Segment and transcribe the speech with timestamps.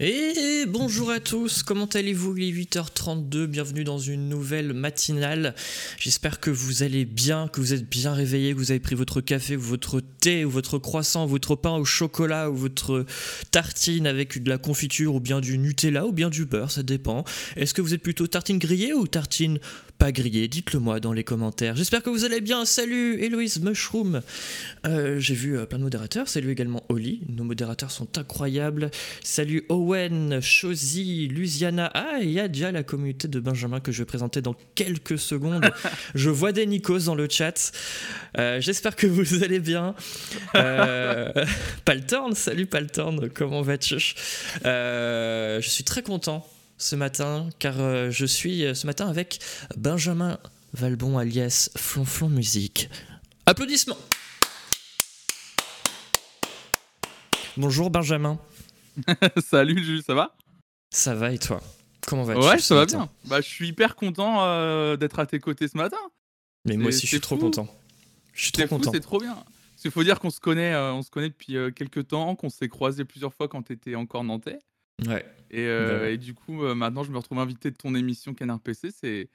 [0.00, 2.36] Et bonjour à tous, comment allez-vous?
[2.36, 5.54] Il est 8h32, bienvenue dans une nouvelle matinale.
[6.00, 9.20] J'espère que vous allez bien, que vous êtes bien réveillés, que vous avez pris votre
[9.20, 13.06] café votre thé ou votre croissant, votre pain au chocolat ou votre
[13.52, 17.22] tartine avec de la confiture ou bien du Nutella ou bien du beurre, ça dépend.
[17.54, 19.60] Est-ce que vous êtes plutôt tartine grillée ou tartine
[20.04, 21.76] pas grillée Dites-le moi dans les commentaires.
[21.76, 22.66] J'espère que vous allez bien.
[22.66, 24.20] Salut Héloïse Mushroom.
[24.84, 26.28] Euh, J'ai vu euh, plein de modérateurs.
[26.28, 27.22] Salut également Oli.
[27.30, 28.90] Nos modérateurs sont incroyables.
[29.22, 31.90] Salut Owen, Chosy, Luciana.
[31.94, 35.18] Ah, il y a déjà la communauté de Benjamin que je vais présenter dans quelques
[35.18, 35.70] secondes.
[36.14, 37.72] je vois des Nikos dans le chat.
[38.36, 39.94] Euh, J'espère que vous allez bien.
[40.54, 41.32] Euh,
[41.86, 43.96] Paltorn, salut Paltorn, comment vas-tu?
[44.64, 46.46] Je suis très content
[46.84, 49.40] ce matin car euh, je suis euh, ce matin avec
[49.76, 50.38] Benjamin
[50.74, 52.90] Valbon alias Flonflon Musique.
[53.46, 53.96] Applaudissements
[57.56, 58.38] Bonjour Benjamin,
[59.48, 60.36] Salut Jules, ça va?
[60.90, 61.62] Ça va et toi?
[62.06, 63.08] Comment vas-tu Ouais, ça va bien.
[63.24, 65.96] Bah, je suis hyper content euh, d'être à tes côtés ce matin.
[66.66, 67.66] Mais moi aussi je suis trop content.
[68.34, 68.90] Je suis trop fou, content.
[68.92, 69.34] c'est trop bien.
[69.34, 72.34] Parce qu'il faut dire qu'on se connaît, euh, on se connaît depuis euh, quelques temps,
[72.36, 74.58] qu'on s'est croisés plusieurs fois quand t'étais encore nantais.
[75.06, 75.24] Ouais.
[75.54, 78.60] Et, euh, et du coup, euh, maintenant, je me retrouve invité de ton émission Canard
[78.60, 78.90] PC.
[78.92, 79.28] C'est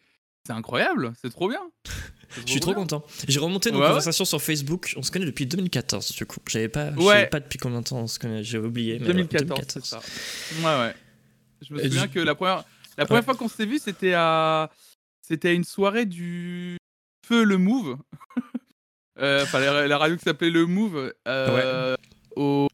[0.50, 1.62] incroyable, c'est trop bien.
[2.46, 2.82] Je suis trop bien.
[2.82, 3.04] content.
[3.28, 3.88] J'ai remonté nos Ouais, ouais.
[3.90, 4.94] conversations sur Facebook.
[4.98, 6.40] On se connaît depuis 2014 du coup.
[6.48, 7.06] J'avais pas, je Ouais.
[7.14, 8.44] savais pas depuis combien de temps on se connaît.
[8.44, 9.00] J'ai oublié.
[9.00, 10.00] Mais ouais, 2014, c'est ça.
[10.60, 10.94] Ouais, ouais.
[11.68, 12.64] Je me souviens du- que la première,
[12.98, 14.70] la première fois qu'on s'est vu, c'était à,
[15.22, 16.78] c'était à une soirée du
[17.28, 17.98] Feu le Move.
[19.22, 21.14] Euh, Enfin, la, la radio qui s'appelait le Move.
[22.38, 22.68] Au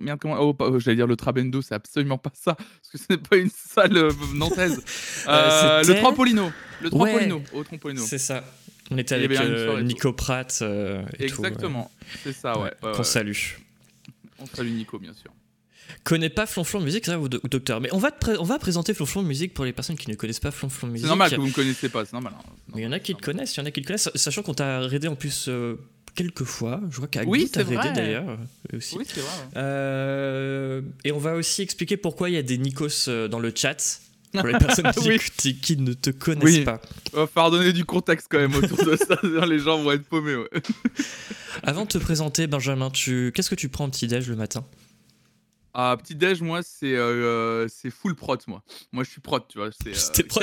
[0.00, 3.04] merde comment oh, oh, J'allais dire le Trabendo, c'est absolument pas ça, parce que ce
[3.10, 4.82] n'est pas une salle euh, nantaise.
[5.28, 6.50] Euh, le c'était- Trampolino,
[6.82, 7.10] le Ouais.
[7.10, 8.02] Trampolino, au Trampolino.
[8.04, 8.44] C'est ça.
[8.90, 9.82] On était y avec euh.
[9.82, 11.24] Nico Pratt euh, et.
[11.24, 11.90] Exactement,
[12.22, 12.72] c'est ça, ouais.
[12.80, 13.32] Qu'on salue.
[14.38, 15.30] On salue Nico, bien sûr.
[16.02, 17.80] Connais pas Flonflon Musique, ça, ou, do- ou docteur?
[17.80, 20.50] Mais on va, on va présenter Flonflon Musique pour les personnes qui ne connaissent pas
[20.50, 21.04] Flonflon Musique.
[21.06, 22.32] C'est normal que vous me connaissez pas, c'est normal.
[22.36, 22.42] hein.
[22.74, 24.10] Mais il y en a qui te connaissent, il y en a qui te connaissent,
[24.16, 25.76] sachant qu'on t'a raidé en plus euh,
[26.16, 26.80] quelques fois.
[26.90, 28.96] Je crois qu'Agui Oui, d'ailleurs euh, aussi.
[28.98, 29.30] Oui, c'est vrai.
[29.30, 29.52] ouais.
[29.56, 33.52] Euh, et on va aussi expliquer pourquoi il y a des Nikos euh, dans le
[33.54, 34.00] chat.
[34.32, 35.54] Pour les personnes qui, Oui.
[35.60, 36.64] qui ne te connaissent Oui.
[36.64, 36.80] pas.
[37.12, 39.16] Va falloir donner du contexte quand même autour de ça,
[39.46, 40.34] les gens vont être paumés.
[40.34, 40.48] Ouais.
[41.62, 43.32] Avant de te présenter, Benjamin, tu...
[43.34, 44.64] qu'est-ce que tu prends en petit-déj le matin?
[45.78, 48.62] Ah, petit déj, moi, c'est euh, c'est full prot, moi.
[48.92, 49.68] Moi, je suis prot, tu vois.
[49.72, 50.40] C'est euh, C'était prots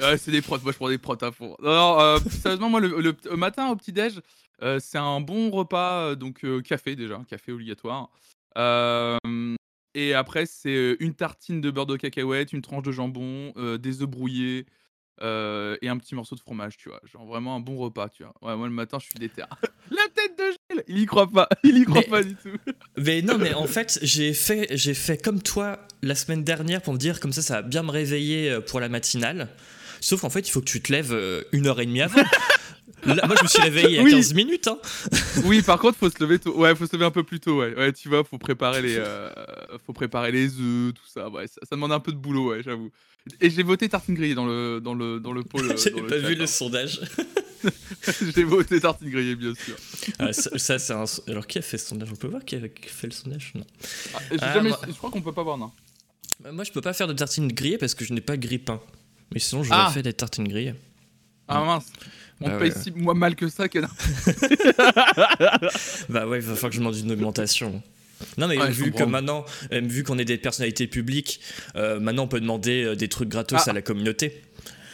[0.00, 0.58] Ouais, c'est des prots.
[0.62, 1.54] Moi, je prends des prots à fond.
[1.62, 4.14] Non, non, euh, sérieusement, moi, le, matin, au petit déj,
[4.62, 8.10] euh, c'est un bon repas, donc euh, café déjà, café obligatoire.
[8.56, 9.16] Euh,
[9.94, 14.08] et après, c'est une tartine de beurre de cacahuète, une tranche de jambon, des œufs
[14.08, 14.66] brouillés.
[15.22, 17.00] et un petit morceau de fromage, tu vois.
[17.10, 18.34] Genre vraiment un bon repas, tu vois.
[18.42, 19.42] Ouais, moi le matin, je suis déter.
[19.90, 20.44] La tête de
[20.74, 22.56] Gilles Il y croit pas, il y croit Mais- pas du tout.
[22.98, 26.92] Mais non, mais en fait, j'ai fait, j'ai fait comme toi la semaine dernière pour
[26.92, 29.48] me dire comme ça, ça va bien me réveiller pour la matinale.
[30.02, 31.14] Sauf qu'en fait, il faut que tu te lèves
[31.52, 32.20] une heure et demie avant.
[33.04, 34.10] Là, moi, je me suis réveillé à Oui.
[34.12, 34.68] 15 minutes.
[34.68, 34.78] Hein.
[35.44, 36.56] Oui, par contre, faut se lever tôt.
[36.58, 37.60] Ouais, faut se lever un peu plus tôt.
[37.60, 39.30] Ouais, ouais tu vois, faut préparer les, euh,
[39.86, 41.28] faut préparer les œufs, tout ça.
[41.28, 42.90] Ouais, ça, ça demande un peu de boulot, ouais, j'avoue.
[43.40, 45.70] Et j'ai voté tartine grillée dans le, dans le, dans le pôle.
[45.70, 46.46] euh, J'ai le pas chat, vu le hein.
[46.46, 47.00] sondage.
[48.34, 49.76] j'ai voté tartine grillée, bien sûr.
[50.18, 51.04] Ah, ça, ça, c'est un.
[51.28, 52.08] Alors, qui a fait ce sondage?
[52.12, 53.52] On peut voir qui a fait le sondage?
[53.54, 53.64] Non.
[54.14, 55.70] Ah, Ah, jamais- moi- Je crois qu'on peut pas voir, non.
[56.42, 58.80] Bah, Moi, je peux pas faire de tartines grillées parce que je n'ai pas grille-pain.
[59.34, 60.74] Mais sinon, j'aurais fait des tartines grillées.
[61.48, 61.86] Ah mince.
[62.40, 62.76] On Bah paye ouais.
[62.82, 63.94] si moi mal que ça, canard.
[66.08, 67.82] Bah ouais, il va falloir que je demande une augmentation.
[68.38, 71.40] Non mais Ouais, je vu que maintenant, euh, vu qu'on est des personnalités publiques,
[71.76, 73.70] euh, maintenant on peut demander euh, des trucs gratos Ah.
[73.70, 74.42] à la communauté.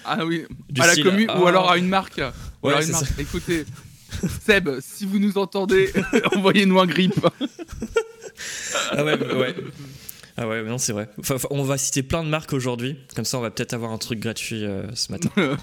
[0.05, 0.45] Ah oui.
[0.69, 1.49] Du à la commu ou ah.
[1.49, 2.19] alors à une marque.
[2.63, 3.01] Ou Ouais, alors à une ça.
[3.01, 3.19] marque.
[3.21, 3.65] Écoutez,
[4.45, 5.93] Seb, si vous nous entendez,
[6.37, 7.15] envoyez-nous un grip.
[8.91, 9.55] Ah ouais, ouais.
[10.45, 11.09] Ah ouais, non c'est vrai.
[11.21, 13.99] Enfin, on va citer plein de marques aujourd'hui, comme ça on va peut-être avoir un
[13.99, 15.31] truc gratuit euh, ce matin.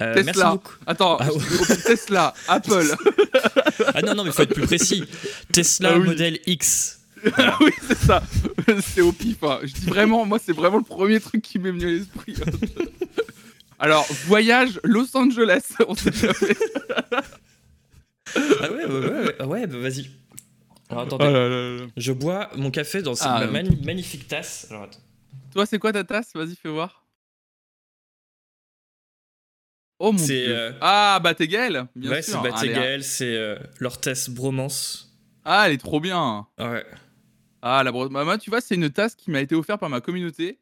[0.00, 0.50] Euh, merci Tesla.
[0.52, 0.74] beaucoup.
[0.86, 1.76] Attends, Ah ouais.
[1.84, 2.94] Tesla, Apple.
[3.94, 5.04] Ah non non mais faut être plus précis.
[5.52, 6.06] Tesla Ah oui.
[6.06, 7.00] modèle X.
[7.24, 8.22] oui, c'est ça.
[8.82, 9.42] C'est au pif.
[9.42, 9.58] hein.
[9.64, 12.34] Je dis vraiment, moi, c'est vraiment le premier truc qui m'est venu à l'esprit.
[13.78, 15.62] Alors, voyage Los Angeles.
[15.88, 16.56] On sait jamais.
[18.36, 20.08] Ah ouais ouais ouais, ouais, Ah ouais bah vas-y.
[20.90, 24.66] Alors attendez, je bois mon café dans cette Ah, ma magnifique tasse.
[24.70, 24.98] Alors attends.
[25.52, 26.32] Toi, c'est quoi ta tasse?
[26.34, 27.04] Vas-y, fais voir.
[29.98, 30.46] Oh mon dieu.
[30.48, 32.32] euh, Ah, Batégal, bien ouais, sûr.
[32.32, 32.52] c'est Allez, hein.
[32.52, 35.14] Batégaël, c'est euh, l'Orthès Bromance.
[35.44, 36.46] Ah, elle est trop bien.
[36.58, 36.84] Ouais.
[37.62, 38.10] Ah, la brosse.
[38.10, 40.58] Bah, moi, tu vois, c'est une tasse qui m'a été offerte par ma communauté.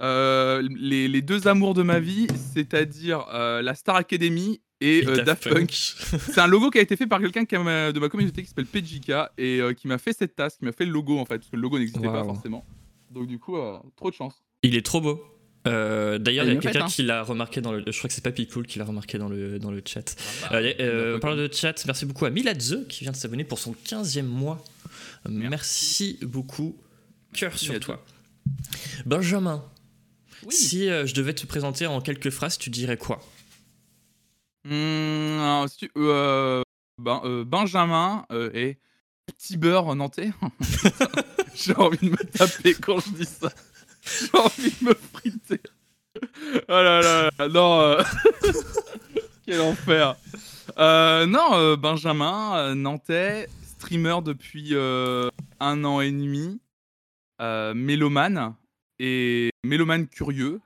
[0.00, 5.16] Euh, les, les deux amours de ma vie, c'est-à-dire euh, la Star Academy et, euh,
[5.22, 5.70] Daft Daft Punk.
[5.72, 8.66] C'est un logo qui a été fait par quelqu'un m'a- de ma communauté qui s'appelle
[8.66, 11.38] PJK et euh, qui m'a fait cette tasse, qui m'a fait le logo en fait,
[11.38, 12.64] parce que le logo n'existait pas forcément.
[13.10, 13.56] Donc du coup,
[13.96, 14.34] trop de chance.
[14.62, 15.22] Il est trop beau.
[15.64, 16.88] D'ailleurs, il y a quelqu'un hein.
[16.88, 17.82] qui l'a remarqué dans le.
[17.86, 20.14] Je crois que c'est Papy Cool qui l'a remarqué dans le, dans le chat.
[20.44, 23.44] Ah bah, Euh, euh, parle de chat, merci beaucoup à Miladze qui vient de s'abonner
[23.44, 24.62] pour son 15e mois.
[25.26, 25.48] Euh, Merci.
[26.18, 26.76] Merci beaucoup.
[27.32, 28.04] Cœur sur toi.
[29.06, 29.64] Benjamin,
[30.44, 30.54] Oui.
[30.54, 33.20] si euh, je devais te présenter en quelques phrases, tu dirais quoi?
[34.64, 36.62] Mmh, alors, si tu- euh,
[36.98, 38.78] ben- euh, Benjamin euh, et
[39.26, 40.30] petit beurre nantais.
[41.54, 43.50] J'ai envie de me taper quand je dis ça.
[44.02, 45.60] J'ai envie de me friter.
[46.16, 46.20] Oh
[46.68, 47.80] là là, là, non.
[47.80, 48.02] euh,
[49.46, 50.16] Quel enfer.
[50.78, 55.28] Euh, non, euh, Benjamin, euh, nantais, streamer depuis euh,
[55.60, 56.60] un an et demi,
[57.40, 58.54] euh, mélomane
[58.98, 60.60] et mélomane curieux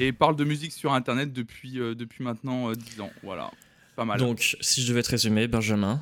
[0.00, 3.10] et parle de musique sur internet depuis, euh, depuis maintenant euh, 10 ans.
[3.22, 3.50] Voilà,
[3.96, 4.18] pas mal.
[4.18, 6.00] Donc, si je devais te résumer, Benjamin,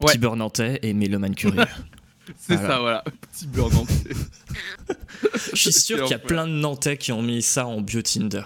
[0.00, 0.08] Ouais.
[0.12, 1.62] petit beurre nantais et mélomane curieux.
[2.36, 2.68] C'est voilà.
[2.68, 3.04] ça, voilà.
[3.32, 4.14] Petit beurre nantais.
[5.52, 8.02] je suis sûr qu'il y a plein de nantais qui ont mis ça en bio
[8.02, 8.42] Tinder.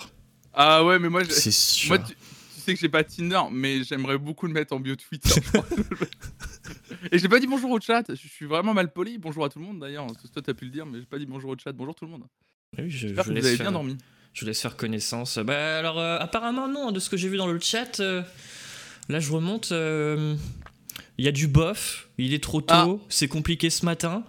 [0.53, 1.89] Ah ouais, mais moi, je- C'est sûr.
[1.89, 4.97] moi tu, tu sais que j'ai pas Tinder, mais j'aimerais beaucoup le mettre en bio
[4.97, 5.29] Twitter.
[7.13, 8.05] et j'ai pas dit bonjour au chat.
[8.09, 9.19] Je suis vraiment mal poli.
[9.19, 10.07] Bonjour à tout le monde d'ailleurs.
[10.33, 11.73] Toi, t'as pu le dire, mais j'ai pas dit bonjour au chat.
[11.73, 12.25] Bonjour tout le monde.
[12.79, 13.97] Oui, je, je que vous avez faire- bien dormi.
[14.37, 15.39] Je vous laisse faire connaissance.
[15.39, 18.21] Bah alors euh, apparemment non, de ce que j'ai vu dans le chat, euh,
[19.09, 20.37] là je remonte, euh,
[21.17, 23.07] il y a du bof, il est trop tôt, Ah.
[23.09, 24.25] c'est compliqué ce matin.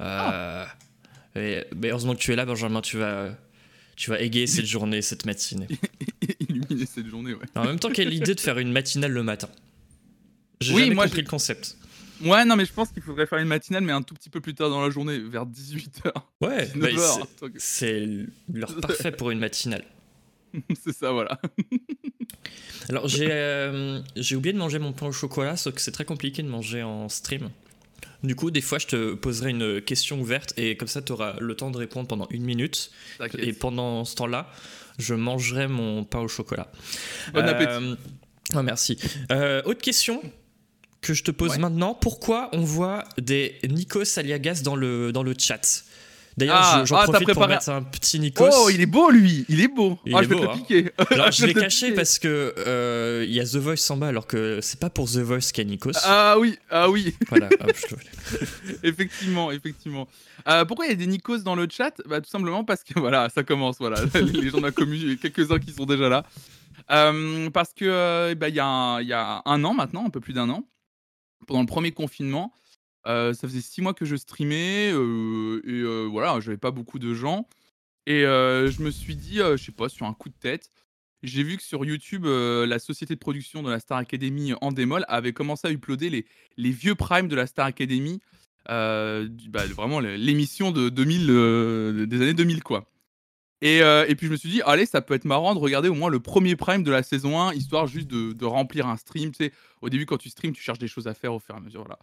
[0.00, 0.64] Euh,
[1.36, 3.28] et- mais heureusement que tu es là Benjamin, tu vas,
[3.96, 5.66] tu vas égayer cette journée, cette matinée.
[6.48, 7.44] Illuminer cette journée, ouais.
[7.54, 9.50] En même temps, quelle idée de faire une matinale le matin?
[10.62, 11.76] J'ai Oui, jamais moi, compris le concept.
[12.24, 14.40] Ouais, non, mais je pense qu'il faudrait faire une matinale, mais un tout petit peu
[14.40, 16.12] plus tard dans la journée, vers 18h.
[16.40, 17.50] Ouais, bah, 19h.
[17.58, 18.08] c'est-
[18.52, 19.84] l'heure parfaite pour une matinale.
[20.84, 21.40] C'est ça, voilà.
[22.88, 26.04] Alors j'ai euh, j'ai oublié de manger mon pain au chocolat, sauf que c'est très
[26.06, 27.50] compliqué de manger en stream.
[28.22, 31.34] Du coup, des fois, je te poserai une question ouverte et comme ça, tu auras
[31.38, 32.90] le temps de répondre pendant une minute.
[33.38, 34.50] Et pendant ce temps-là,
[34.98, 36.70] je mangerai mon pain au chocolat.
[37.34, 37.96] Bon Euh, appétit.
[38.56, 38.98] oh, merci.
[39.30, 40.20] Euh, autre question
[41.00, 41.58] que je te pose Ouais.
[41.58, 41.94] maintenant.
[41.94, 45.84] Pourquoi on voit des Nikos Aliagas dans le, dans le chat?
[46.36, 48.48] D'ailleurs, Ah, je- j'en ah, profite pour préparé mettre un petit Nikos.
[48.52, 49.98] Oh, il est beau lui, il est beau.
[50.06, 50.56] Il ah, est je vais beau, te hein.
[50.56, 50.92] piquer.
[51.10, 51.96] Alors, je vais l'ai caché piquer.
[51.96, 55.16] parce que euh, y a The Voice en bas, alors que c'est pas pour The
[55.16, 55.90] Voice qu'il y a Nikos.
[56.04, 60.06] Ah oui, ah oui, Voilà, hop, je te- effectivement, effectivement.
[60.48, 61.92] Euh, pourquoi il y a des Nikos dans le chat?
[62.06, 64.00] Bah tout simplement parce que voilà, ça commence, voilà.
[64.14, 66.24] Les gens de la commune, il y a quelques-uns qui sont déjà là.
[66.92, 70.48] Euh, parce que euh, bah, y, y a un an maintenant, un peu plus d'un
[70.50, 70.64] an,
[71.48, 72.52] pendant le premier confinement,
[73.06, 77.00] euh, ça faisait six mois que je streamais euh, et euh, voilà, j'avais pas beaucoup
[77.00, 77.48] de gens.
[78.06, 80.70] Et je me suis dit, je sais pas, sur un coup de tête,
[81.22, 85.04] j'ai vu que sur YouTube, la société de production de la Star Academy en démol
[85.08, 86.24] avait commencé à uploader les,
[86.56, 88.22] les vieux primes de la Star Academy,
[88.66, 92.90] bah, vraiment l'émission de 2000, euh, des années 2000 quoi.
[93.60, 95.88] Et, euh, et puis je me suis dit, allez, ça peut être marrant de regarder
[95.88, 99.32] au moins le premier prime de la saison 1, histoire juste de, remplir un stream.
[99.32, 99.52] Tu sais,
[99.82, 101.60] au début, quand tu streams, tu cherches des choses à faire au fur et à
[101.60, 101.82] mesure.
[101.82, 101.98] Voilà.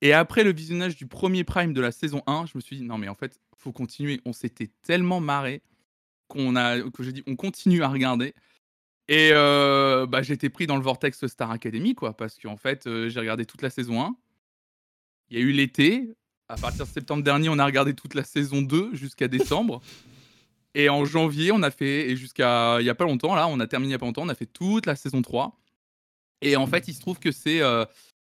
[0.00, 2.82] Et après le visionnage du premier prime de la saison 1, je me suis dit,
[2.82, 4.20] non, mais en fait, faut continuer.
[4.24, 5.62] On s'était tellement marré
[6.28, 6.54] qu'on
[6.90, 8.34] que j'ai dit, on continue à regarder.
[9.08, 13.08] Et euh, bah, j'étais pris dans le vortex Star Academy, quoi, parce qu'en fait, euh,
[13.08, 14.16] j'ai regardé toute la saison 1.
[15.30, 16.14] Il y a eu l'été.
[16.48, 19.80] À partir de septembre dernier, on a regardé toute la saison 2 jusqu'à décembre.
[20.78, 23.60] Et en janvier, on a fait, et jusqu'à il y a pas longtemps, là, on
[23.60, 25.58] a terminé il y a pas longtemps, on a fait toute la saison 3.
[26.42, 27.86] Et en fait, il se trouve que c'est euh,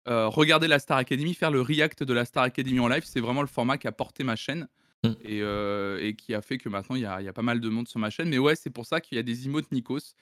[0.08, 3.20] euh, regarder la Star Academy, faire le react de la Star Academy en live, c'est
[3.20, 4.66] vraiment le format qui a porté ma chaîne.
[5.04, 5.08] Mm.
[5.22, 7.42] Et, euh, et qui a fait que maintenant, il y a, il y a pas
[7.42, 8.28] mal de monde sur ma chaîne.
[8.28, 10.16] Mais ouais, c'est pour ça qu'il y a des emotes Nikos.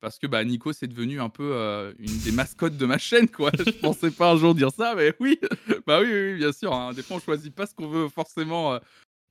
[0.00, 3.52] Parce que bah, Nikos est devenu un peu une des mascottes de ma chaîne, quoi.
[3.64, 5.38] Je pensais pas un jour dire ça, mais oui,
[5.86, 6.72] bah oui, oui, oui, bien sûr.
[6.72, 6.92] hein.
[6.94, 8.80] Des fois, on choisit pas ce qu'on veut forcément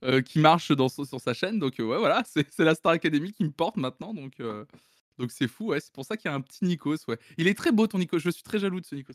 [0.04, 1.58] euh, qui marche dans, son- sur sa chaîne.
[1.58, 4.14] Donc, euh, ouais, voilà, c'est c'est la Star Academy qui me porte maintenant.
[4.14, 4.64] Donc, euh,
[5.18, 5.80] donc c'est fou, ouais.
[5.80, 7.18] C'est pour ça qu'il y a un petit Nikos, ouais.
[7.38, 8.18] Il est très beau, ton Nikos.
[8.18, 9.12] Je suis très jaloux de ce Nikos.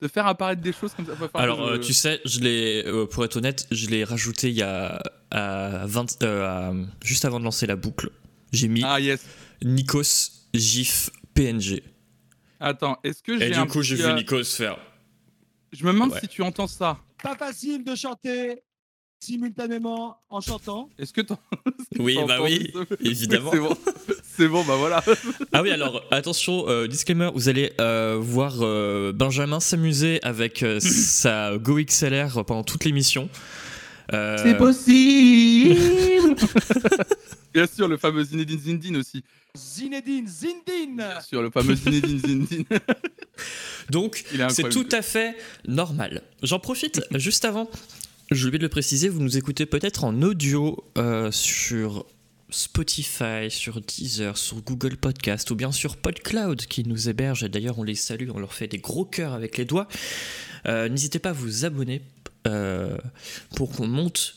[0.00, 1.14] De faire apparaître des choses comme ça.
[1.14, 3.88] va falloir que Alors, je- euh, tu sais, je l'ai, euh, pour être honnête, je
[3.88, 5.02] l'ai rajouté il y a
[5.32, 6.72] à 20, euh, à-
[7.04, 8.10] juste avant de lancer la boucle.
[8.52, 9.26] J'ai mis Ah, yes.
[9.64, 11.82] Nikos GIF PNG.
[12.60, 14.78] Attends, est-ce que Et j'ai du un coup, j'ai vu euh, Nikos faire.
[15.72, 16.20] Je me demande Ouais.
[16.20, 16.98] si tu entends ça.
[17.22, 18.62] Pas facile de chanter
[19.20, 20.88] simultanément en chantant.
[20.98, 21.38] Est-ce que t'en-
[21.98, 22.72] Oui, bah oui,
[23.04, 23.50] évidemment.
[23.52, 23.76] C'est bon.
[24.22, 25.02] C'est bon, bah voilà.
[25.52, 30.78] Ah oui, alors attention, euh, disclaimer, vous allez euh, voir euh, Benjamin s'amuser avec euh,
[30.80, 33.28] sa Go XLR pendant toute l'émission.
[34.12, 35.76] Euh, possible.
[37.52, 39.22] Bien sûr, le fameux Zinedine Zindine aussi.
[39.56, 42.64] Zinedine Zindine Bien sûr, le fameux Zinedine Zindine.
[43.90, 46.22] Donc, c'est tout à fait normal.
[46.42, 47.68] J'en profite juste avant
[48.30, 52.04] J'ai oublié de le préciser, vous nous écoutez peut-être en audio euh, sur
[52.50, 57.48] Spotify, sur Deezer, sur Google Podcast ou bien sur PodCloud qui nous héberge.
[57.48, 59.88] D'ailleurs, on les salue, on leur fait des gros cœurs avec les doigts.
[60.66, 62.02] Euh, N'hésitez pas à vous abonner
[62.46, 62.98] euh,
[63.56, 64.36] pour qu'on monte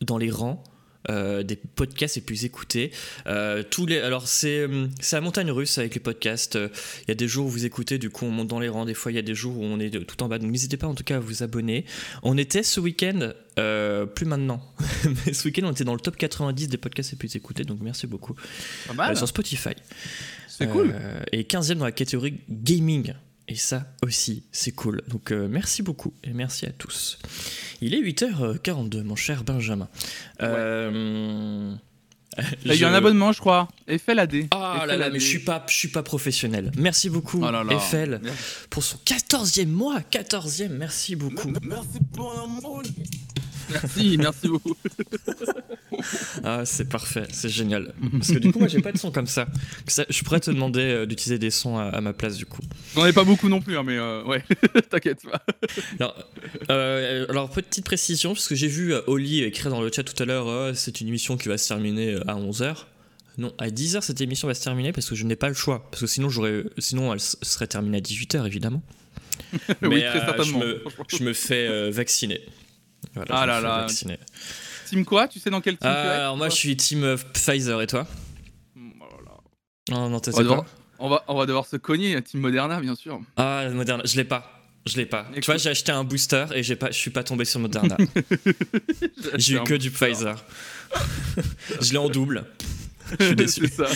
[0.00, 0.64] dans les rangs.
[1.08, 2.90] Euh, des podcasts les plus écoutés.
[3.26, 4.66] Euh, tous les, alors c'est
[5.00, 6.56] c'est la montagne russe avec les podcasts.
[6.56, 6.68] Euh,
[7.02, 8.84] Il y a des jours où vous écoutez, du coup on monte dans les rangs.
[8.84, 10.38] Des fois il y a des jours où on est tout en bas.
[10.38, 11.84] Donc n'hésitez pas en tout cas à vous abonner.
[12.22, 14.62] On était ce week-end, euh, plus maintenant,
[15.26, 17.64] mais ce week-end on était dans le top 90 des podcasts les plus écoutés.
[17.64, 18.34] Donc merci beaucoup
[19.12, 19.70] Euh, sur Spotify.
[20.48, 20.92] C'est cool.
[20.94, 23.14] Euh, et 15e dans la catégorie gaming.
[23.48, 25.02] Et ça aussi, c'est cool.
[25.08, 27.18] Donc euh, merci beaucoup et merci à tous.
[27.80, 29.88] Il est 8h42, mon cher Benjamin.
[30.42, 31.74] Euh,
[32.36, 33.68] T'as eu je- un abonnement, je crois.
[33.88, 34.46] FLAD.
[34.52, 36.70] Ah là là, mais je suis pas, je suis pas professionnel.
[36.76, 37.72] Merci beaucoup, Oh là là.
[37.74, 38.20] Eiffel,
[38.70, 40.00] pour son 14e mois.
[40.10, 41.52] 14e, merci beaucoup.
[41.62, 41.98] Merci,
[44.18, 44.76] merci beaucoup.
[46.44, 47.92] Ah, c'est parfait, c'est génial.
[48.12, 49.46] Parce que du coup, moi, j'ai pas de son comme ça.
[49.86, 52.62] Ça, Je pourrais te demander euh, d'utiliser des sons à, à ma place, du coup.
[52.94, 54.42] J'en ai pas beaucoup non plus, hein, mais euh, ouais,
[54.90, 55.42] t'inquiète pas.
[55.98, 56.16] Alors,
[56.70, 60.20] euh, alors, petite précision, parce que j'ai vu euh, Oli écrire dans le chat tout
[60.22, 62.86] à l'heure, euh, c'est une émission qui va se terminer à 11h.
[63.38, 65.86] Non, à 10h, cette émission va se terminer parce que je n'ai pas le choix.
[65.90, 68.82] Parce que sinon, j'aurais, sinon elle serait terminée à 18h, évidemment.
[69.82, 70.60] oui, euh, très certainement.
[70.60, 72.40] Je me, je me fais euh, vacciner.
[73.14, 73.80] Voilà, Ah là là.
[73.82, 74.18] vacciner.
[74.88, 75.28] Team quoi?
[75.28, 76.12] Tu sais dans quel team Euh, tu es?
[76.20, 78.06] Alors, moi, je suis team euh, Pfizer et toi?
[78.74, 79.32] Mm, oh là.
[79.90, 80.64] Non, On va, devoir,
[80.98, 83.20] on, va, on va devoir se cogner, Team Moderna, bien sûr.
[83.36, 84.56] Ah, Moderna, je l'ai pas.
[84.86, 85.26] Je l'ai pas.
[85.34, 87.96] Tu vois, j'ai acheté un booster et j'ai pas, je suis pas tombé sur Moderna.
[89.34, 90.42] j'ai eu que du Pfizer.
[91.80, 92.46] je l'ai en double.
[93.18, 93.68] Je suis déçu.
[93.68, 93.86] Ça.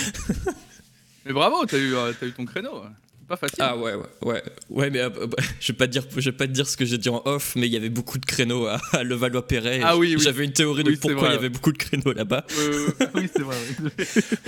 [1.25, 2.83] Mais bravo, t'as eu, euh, t'as eu ton créneau.
[3.29, 3.57] Pas facile.
[3.61, 6.37] Ah ouais ouais ouais ouais mais euh, bah, je vais pas te dire je vais
[6.37, 8.27] pas te dire ce que j'ai dit en off mais il y avait beaucoup de
[8.27, 9.81] créneaux à, à Levallois-Perret.
[9.83, 10.23] Ah oui, oui.
[10.23, 12.45] J'avais une théorie de Oui, pourquoi il y avait beaucoup de créneaux là-bas.
[12.59, 13.57] Euh, oui, c'est vrai.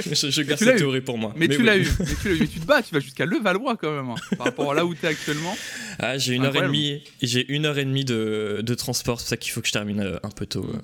[0.04, 0.78] Je, je garde cette eu.
[0.78, 1.32] théorie pour moi.
[1.36, 1.64] Mais, tu oui.
[1.64, 1.86] l'as eu.
[1.98, 2.40] Mais tu l'as eu.
[2.40, 4.10] Mais tu te bats, tu vas jusqu'à Levallois quand même.
[4.10, 5.56] hein, par rapport à là où t'es actuellement.
[5.98, 9.24] Ah j'ai une heure et demie j'ai une heure et demie de, de transport c'est
[9.24, 10.64] pour ça qu'il faut que je termine euh, un peu tôt.
[10.74, 10.78] euh.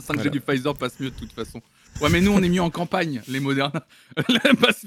[0.00, 0.30] 5G Voilà.
[0.30, 1.60] du Pfizer passe mieux de toute façon.
[2.00, 3.86] Ouais, mais nous, on est mieux en campagne, les Moderna.
[4.28, 4.84] la, passe-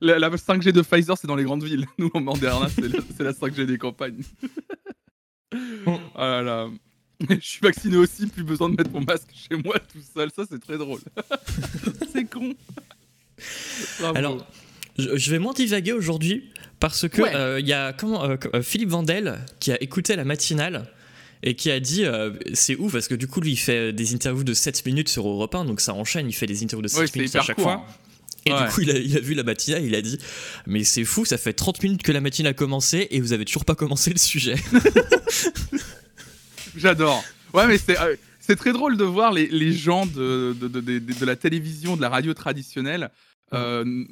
[0.00, 1.86] la- la 5G de Pfizer, c'est dans les grandes villes.
[1.98, 4.22] Nous, en Moderna, c'est la, c'est la 5G des campagnes.
[5.86, 6.68] oh là là.
[7.28, 10.30] Je suis vacciné aussi, plus besoin de mettre mon masque chez moi tout seul.
[10.34, 11.00] Ça, c'est très drôle.
[12.12, 12.54] c'est con.
[14.00, 14.16] Bravo.
[14.16, 14.46] Alors
[14.98, 17.34] je, vais moins divaguer aujourd'hui parce que Ouais.
[17.34, 20.86] euh, il y a comment euh, euh, Philippe Vandel qui a écouté la matinale
[21.42, 24.14] et qui a dit euh, c'est ouf parce que du coup lui il fait des
[24.14, 26.88] interviews de 7 minutes sur Europe 1 donc ça enchaîne il fait des interviews de
[26.88, 27.64] 7 Ouais, c'est minutes à chaque court.
[27.64, 27.94] fois hein.
[28.46, 28.64] Et Ouais.
[28.66, 30.18] du coup, il a, il a vu la matinale, il a dit
[30.66, 33.44] Mais c'est fou, ça fait 30 minutes que la matinale a commencé et vous avez
[33.44, 34.54] toujours pas commencé le sujet.
[36.76, 37.24] J'adore.
[37.52, 40.80] Ouais, mais c'est euh, c'est très drôle de voir les, les gens de, de, de,
[40.80, 43.10] de- la télévision, de la radio traditionnelle,
[43.52, 44.04] euh, euh,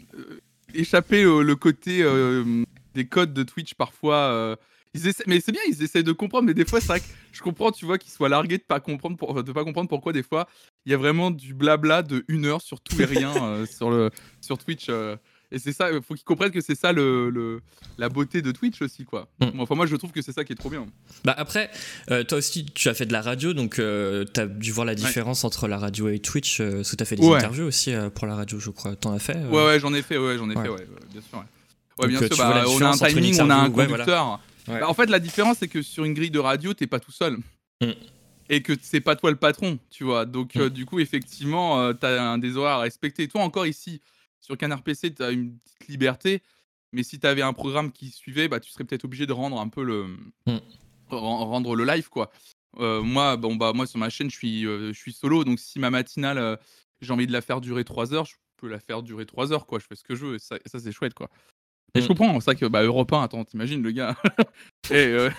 [0.74, 4.56] échapper au le côté euh, des codes de Twitch parfois.
[4.98, 7.06] Ils essaient- mais c'est bien, ils essayent de comprendre, mais des fois, c'est vrai que
[7.32, 10.12] je comprends, tu vois, qu'ils soient largués de pas comprendre, pour, de pas comprendre pourquoi
[10.12, 10.48] des fois
[10.86, 13.90] il y a vraiment du blabla de une heure sur tout et rien euh, sur
[13.90, 14.86] le sur Twitch.
[14.88, 15.16] euh,
[15.50, 17.62] et c'est ça, il faut qu'ils comprennent que c'est ça le, le-
[17.96, 19.28] la beauté de Twitch aussi, quoi.
[19.40, 19.60] Mm.
[19.60, 20.86] Enfin, moi, je trouve que c'est ça qui est trop bien.
[21.24, 21.70] Bah après,
[22.10, 24.84] euh, toi aussi, tu as fait de la radio, donc euh, tu as dû voir
[24.84, 26.58] la différence entre la radio et Twitch.
[26.60, 27.36] Parce que tu as fait des Ouais.
[27.38, 28.94] interviews aussi pour la radio, je crois.
[28.96, 30.64] T'en as fait Ouais, ouais, j'en ai fait, ouais, j'en ai Ouais.
[30.64, 31.38] fait, ouais, bien sûr.
[31.38, 31.44] Ouais,
[31.98, 34.40] Donc, bien sûr, bah, on a un timing, on a un ouais, voilà.
[34.68, 34.80] Ouais.
[34.80, 37.12] Bah, en fait, la différence, c'est que sur une grille de radio, t'es pas tout
[37.12, 37.38] seul.
[37.80, 37.92] Mm.
[38.50, 40.24] Et que c'est pas toi le patron, tu vois.
[40.24, 40.60] Donc, Mm.
[40.60, 43.28] euh, du coup, effectivement, euh, t'as un des horaires à respecter.
[43.28, 44.00] Toi, encore ici,
[44.40, 46.42] sur Canard PC, t'as une petite liberté.
[46.92, 49.68] Mais si t'avais un programme qui suivait, bah, tu serais peut-être obligé de rendre un
[49.68, 50.04] peu le.
[50.46, 50.56] Mm.
[51.10, 52.30] ren- rendre le live, quoi.
[52.78, 55.44] Euh, moi, bon, bah, moi, sur ma chaîne, je suis, je suis solo.
[55.44, 56.58] Donc, si ma matinale,
[57.00, 59.66] j'ai envie de la faire durer 3 heures, je peux la faire durer 3 heures,
[59.66, 59.78] quoi.
[59.78, 60.34] Je fais ce que je veux.
[60.36, 61.28] Et ça, ça, c'est chouette, quoi.
[61.94, 62.08] Et je Mm.
[62.08, 64.16] comprends, c'est vrai que bah, Europe 1, attends, t'imagines le gars.
[64.90, 65.30] Et euh,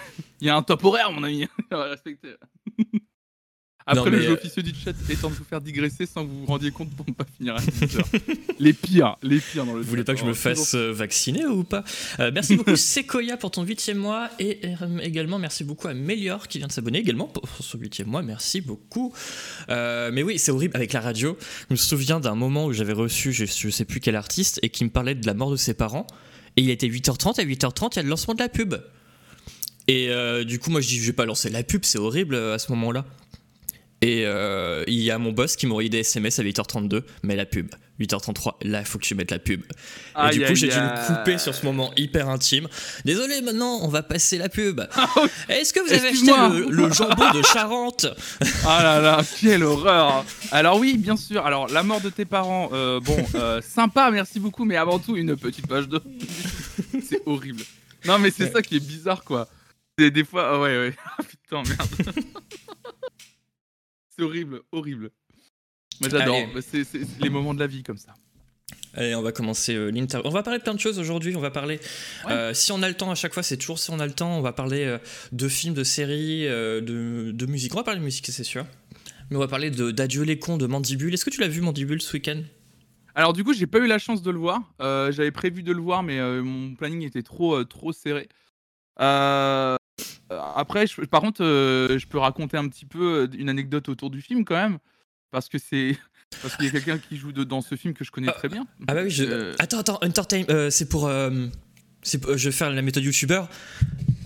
[0.41, 1.47] il y a un top horaire, mon ami.
[1.71, 2.35] Respecter.
[3.91, 6.29] Après, Non, le jeu euh, officieux du chat étant de vous faire digresser sans que
[6.29, 8.05] vous vous rendiez compte pour ne pas finir à 10 heures.
[8.59, 11.45] les pires, les pires dans le Vous voulez pas que je me fasse euh, vacciner
[11.47, 11.83] ou pas?
[12.19, 16.47] Euh, Merci beaucoup Sequoia pour ton huitième mois et euh, également merci beaucoup à Melior
[16.47, 18.21] qui vient de s'abonner également pour son huitième mois.
[18.21, 19.11] Merci beaucoup.
[19.69, 21.35] Mais oui, c'est horrible avec la radio.
[21.69, 24.69] Je me souviens d'un moment où j'avais reçu, je, je sais plus quel artiste, et
[24.69, 26.05] qui me parlait de la mort de ses parents.
[26.57, 28.75] Et il était 8h30, à 8h30, il y a le lancement de la pub.
[29.87, 32.35] Et euh, du coup, moi je dis, je vais pas lancer la pub, c'est horrible
[32.35, 33.05] euh, à ce moment-là.
[34.01, 37.35] Et euh, il y a mon boss qui m'a envoyé des SMS à 8h32, mais
[37.35, 37.69] la pub.
[37.99, 39.63] 8h33, là, il faut que tu mettes la pub.
[40.17, 42.67] et du coup, j'ai dû me couper sur ce moment hyper intime.
[43.03, 44.81] Désolé, maintenant, on va passer la pub.
[45.49, 48.07] Est-ce que vous avez acheté le, le, jambon de Charente?
[48.65, 51.45] Ah là là, quelle horreur Alors oui, bien sûr.
[51.45, 55.15] Alors, la mort de tes parents, euh, bon, euh, sympa, merci beaucoup, mais avant tout,
[55.15, 56.01] une petite page de...
[57.01, 57.63] c'est horrible.
[58.05, 59.47] Non, mais c'est ça qui est bizarre, quoi.
[59.97, 60.49] C'est des fois...
[60.53, 60.95] Ah ouais, ouais.
[61.29, 62.23] Putain, merde.
[64.15, 65.11] c'est horrible, horrible.
[66.01, 66.85] Moi j'adore, c'est
[67.21, 68.13] les moments de la vie comme ça.
[68.95, 70.27] Allez, on va commencer euh, l'interview.
[70.27, 71.35] On va parler de plein de choses aujourd'hui.
[71.35, 71.79] On va parler,
[72.27, 74.13] euh, si on a le temps, à chaque fois, c'est toujours si on a le
[74.13, 74.97] temps, on va parler euh,
[75.31, 77.73] de films, de séries, de, de, musique.
[77.73, 78.65] On va parler de musique, c'est sûr.
[79.29, 81.13] Mais on va parler d'Adieu les cons de Mandibule.
[81.13, 82.41] Est-ce que tu l'as vu, Mandibule, ce week-end?
[83.13, 84.59] Alors, du coup, j'ai pas eu la chance de le voir.
[84.79, 88.27] J'avais prévu de le voir, mais mon planning était trop, trop serré.
[88.97, 94.55] après, par contre, je peux raconter un petit peu une anecdote autour du film quand
[94.55, 94.79] même.
[95.31, 95.97] Parce que c'est.
[96.41, 98.49] Parce qu'il y a quelqu'un qui joue dans ce film que je connais ah, très
[98.49, 98.67] bien.
[98.87, 99.23] Ah bah oui, je...
[99.23, 101.07] Euh, attends, attends, Entertain, euh, c'est pour...
[101.07, 101.47] Euh,
[102.03, 103.49] je vais faire la méthode youtubeur.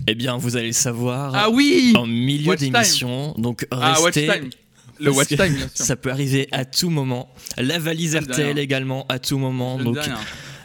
[0.06, 1.34] Eh bien, vous allez le savoir.
[1.34, 3.32] Ah oui En milieu d'émission.
[3.38, 4.28] Donc, ah, restez...
[4.28, 4.36] Ah,
[5.00, 5.70] Le watch time, bien sûr.
[5.86, 7.34] Ça peut arriver à tout moment.
[7.56, 9.78] La valise RTL également, à tout moment.
[9.78, 9.96] donc,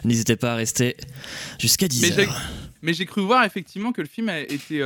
[0.04, 0.94] n'hésitez pas à rester
[1.58, 2.28] jusqu'à 10h.
[2.82, 4.84] Mais j'ai cru voir effectivement que le film a été...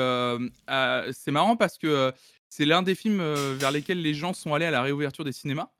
[1.12, 2.12] c'est marrant parce que
[2.56, 3.20] c'est l'un des films
[3.54, 5.70] vers lesquels les gens sont allés à la réouverture des cinémas.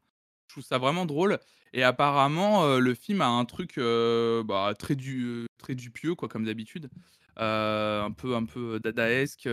[0.48, 1.38] Je trouve ça vraiment drôle.
[1.72, 6.90] Et apparemment, le film a un truc bah, très, du, très dupieux, quoi, comme d'habitude.
[7.36, 9.48] un peu, un peu dadaesque,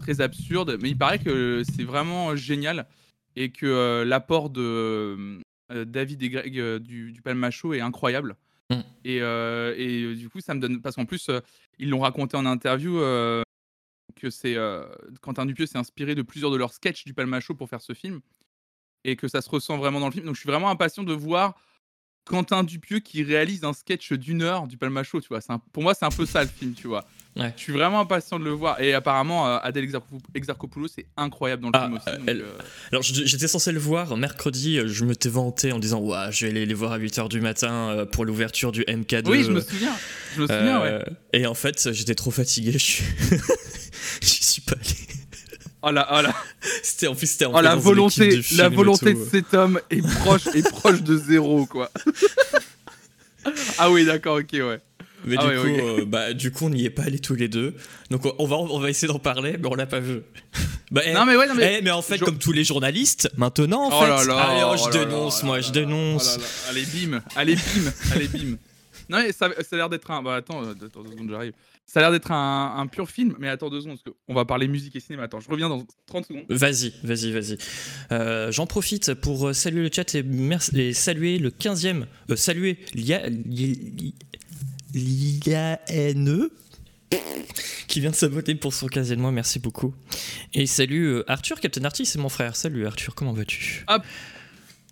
[0.00, 0.76] très absurde.
[0.82, 2.86] Mais il paraît que c'est vraiment génial
[3.34, 5.40] et que l'apport de
[5.70, 8.36] David et Greg du, du Palmacho est incroyable.
[8.68, 8.80] Mmh.
[9.06, 10.82] Et, et, du coup, ça me donne.
[10.82, 11.30] Parce qu'en plus,
[11.78, 13.00] ils l'ont raconté en interview
[14.16, 14.56] que c'est
[15.20, 18.20] Quentin Dupieux s'est inspiré de plusieurs de leurs sketchs du Palmacho pour faire ce film
[19.04, 20.26] et que ça se ressent vraiment dans le film.
[20.26, 21.54] Donc je suis vraiment impatient de voir
[22.26, 25.40] Quentin Dupieux qui réalise un sketch d'une heure du Palmacho, tu vois.
[25.72, 27.06] pour moi, c'est un peu ça le film, tu vois.
[27.36, 28.80] Je suis vraiment impatient de le voir.
[28.80, 29.88] Et apparemment, euh, Adèle
[30.34, 32.30] Exarchopoulos, c'est incroyable dans le ah, film aussi.
[32.30, 32.58] Euh,
[32.90, 34.80] alors, j'étais censé le voir mercredi.
[34.86, 37.40] Je me t'ai vanté en disant Ouah, je vais aller les voir à 8h du
[37.40, 39.28] matin euh, pour l'ouverture du MK2.
[39.28, 39.94] Oui, je me souviens.
[40.34, 41.04] Je me souviens, ouais.
[41.32, 42.72] Et en fait, j'étais trop fatigué.
[42.72, 43.04] Je suis.
[44.22, 44.96] suis pas allé.
[45.82, 46.34] Oh là, oh là.
[46.82, 50.68] C'était en plus c'était oh, la volonté, la volonté de cet homme est proche, est
[50.68, 51.90] proche de zéro quoi.
[53.78, 54.80] ah oui, d'accord, ok, ouais.
[55.24, 57.48] Mais ah du, coup, euh, bah, du coup, on n'y est pas allés tous les
[57.48, 57.74] deux.
[58.10, 60.22] Donc, on va, on va essayer d'en parler, mais on l'a pas vu.
[60.92, 61.78] bah, eh, non, mais ouais, non, mais...
[61.78, 64.08] Eh, mais en fait, comme tous les journalistes, maintenant, en oh fait.
[64.08, 66.38] Là là, allez, oh, je oh dénonce, moi, je dénonce.
[66.70, 68.56] allez, bim, allez, bim, allez, bim.
[69.08, 70.22] Non, mais ça, ça a l'air d'être un.
[70.22, 71.52] Bah, attends, euh, attends deux secondes, j'arrive.
[71.88, 74.66] Ça a l'air d'être un, pur film, mais attends deux secondes, parce qu'on va parler
[74.66, 75.22] musique et cinéma.
[75.22, 76.44] Attends, je reviens dans 30 secondes.
[76.48, 77.58] Vas-y, vas-y, vas-y.
[78.10, 82.06] Euh, j'en profite pour euh, saluer le chat et, saluer le 15e.
[82.30, 83.44] Euh, saluer l'IANE
[87.86, 89.94] qui vient de se voter pour son 15e mois, merci beaucoup.
[90.54, 92.56] Et salut Arthur, Captain Artis, c'est mon frère.
[92.56, 93.86] Salut Arthur, comment vas-tu?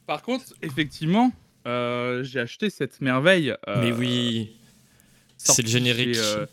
[0.07, 1.33] Par contre, effectivement,
[1.64, 3.55] j'ai acheté cette merveille.
[3.66, 4.50] Mais oui
[5.53, 6.16] c'est le générique.
[6.16, 6.46] Euh,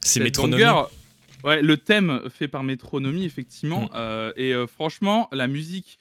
[0.00, 0.64] c'est Métronomie.
[1.44, 3.82] Ouais, le thème fait par Métronomie, effectivement.
[3.82, 3.90] Mm.
[3.94, 5.98] Euh, et euh, franchement, la musique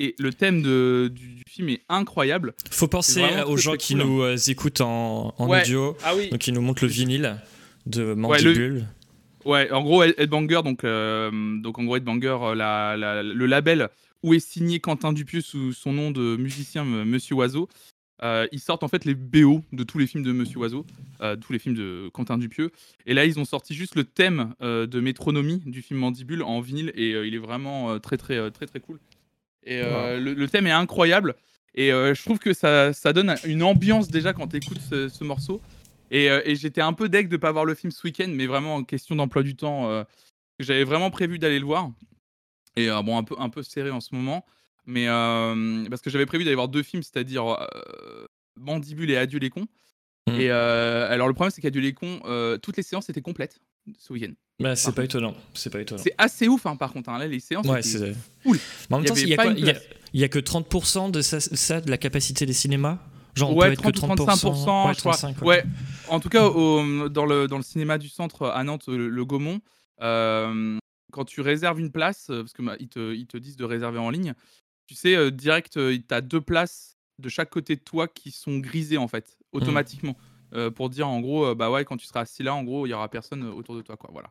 [0.00, 2.54] et le thème de, du, film est incroyable.
[2.70, 6.90] Faut penser aux gens qui nous écoutent en, audio, ah donc qui nous montrent le
[6.90, 7.36] vinyle
[7.86, 8.86] de Mandibule.
[9.44, 13.88] Ouais, en gros, Headbanger, donc, donc en gros, Headbanger, la, le label
[14.22, 17.68] où est signé Quentin Dupieux sous son nom de musicien Monsieur Oiseau.
[18.22, 20.84] Euh, ils sortent en fait les BO de tous les films de Monsieur Oiseau,
[21.20, 22.70] euh, tous les films de Quentin Dupieux.
[23.06, 26.60] Et là, ils ont sorti juste le thème euh, de Métronomie du film Mandibule en
[26.60, 28.98] vinyle et il est vraiment très très très très cool.
[29.64, 31.34] Et le, thème est incroyable
[31.74, 35.60] et je trouve que ça, ça, donne une ambiance déjà quand tu écoutes ce, morceau.
[36.10, 38.76] Et, et j'étais un peu deg de pas voir le film ce week-end, mais vraiment
[38.76, 40.04] en question d'emploi du temps,
[40.58, 41.90] j'avais vraiment prévu d'aller le voir.
[42.76, 44.44] Et bon, un peu, un peu serré en ce moment.
[44.88, 45.06] Mais
[45.90, 47.58] parce que j'avais prévu d'aller voir deux films, c'est-à-dire
[48.56, 49.68] Mandibule et Adieu les cons.
[50.26, 50.40] Mmh.
[50.40, 52.20] Et alors le problème c'est qu'Adieu les cons,
[52.62, 53.60] toutes les séances étaient complètes
[53.98, 54.32] ce week-end.
[54.60, 56.02] Bah, c'est pas étonnant, c'est pas étonnant.
[56.02, 57.10] C'est assez ouf hein, par contre.
[57.10, 57.18] Hein.
[57.18, 57.66] Là les séances.
[57.66, 58.58] Ouais, c'est cool.
[58.90, 59.28] Mais en même temps, il
[60.14, 62.98] y, a que 30% de ça, de la capacité des cinémas?
[63.36, 65.46] Genre, ouais, 30, que 35%, ouais, je crois.
[65.46, 65.62] ouais.
[66.08, 69.60] En tout cas, au, dans, le, dans le cinéma du centre à Nantes, le, Gaumont,
[70.00, 73.98] quand tu réserves une place, parce que bah, ils, te, ils te disent de réserver
[73.98, 74.34] en ligne,
[74.88, 78.98] tu sais, direct, tu as deux places de chaque côté de toi qui sont grisées,
[78.98, 79.56] en fait, mmh.
[79.56, 80.16] automatiquement.
[80.74, 82.92] pour dire, en gros, bah ouais, quand tu seras assis là, en gros, il y
[82.94, 84.10] aura personne autour de toi, quoi.
[84.12, 84.30] Voilà.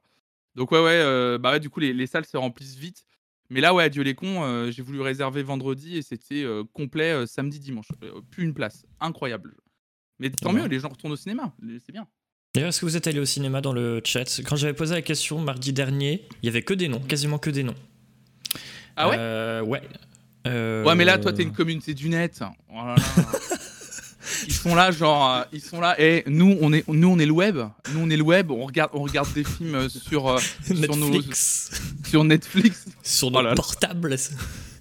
[0.56, 3.06] Donc, ouais, ouais, bah ouais, du coup, les, les, salles se remplissent vite.
[3.50, 7.12] Mais là, ouais, adieu les cons, euh, j'ai voulu réserver vendredi et c'était euh, complet
[7.12, 7.88] euh, samedi, dimanche.
[8.04, 8.86] Euh, plus une place.
[9.00, 9.56] Incroyable.
[10.20, 10.62] Mais tant Ouais.
[10.62, 11.54] mieux, les gens retournent au cinéma.
[11.86, 12.08] C'est bien.
[12.54, 14.42] D'ailleurs, est-ce que vous êtes allé au cinéma dans le chat?
[14.46, 17.50] Quand j'avais posé la question mardi dernier, il y avait que des noms, quasiment que
[17.50, 17.76] des noms.
[18.96, 19.16] Ah ouais?
[19.18, 19.82] Euh, Ouais.
[20.50, 22.42] Euh, Ouais, mais là, toi, t'es une communauté du net.
[22.70, 23.04] Oh là là.
[24.48, 26.00] ils sont là, genre, euh, ils sont là.
[26.00, 27.58] Et nous, on est, nous, on est le web.
[27.94, 28.52] Nous, on est le web.
[28.52, 32.86] On regarde, on regarde des films euh, sur, euh, sur, nos- Netflix, sur Netflix.
[33.04, 33.56] sur Oh nos là là.
[33.56, 34.16] portables.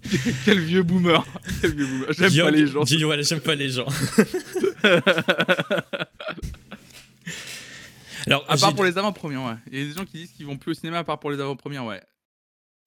[0.45, 1.27] Quel vieux boomer.
[1.61, 2.07] Quel vieux boomer.
[2.17, 2.85] J'aime pas les gens.
[3.09, 3.87] Ouais, j'aime pas les gens.
[8.27, 9.55] Alors, À part pour les avant-premières, ouais.
[9.71, 11.31] Il y a des gens qui disent qu'ils vont plus au cinéma à part pour
[11.31, 12.03] les avant-premières, ouais.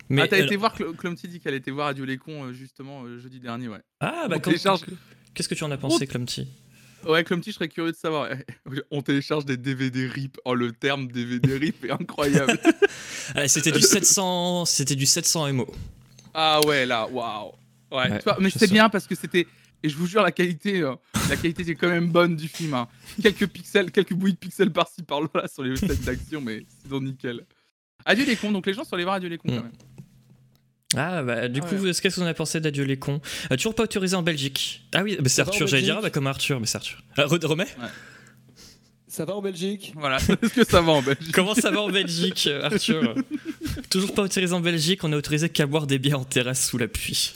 [0.09, 2.53] Mais, ah, t'as été voir, Cl- Clumty dit qu'elle était voir Adieu les cons, euh,
[2.53, 3.79] justement, euh, jeudi dernier, ouais.
[3.99, 4.85] Ah, bah quand- télécharge-
[5.33, 6.47] Qu'est-ce que tu en as pensé, Clumty
[7.07, 8.27] Ouais, Clumty, je serais curieux de savoir.
[8.91, 10.37] On télécharge des DVD RIP.
[10.43, 12.59] Oh, le terme DVD RIP est incroyable.
[13.47, 15.67] C'était du 700, c'était du 700 MO.
[16.33, 17.51] ah ouais, là, waouh.
[17.91, 18.67] Ouais, Ouais, tu vois, mais sais.
[18.67, 19.47] bien parce que c'était.
[19.81, 20.93] Et je vous jure, la qualité, euh,
[21.29, 22.73] la qualité c'est quand même bonne du film.
[22.73, 22.87] hein.
[23.21, 27.03] Quelques pixels, quelques bouilles de pixels par-ci par-là sur les scènes d'action, mais c'est donc
[27.03, 27.45] nickel.
[28.05, 29.55] Adieu les cons, donc les gens sont allés voir Adieu les cons Mm.
[29.55, 29.71] quand même.
[30.97, 33.21] Ah, bah du Ah coup, qu'est-ce que vous en avez pensé d'Adieu les cons?
[33.51, 34.83] Euh, Toujours pas autorisé en Belgique.
[34.93, 37.03] Ah oui, bah, c'est Arthur, j'allais dire, ah, bah comme Arthur, mais c'est Arthur.
[37.17, 37.67] Ah, re- remets
[39.07, 39.93] Ça va en Belgique?
[39.95, 41.31] Voilà, est-ce que ça va en Belgique?
[41.31, 43.15] Comment ça va en Belgique, euh, Arthur?
[43.91, 46.77] Toujours pas autorisé en Belgique, on est autorisé qu'à boire des bières en terrasse sous
[46.79, 47.33] la pluie.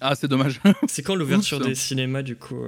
[0.00, 0.60] Ah, c'est dommage.
[0.88, 2.64] C'est quand l'ouverture des cinémas, du coup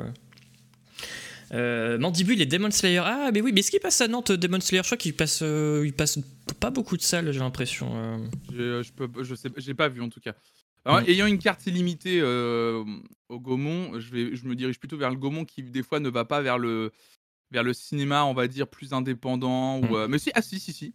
[1.53, 3.03] euh Euh, Mandibule et Demon Slayer.
[3.05, 4.83] Ah, mais oui, mais est-ce qu'il passe à Nantes, Demon Slayer?
[4.83, 6.19] Je crois qu'il passe, euh, il passe
[6.61, 7.89] pas beaucoup de salles, j'ai l'impression.
[7.97, 8.19] euh.
[8.53, 10.35] Je, je peux, je sais, j'ai pas vu en tout cas.
[10.85, 11.01] Alors.
[11.09, 12.85] Ayant une carte illimitée euh,
[13.29, 16.09] au Gaumont, je, vais, je me dirige plutôt vers le Gaumont qui des fois ne
[16.09, 16.93] va pas vers le,
[17.51, 19.81] vers le cinéma, on va dire plus indépendant.
[19.81, 19.91] Mm.
[19.91, 20.95] Ou, euh, mais si, ah si, si, si.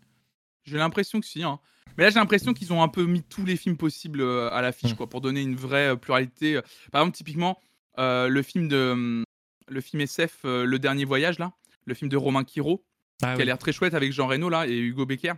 [0.63, 1.43] J'ai l'impression que si.
[1.43, 1.59] hein.
[1.97, 4.61] Mais là, j'ai l'impression qu'ils ont un peu mis tous les films possibles euh, à
[4.61, 4.95] l'affiche, Mm.
[4.95, 6.59] quoi, pour donner une vraie euh, pluralité.
[6.91, 7.59] Par exemple, typiquement,
[7.99, 9.23] euh, le film de, hum,
[9.71, 11.53] le film SF, euh, Le Dernier Voyage, là,
[11.85, 12.83] le film de Romain Quiro,
[13.23, 13.41] Ah, qui oui.
[13.43, 15.33] a l'air très chouette avec Jean Reno là et Hugo Becker.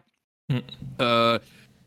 [0.50, 0.58] Mm.
[1.02, 1.40] Euh,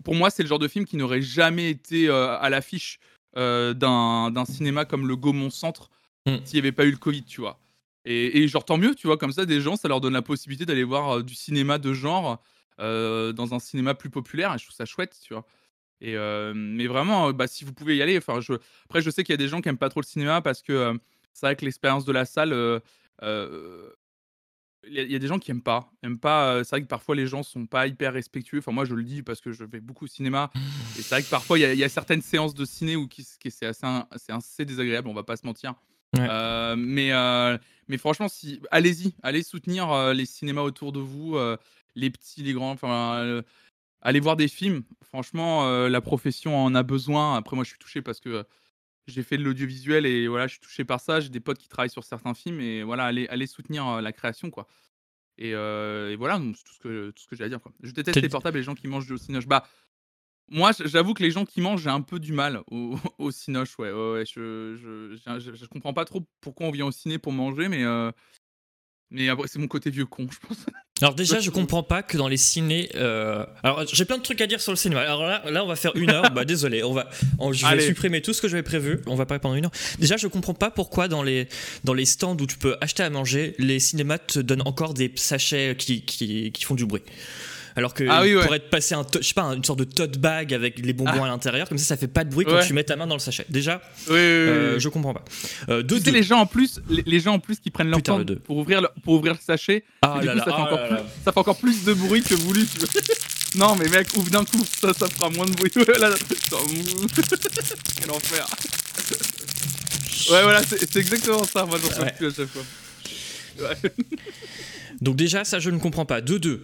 [0.05, 2.99] pour moi, c'est le genre de film qui n'aurait jamais été euh, à l'affiche
[3.37, 5.91] euh, d'un cinéma comme le Gaumont Centre
[6.27, 6.39] Mm.
[6.45, 7.61] s'il n'y avait pas eu le Covid, tu vois.
[8.05, 10.23] Et, et genre tant mieux, tu vois, comme ça, des gens, ça leur donne la
[10.23, 12.43] possibilité d'aller voir du cinéma de genre
[12.79, 14.53] dans un cinéma plus populaire.
[14.55, 15.45] Et je trouve ça chouette, tu vois.
[16.01, 16.17] Et
[16.55, 18.19] mais vraiment, bah, si vous pouvez y aller.
[18.19, 18.55] Enfin, je...
[18.87, 20.63] après, je sais qu'il y a des gens qui aiment pas trop le cinéma parce
[20.63, 20.99] que
[21.37, 22.53] c'est vrai que l'expérience de la salle.
[22.55, 22.81] euh,
[23.23, 23.91] euh,
[24.89, 25.91] il y, a- des gens qui aiment pas.
[26.05, 28.59] Aiment pas c'est vrai que parfois les gens sont pas hyper respectueux.
[28.59, 30.51] Enfin, moi, je le dis parce que je vais beaucoup au cinéma.
[30.97, 32.95] Et c'est vrai que parfois, il y, a- il y a certaines séances de ciné
[32.95, 35.75] où qui, qui- c'est assez, un- c'est assez désagréable, on va pas se mentir.
[36.17, 36.27] Ouais.
[36.31, 41.37] Euh, mais, euh, mais franchement, si, allez-y, allez soutenir euh, les cinémas autour de vous,
[41.97, 42.71] les petits, les grands.
[42.71, 43.43] Enfin,
[44.03, 44.85] allez voir des films.
[45.03, 47.37] Franchement, la profession en a besoin.
[47.37, 48.45] Après, moi, je suis touché parce que
[49.07, 51.21] j'ai fait de l'audiovisuel et voilà, je suis touché par ça.
[51.21, 54.13] J'ai des potes qui travaillent sur certains films et voilà, allez, allez soutenir euh, la
[54.13, 54.67] création, quoi.
[55.39, 57.61] Et, euh, et voilà, c'est tout ce que, tout ce que j'ai à dire.
[57.61, 57.73] Quoi.
[57.83, 59.47] Je déteste les portables et les gens qui mangent au cinoche.
[59.47, 59.67] Bah,
[60.49, 63.79] moi, j'avoue que les gens qui mangent, j'ai un peu du mal au, au cinoche.
[63.79, 66.93] Ouais, ouais, ouais, je, je, je, je- je comprends pas trop pourquoi on vient au
[66.93, 68.11] ciné pour manger, mais, euh,
[69.11, 70.57] mais après, c'est mon côté vieux con, je pense.
[71.03, 72.89] Alors déjà, je comprends pas que dans les ciné.
[72.95, 75.03] euh, Alors j'ai plein de trucs à dire sur le cinéma.
[75.03, 76.31] Alors là, là on va faire une heure.
[76.35, 77.87] bah désolé, on va, on- je vais Allez.
[77.87, 79.03] supprimer tout ce que j'avais prévu.
[79.07, 79.71] On va parler pendant une heure.
[79.99, 81.49] Déjà, je comprends pas pourquoi dans les
[81.85, 85.13] dans les stands où tu peux acheter à manger, les cinémas te donnent encore des
[85.17, 87.03] sachets qui qui, qui font du bruit.
[87.77, 88.43] Alors que Ah oui, ouais.
[88.43, 91.23] pourrait te passer un, je sais pas, une sorte de tote bag avec les bonbons
[91.25, 93.15] à l'intérieur, comme ça, ça fait pas de bruit quand tu mets ta main dans
[93.17, 93.45] le sachet.
[93.51, 95.25] Déjà, Oui, euh, je comprends pas.
[95.69, 96.17] Euh, de Tu sais, deux.
[96.17, 98.37] les gens en plus, les, les gens en plus qui prennent leur Putain, temps le
[98.37, 100.63] pour ouvrir le, pour ouvrir le sachet, Ah du là coup, là, ça, fait ah
[100.63, 101.05] encore plus, là.
[101.25, 102.65] ça fait encore plus de bruit que voulu.
[103.57, 105.71] Non, mais mec, ouvre d'un coup, ça, ça fera moins de bruit.
[108.01, 108.47] Quel enfer.
[110.31, 111.65] Ouais, voilà, c'est exactement ça.
[111.65, 112.13] Moi, j'en peux Ouais.
[112.19, 112.63] plus à chaque fois.
[113.61, 113.77] Ouais.
[115.01, 116.21] Donc déjà, ça, je ne comprends pas.
[116.21, 116.59] 2-2.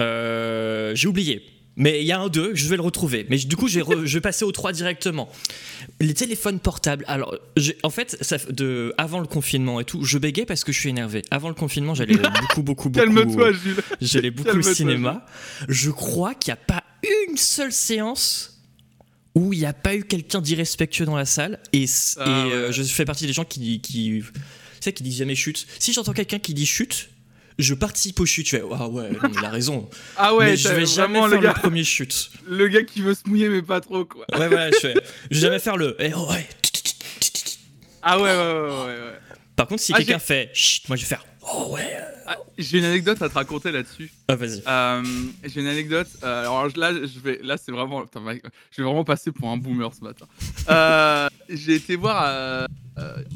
[0.00, 1.42] Euh, j'ai oublié.
[1.78, 3.26] Mais il y a un 2, je vais le retrouver.
[3.28, 5.28] Mais du coup, je vais, re- je vais passer au 3 directement.
[6.00, 7.04] Les téléphones portables.
[7.06, 7.36] Alors,
[7.82, 10.80] en fait, ça, f- de, avant le confinement et tout, je bégayais parce que je
[10.80, 11.20] suis énervé.
[11.30, 13.04] Avant le confinement, j'allais beaucoup, beaucoup, beaucoup.
[13.14, 13.76] Calme-toi, Jules.
[14.00, 15.26] J'allais beaucoup au cinéma.
[15.68, 16.82] Je crois qu'il n'y a pas
[17.28, 18.62] une seule séance
[19.34, 21.58] où il n'y a pas eu quelqu'un d'irrespectueux dans la salle.
[21.74, 21.84] Et,
[22.16, 24.22] Ah et, euh, je fais partie des gens qui, qui,
[24.80, 25.66] qui disent jamais chute.
[25.78, 27.10] Si j'entends quelqu'un qui dit chute,
[27.58, 28.46] je participe au chute.
[28.46, 29.88] Je fais, ah ouais, non, il a raison.
[30.16, 32.30] Ah ouais, mais je vais jamais faire le le, gars, premier chute.
[32.48, 34.24] le gars qui veut se mouiller, mais pas trop, quoi.
[34.38, 34.94] Ouais, voilà, je fais.
[35.30, 35.96] Je vais jamais faire le.
[35.98, 36.46] Eh, oh, ouais.
[38.02, 39.18] Ah ouais, ouais, ouais, ouais.
[39.56, 41.24] Par contre, si Ah, quelqu'un fait chut, moi je vais faire.
[41.42, 41.96] Oh ouais.
[42.26, 44.10] Ah, j'ai une anecdote à te raconter là-dessus.
[44.28, 44.62] Ah, vas-y.
[44.66, 45.02] Euh,
[45.44, 46.08] j'ai une anecdote.
[46.22, 48.20] euh, alors là, je vais, là, c'est vraiment, putain,
[48.70, 50.26] je vais vraiment passer pour un boomer ce matin.
[50.68, 52.66] Euh, j'ai été voir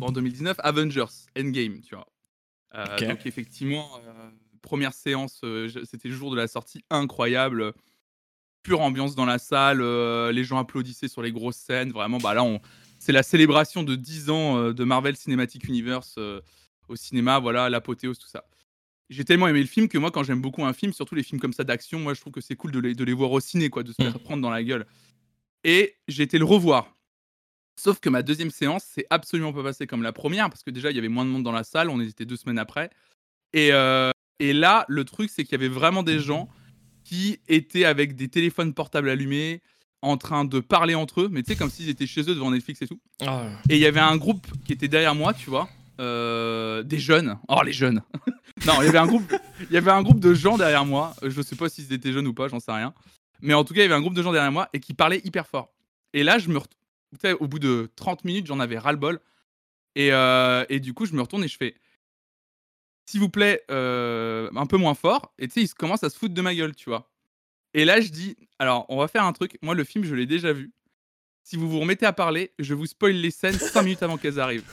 [0.01, 1.05] en 2019 Avengers
[1.39, 2.07] Endgame, tu vois.
[2.75, 2.99] Euh.
[3.09, 4.31] Donc effectivement, euh,
[4.63, 7.73] première séance, euh, c'était le jour de la sortie, incroyable.
[8.63, 11.93] Pure ambiance dans la salle, euh, les gens applaudissaient sur les grosses scènes.
[11.93, 12.61] Vraiment, bah là, on,
[12.99, 16.41] c'est la célébration de 10 ans euh, de Marvel Cinematic Universe euh,
[16.89, 17.39] au cinéma.
[17.39, 18.45] Voilà, l'apothéose, tout ça
[19.09, 21.41] j'ai tellement aimé le film que moi, quand j'aime beaucoup un film, surtout les films
[21.41, 23.41] comme ça d'action, moi, je trouve que c'est cool de les, de les voir au
[23.41, 24.13] ciné, quoi, de se Mm.
[24.13, 24.87] faire prendre dans la gueule.
[25.65, 26.97] Et j'ai été le revoir.
[27.83, 30.91] Sauf que ma deuxième séance, c'est absolument pas passé comme la première, parce que déjà,
[30.91, 32.91] il y avait moins de monde dans la salle, on était deux semaines après.
[33.55, 36.49] Et, euh, et là, le truc, c'est qu'il y avait vraiment des gens
[37.05, 39.63] qui étaient avec des téléphones portables allumés,
[40.03, 42.51] en train de parler entre eux, mais tu sais, comme s'ils étaient chez eux devant
[42.51, 43.01] Netflix et tout.
[43.23, 45.69] Ah, Et il y avait un groupe qui était derrière moi, tu vois,
[46.01, 47.39] euh, des jeunes.
[47.49, 48.03] Oh, les jeunes.
[48.67, 49.31] non, il y avait un groupe,
[49.69, 51.15] il y avait un groupe de gens derrière moi.
[51.23, 52.95] Je sais pas s'ils étaient jeunes ou pas, j'en sais rien.
[53.43, 54.95] Mais en tout cas, il y avait un groupe de gens derrière moi et qui
[54.95, 55.71] parlaient hyper fort.
[56.13, 56.80] Et là, je me, ret- tu sais,
[57.39, 59.21] au bout de 30 minutes, j'en avais ras le bol.
[59.97, 61.75] Et, euh, et du coup, je me retourne et je fais,
[63.07, 65.33] s'il vous plaît, euh, un peu moins fort.
[65.39, 67.11] Et tu sais, ils commencent à se foutre de ma gueule, tu vois.
[67.75, 69.59] Et là, je dis, alors, on va faire un truc.
[69.63, 70.73] Moi, le film, je l'ai déjà vu.
[71.43, 74.39] Si vous vous remettez à parler, je vous spoil les scènes 5 minutes avant qu'elles
[74.39, 74.71] arrivent.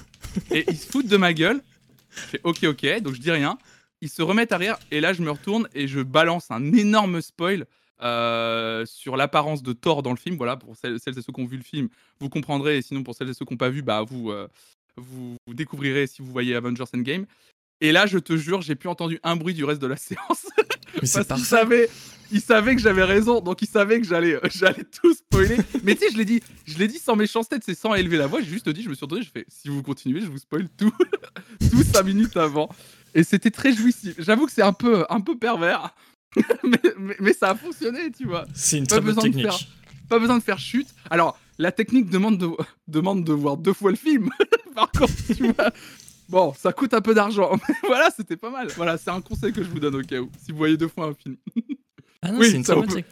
[0.52, 1.63] Et ils se foutent de ma gueule.
[2.12, 3.58] Je fais OK, OK, donc je dis rien.
[4.02, 7.21] Ils se remettent à rire, et là, je me retourne et je balance un énorme
[7.21, 7.65] spoil
[8.01, 10.38] euh, sur l'apparence de Thor dans le film.
[10.38, 12.77] Voilà, pour celles, celles et ceux qui ont vu le film, vous comprendrez.
[12.77, 14.47] Et sinon, pour celles et ceux qui n'ont pas vu, bah, vous, euh,
[14.95, 17.25] vous, vous découvrirez si vous voyez Avengers Endgame.
[17.81, 20.47] Et là, je te jure, j'ai plus entendu un bruit du reste de la séance.
[21.01, 21.89] mais c'est Parce savait,
[22.31, 25.57] il savait que j'avais raison, donc il savait que j'allais, euh, j'allais tout spoiler.
[25.83, 28.27] Mais tu sais, je l'ai dit, je l'ai dit sans méchanceté, c'est sans élever la
[28.27, 28.41] voix.
[28.41, 30.67] J'ai juste dit, je me suis retourné, je fais, si vous continuez, je vous spoil
[30.77, 30.91] tout,
[31.71, 32.69] tout cinq minutes avant.
[33.13, 34.15] Et c'était très jouissif.
[34.19, 35.95] J'avoue que c'est un peu, un peu pervers,
[36.63, 38.45] mais, mais, mais ça a fonctionné, tu vois.
[38.53, 39.45] C'est une pas très bonne technique.
[39.45, 39.59] faire-
[40.09, 40.87] Pas besoin de faire chute.
[41.09, 42.49] Alors, la technique demande de,
[42.87, 44.29] demande de voir deux fois le film.
[44.75, 45.71] Par contre, tu vois.
[46.29, 48.67] Bon, ça coûte un peu d'argent, mais voilà, c'était pas mal.
[48.75, 50.89] Voilà, c'est un conseil que je vous donne au cas où, si vous voyez deux
[50.89, 51.37] fois un film.
[52.21, 53.03] Ah non, Oui, c'est une ça, peut-.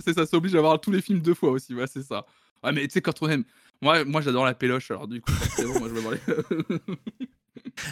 [0.00, 2.24] C'est ça, ça oblige à voir tous les films deux fois aussi, ouais, c'est ça.
[2.62, 3.44] Ouais, mais tu sais, quand on aime.
[3.80, 6.20] Moi, moi j'adore la péloche, alors du coup, c'est bon, moi je vais voir les.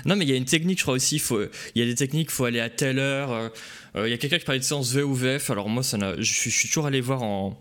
[0.05, 1.19] Non, mais il y a une technique, je crois aussi.
[1.19, 1.41] Faut,
[1.75, 3.31] il y a des techniques, faut aller à telle heure.
[3.33, 3.49] euh,
[3.97, 5.51] euh, Il y a quelqu'un qui parlait de séance V ou VF.
[5.51, 7.59] Alors moi, ça je, suis- je suis toujours allé voir en,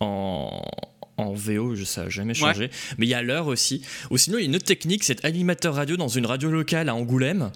[0.00, 0.62] en,
[1.16, 2.70] en VO, je, ça n'a jamais changé.
[2.98, 3.82] Mais il y a l'heure aussi.
[4.10, 6.88] Ou sinon, il y a une autre technique, c'est animateur radio dans une radio locale
[6.88, 7.52] à Angoulême.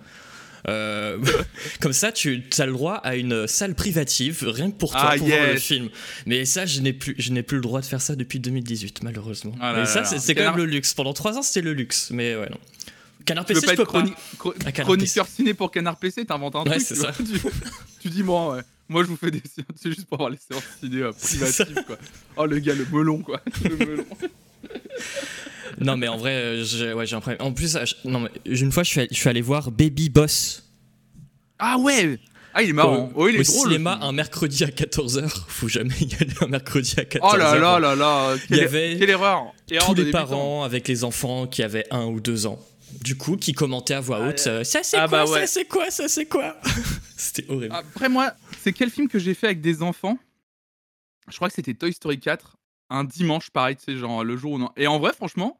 [0.68, 1.18] Euh,
[1.80, 5.16] comme ça, tu as le droit à une salle privative, rien que pour toi, Ah,
[5.16, 5.90] pour voir le film.
[6.26, 9.02] Mais ça, je n'ai plus, je n'ai plus le droit de faire ça depuis 2018,
[9.02, 9.52] malheureusement.
[9.60, 10.94] Ah là Mais là ça, c'est quand même le luxe.
[10.94, 12.08] Pendant trois ans, c'était le luxe.
[12.12, 12.58] Mais ouais, non.
[13.26, 14.02] Canard Tu PC, pas je peux être pas.
[14.72, 16.82] Canard chroniqueur ciné pour Canard PC, t'inventes un Ouais, truc.
[16.82, 17.12] c'est tu ça.
[17.18, 17.40] Tu,
[18.00, 18.62] tu dis, moi, ouais.
[18.88, 21.84] Moi, je vous fais des séances, c'est juste pour avoir les séances ciné euh, privatives,
[21.86, 21.98] quoi.
[22.36, 23.40] Oh, le gars, le melon, quoi.
[23.64, 24.04] Le melon.
[25.80, 27.42] Non, mais en vrai, euh, j'ai ouais, un problème.
[27.42, 29.70] En plus, euh, je- non, mais une fois, je suis allé, je suis allé voir
[29.70, 30.62] Baby Boss
[31.58, 32.18] Ah ouais
[32.54, 33.10] Ah, il est marrant.
[33.14, 33.68] au, oh, il est au drôle.
[33.68, 35.28] le cinéma un mercredi à 14h.
[35.48, 37.20] Faut jamais y aller un mercredi à 14h.
[37.22, 38.34] Oh là là là là.
[38.36, 39.52] Il y Quelle, avait quelle erreur.
[39.84, 42.58] Tous les parents avec les enfants qui avaient un ou deux ans.
[43.00, 45.40] Du coup, qui commentaient à voix haute euh, Ça c'est ah quoi bah ouais.
[45.40, 46.56] Ça c'est quoi Ça c'est quoi
[47.16, 47.74] C'était horrible.
[47.74, 48.32] Après, moi,
[48.62, 50.18] c'est quel film que j'ai fait avec des enfants?
[51.28, 52.56] Je crois que c'était Toy Story 4.
[52.90, 54.70] Un dimanche, pareil, tu sais, genre le jour où non.
[54.76, 55.58] Et en vrai, franchement,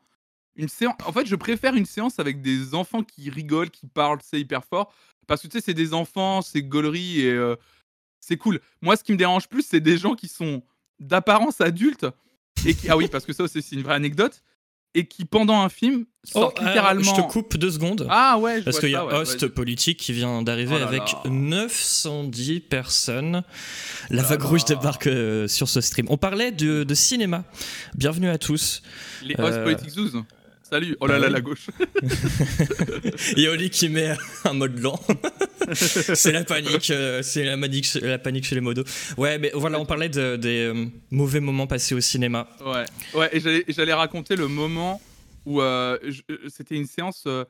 [0.54, 0.94] une séance.
[1.04, 4.64] En fait, je préfère une séance avec des enfants qui rigolent, qui parlent, c'est hyper
[4.64, 4.92] fort.
[5.26, 7.56] Parce que tu sais, c'est des enfants, c'est gaulerie et euh,
[8.20, 8.60] c'est cool.
[8.80, 10.62] Moi, ce qui me dérange plus, c'est des gens qui sont
[11.00, 12.06] d'apparence adultes.
[12.64, 12.88] Et qui...
[12.88, 14.42] Ah oui, parce que ça, c'est une vraie anecdote.
[14.98, 17.02] Et qui, pendant un film, Oh, sortent euh, littéralement.
[17.14, 18.04] je te coupe deux secondes.
[18.10, 19.48] Ah ouais, je Parce qu'il y a ouais, Host ouais.
[19.48, 21.20] Politique qui vient d'arriver Oh avec là.
[21.30, 23.44] 910 personnes.
[24.10, 26.06] La là vague rouge débarque euh, sur ce stream.
[26.10, 27.44] On parlait de, de cinéma.
[27.94, 28.82] Bienvenue à tous.
[29.22, 30.24] Les Host Euh, Politics Zoos.
[30.68, 30.96] Salut.
[31.00, 31.32] Oh là Ah là, oui.
[31.32, 31.68] la gauche.
[33.36, 34.12] Et Oli qui met
[34.44, 34.98] un mode lent.
[35.74, 38.82] c'est la panique, euh, c'est la panique, la panique chez les modos.
[39.16, 42.48] Ouais, mais voilà, on parlait de- des euh, mauvais moments passés au cinéma.
[42.64, 45.00] Ouais, ouais, et j'allais, raconter le moment
[45.44, 45.98] où euh,
[46.48, 47.24] c'était une séance.
[47.28, 47.44] euh,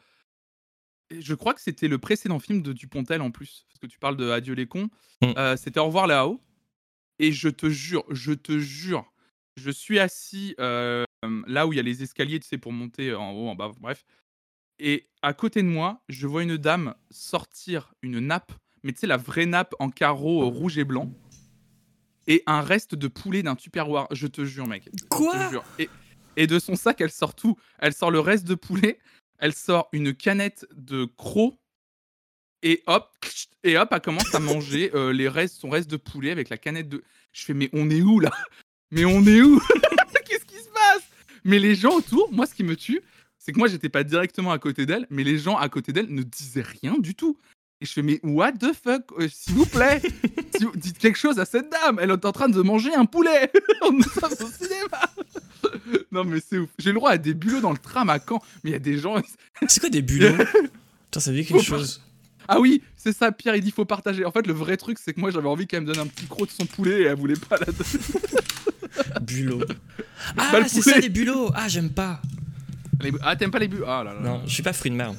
[1.10, 4.18] je crois que c'était le précédent film de Dupontel en plus, parce que tu parles
[4.18, 4.90] de Adieu les cons.
[5.22, 5.32] Mm.
[5.38, 6.38] Euh, c'était Au revoir là-haut.
[7.18, 9.10] Et je te jure, je te jure,
[9.56, 10.54] je suis assis
[11.46, 13.72] là où il y a les escaliers, tu sais, pour monter en haut, en bas,
[13.80, 14.04] bref.
[14.78, 18.52] Et à côté de moi, je vois une dame sortir une nappe,
[18.82, 21.10] mais tu sais, la vraie nappe en carreau rouge et blanc.
[22.26, 24.88] Et un reste de poulet d'un Tupperware, je te jure, mec.
[24.92, 25.48] Je te Quoi?
[25.48, 25.64] jure.
[25.78, 25.88] Et,
[26.36, 27.56] et de son sac, elle sort tout.
[27.78, 28.98] Elle sort le reste de poulet.
[29.38, 31.54] Elle sort une canette de crocs.
[32.62, 33.08] Et hop,
[33.62, 36.58] et hop, elle commence à manger euh, les restes, son reste de poulet avec la
[36.58, 37.04] canette de.
[37.32, 38.32] Je fais, mais on est où là?
[38.90, 39.60] Mais on est où
[40.26, 41.08] Qu'est-ce qui se passe
[41.46, 43.00] Mais les gens autour, moi, ce qui me tue,
[43.38, 46.12] c'est que moi, j'étais pas directement à côté d'elle, mais les gens à côté d'elle
[46.12, 47.38] ne disaient rien du tout.
[47.80, 50.02] Et je fais, mais what the fuck euh, S'il vous plaît?
[50.74, 53.96] Dites quelque chose à cette dame Elle est en train de manger un poulet On
[53.96, 55.02] est au cinéma
[56.10, 56.70] Non, mais c'est ouf.
[56.78, 58.80] J'ai le droit à des bulots dans le tram à Caen, mais il y a
[58.80, 59.22] des gens.
[59.68, 60.36] C'est quoi des bulots?
[60.36, 62.02] Putain, ça veut dire quelque chose.
[62.48, 64.24] Ah oui, c'est ça, Pierre, il dit faut partager.
[64.24, 66.26] En fait, le vrai truc, c'est que moi, j'avais envie qu'elle me donne un petit
[66.26, 67.90] croc de son poulet et elle voulait pas la donner.
[69.22, 69.58] Bulot.
[69.58, 72.20] Bah, Ah, c'est ça des bulots Ah, j'aime pas.
[73.00, 74.20] Les bu- Ah, t'aimes pas les bulots Ah là là.
[74.20, 75.12] Non, je suis pas fruit de mer.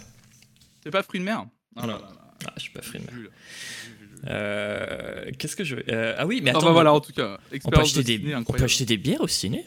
[0.83, 1.45] C'est pas fruit de mer?
[1.75, 1.93] Ah là Non.
[1.93, 2.15] là là.
[2.47, 3.13] Ah, je suis pas fruit de mer.
[3.13, 3.29] Bulle.
[4.27, 6.73] Euh, Qu'est-ce que je veux euh, Ah oui, mais Enfin attends.
[6.73, 8.17] voilà, en tout cas, on, peut expérience acheter de des...
[8.17, 8.65] ciné on peut incroyable.
[8.65, 9.65] acheter des bières au ciné?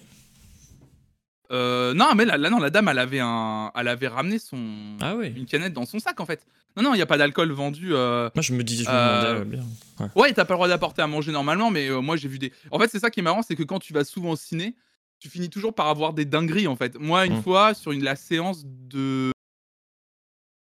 [1.53, 4.97] Euh, non, mais là, là, non, la dame, elle avait un, elle avait ramené son,
[5.01, 5.33] Ah oui.
[5.37, 6.41] une canette dans son sac en fait.
[6.77, 7.95] Non, non, il y a pas d'alcool vendu.
[7.95, 10.07] euh, Moi, je me disais, je me Euh, demandais euh.
[10.15, 12.53] Ouais, t'as pas le droit d'apporter à manger normalement, mais moi j'ai vu des.
[12.71, 14.75] En fait, c'est ça qui est marrant, c'est que quand tu vas souvent au ciné,
[15.19, 16.97] tu finis toujours par avoir des dingueries en fait.
[16.99, 17.43] Moi, une Mm.
[17.43, 19.31] fois, sur une, la séance de.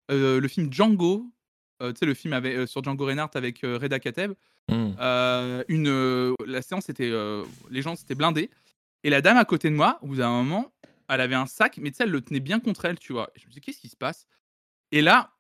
[0.09, 1.27] le film Django,
[1.81, 4.33] tu sais, le film avec, sur Django Reinhardt avec Reda Kateb,
[4.71, 7.13] euh, une, la séance était.
[7.71, 8.51] les gens s'étaient blindés.
[9.05, 10.73] Et la dame à côté de moi, au bout d'un moment,
[11.09, 13.31] elle avait un sac, mais tu sais, elle le tenait bien contre elle, tu vois.
[13.37, 14.27] Et je me dis, qu'est-ce qui se passe?
[14.91, 15.31] Et là,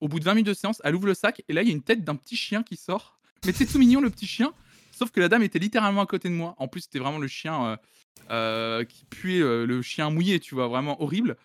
[0.00, 1.70] au bout de 20 minutes de séance, elle ouvre le sac, et là, il y
[1.70, 3.18] a une tête d'un petit chien qui sort.
[3.44, 4.52] Mais c'est tout mignon, le petit chien.
[4.92, 6.54] Sauf que la dame était littéralement à côté de moi.
[6.58, 7.76] En plus, c'était vraiment le chien euh,
[8.30, 11.36] euh, qui puait, euh, le chien mouillé, tu vois, vraiment horrible.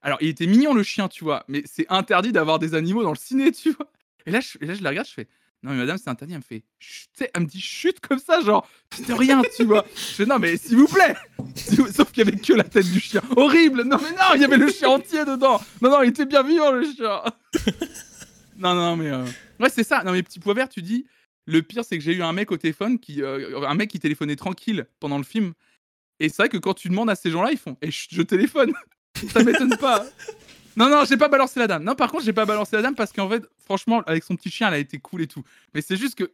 [0.00, 3.12] Alors, il était mignon, le chien, tu vois, mais c'est interdit d'avoir des animaux dans
[3.12, 3.90] le ciné, tu vois.
[4.26, 5.28] Et là, je, et là, je la regarde, je fais,
[5.64, 6.34] non, mais madame, c'est interdit.
[6.34, 8.68] Elle me fait, Chut tu sais, elle me dit chut comme ça, genre,
[9.08, 9.84] de rien, tu vois.
[9.94, 11.14] Je fais, non, mais s'il vous plaît.
[11.56, 13.22] Sauf qu'il y avait que la tête du chien.
[13.34, 13.82] Horrible.
[13.84, 15.60] Non, mais non, il y avait le chien entier dedans.
[15.80, 17.22] Non, non, il était bien vivant, le chien.
[18.58, 19.10] non, non, mais.
[19.10, 19.24] euh,
[19.60, 20.02] Ouais, c'est ça.
[20.04, 21.06] Non, mais petit pois vert, tu dis,
[21.46, 24.00] le pire, c'est que j'ai eu un mec au téléphone, qui, euh, un mec qui
[24.00, 25.52] téléphonait tranquille pendant le film.
[26.20, 28.72] Et c'est vrai que quand tu demandes à ces gens-là, ils font, et je téléphone.
[29.32, 30.04] ça m'étonne pas.
[30.76, 31.84] Non, non, j'ai pas balancé la dame.
[31.84, 34.50] Non, par contre, j'ai pas balancé la dame parce qu'en fait, franchement, avec son petit
[34.50, 35.42] chien, elle a été cool et tout.
[35.74, 36.30] Mais c'est juste que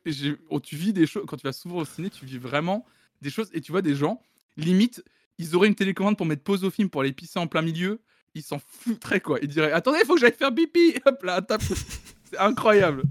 [0.48, 2.84] oh, tu vis des choses, quand tu vas souvent au ciné, tu vis vraiment
[3.22, 4.22] des choses et tu vois des gens,
[4.56, 5.04] limite,
[5.38, 8.00] ils auraient une télécommande pour mettre pause au film pour aller pisser en plein milieu,
[8.34, 9.38] ils s'en foutraient quoi.
[9.42, 11.62] Ils diraient Attendez, il faut que j'aille faire pipi Hop là, tape.
[11.62, 13.02] C'est incroyable.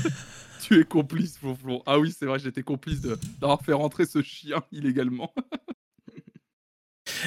[0.62, 1.82] tu es complice, Flonflon.
[1.86, 5.32] Ah oui, c'est vrai, j'étais complice d'avoir fait rentrer ce chien illégalement.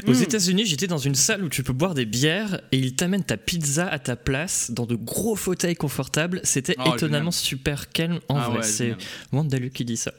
[0.07, 0.21] Aux Hmm.
[0.23, 3.37] États-Unis, j'étais dans une salle où tu peux boire des bières et ils t'amènent ta
[3.37, 6.41] pizza à ta place dans de gros fauteuils confortables.
[6.43, 7.33] C'était Oh, étonnamment génial.
[7.33, 8.19] super calme.
[8.27, 8.95] En Ah vrai, ouais, c'est.
[9.31, 10.13] Wandalu qui dit ça.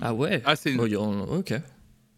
[0.00, 0.86] Ah ouais Ah, c'est Oh,
[1.30, 1.54] Ok.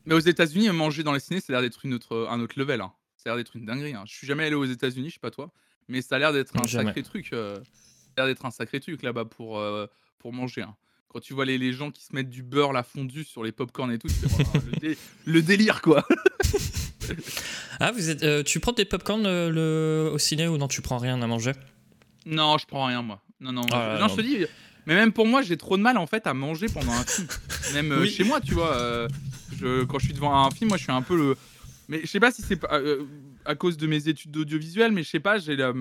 [0.07, 2.55] Mais aux États-Unis, manger dans les ciné, ça a l'air d'être une autre, un autre
[2.59, 2.81] level.
[2.81, 2.92] Hein.
[3.16, 3.94] Ça a l'air d'être une dinguerie.
[3.94, 4.05] Hein.
[4.07, 5.51] Je suis jamais allé aux États-Unis, je sais pas toi,
[5.88, 6.85] mais ça a l'air d'être un Jamais.
[6.87, 7.31] sacré truc.
[7.33, 9.87] euh, Ça a l'air d'être un sacré truc là-bas pour, euh,
[10.20, 10.62] pour manger.
[10.62, 10.77] hein.
[11.09, 13.53] Quand tu vois les, les gens qui se mettent du beurre la fondue sur les
[13.53, 16.05] popcorn et tout, tu fais, Oh, le, dé- le délire quoi.
[17.79, 20.11] Ah, vous êtes, euh, tu prends des popcorn euh, le...
[20.12, 21.53] au ciné ou non Tu prends rien à manger?
[22.25, 23.23] Non, je prends rien moi.
[23.38, 24.09] Non, non, Ah, je, non.
[24.09, 24.45] non, je te dis.
[24.87, 27.29] Mais même pour moi, j'ai trop de mal en fait à manger pendant un film.
[27.75, 28.09] Même euh, Oui.
[28.11, 29.07] chez moi, tu vois.
[29.57, 31.37] je, quand je suis devant un film, moi, je suis un peu le.
[31.88, 32.59] Mais je sais pas si c'est
[33.45, 35.73] à cause de mes études d'audiovisuel, mais je sais pas, j'ai la-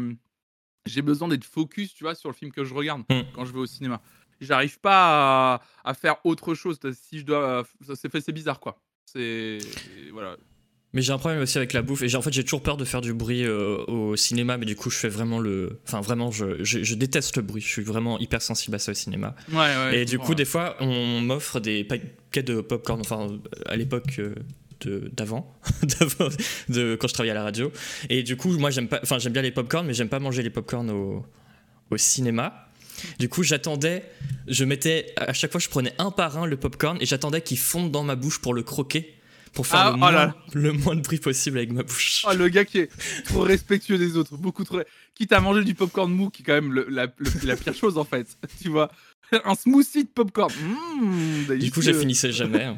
[0.86, 3.22] j'ai besoin d'être focus, tu vois, sur le film que je regarde Mm.
[3.34, 4.02] quand je vais au cinéma.
[4.42, 6.78] J'arrive pas à, à faire autre chose.
[6.94, 8.78] Si je dois, ça c'est bizarre quoi.
[9.06, 9.60] C'est
[10.12, 10.36] voilà.
[10.94, 12.78] Mais j'ai un problème aussi avec la bouffe et j'ai- en fait j'ai toujours peur
[12.78, 16.00] de faire du bruit euh, au cinéma mais du coup je fais vraiment le enfin
[16.00, 18.96] vraiment je, je, je déteste le bruit je suis vraiment hyper sensible à ça au
[18.96, 19.98] cinéma Ouais, ouais.
[20.00, 20.36] et du coup ouais.
[20.36, 24.36] des fois on m'offre des paquets de popcorn enfin euh, à l'époque euh,
[25.12, 25.54] d'avant
[26.70, 27.72] de quand je travaillais à la radio
[28.10, 30.44] et du coup moi j'aime pas enfin j'aime bien les popcorn mais j'aime pas manger
[30.44, 31.26] les popcorn au,
[31.92, 32.70] au cinéma
[33.20, 34.04] du coup j'attendais
[34.48, 37.58] je mettais à chaque fois je prenais un par un le popcorn et j'attendais qu'il
[37.58, 39.14] fonde dans ma bouche pour le croquer
[39.54, 40.36] pour faire Ah, le, oh moins, là là.
[40.54, 42.90] le moins de bruit possible avec ma bouche Oh, le gars qui est
[43.26, 44.82] trop respectueux des autres, beaucoup trop.
[45.14, 47.74] Quitte à manger du popcorn mou, qui est quand même le- la, le- la pire
[47.74, 48.28] chose en fait.
[48.62, 48.92] Tu vois,
[49.46, 50.52] un smoothie de popcorn.
[50.52, 52.64] Mmh, Du coup, j'ai finissais jamais.
[52.66, 52.78] hein.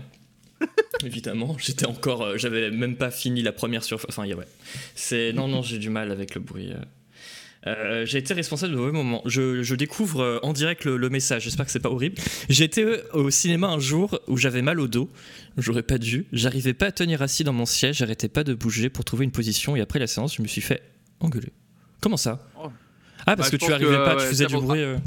[1.03, 4.09] Évidemment, j'étais encore, euh, j'avais même pas fini la première surface.
[4.09, 4.47] Enfin, ouais.
[4.95, 6.71] C'est non, non, j'ai du mal avec le bruit.
[6.73, 6.77] euh.
[7.67, 9.21] Euh, j'ai été responsable de mauvais moments.
[9.25, 11.43] Je, je découvre euh, en direct le, le message.
[11.43, 12.15] J'espère que c'est pas horrible.
[12.49, 15.09] J'ai été euh, au cinéma un jour où j'avais mal au dos.
[15.57, 16.25] J'aurais pas dû.
[16.31, 17.97] J'arrivais pas à tenir assis dans mon siège.
[17.97, 19.75] J'arrêtais pas de bouger pour trouver une position.
[19.75, 20.81] Et après la séance, je me suis fait
[21.19, 21.51] engueuler.
[21.99, 22.47] Comment ça?
[22.57, 22.69] Oh.
[23.25, 24.79] Ah, parce Bah, que tu pense que, arrivais pas, ouais, tu faisais du bruit.
[24.81, 24.97] euh.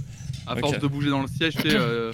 [0.46, 2.12] À force de bouger dans le siège, euh,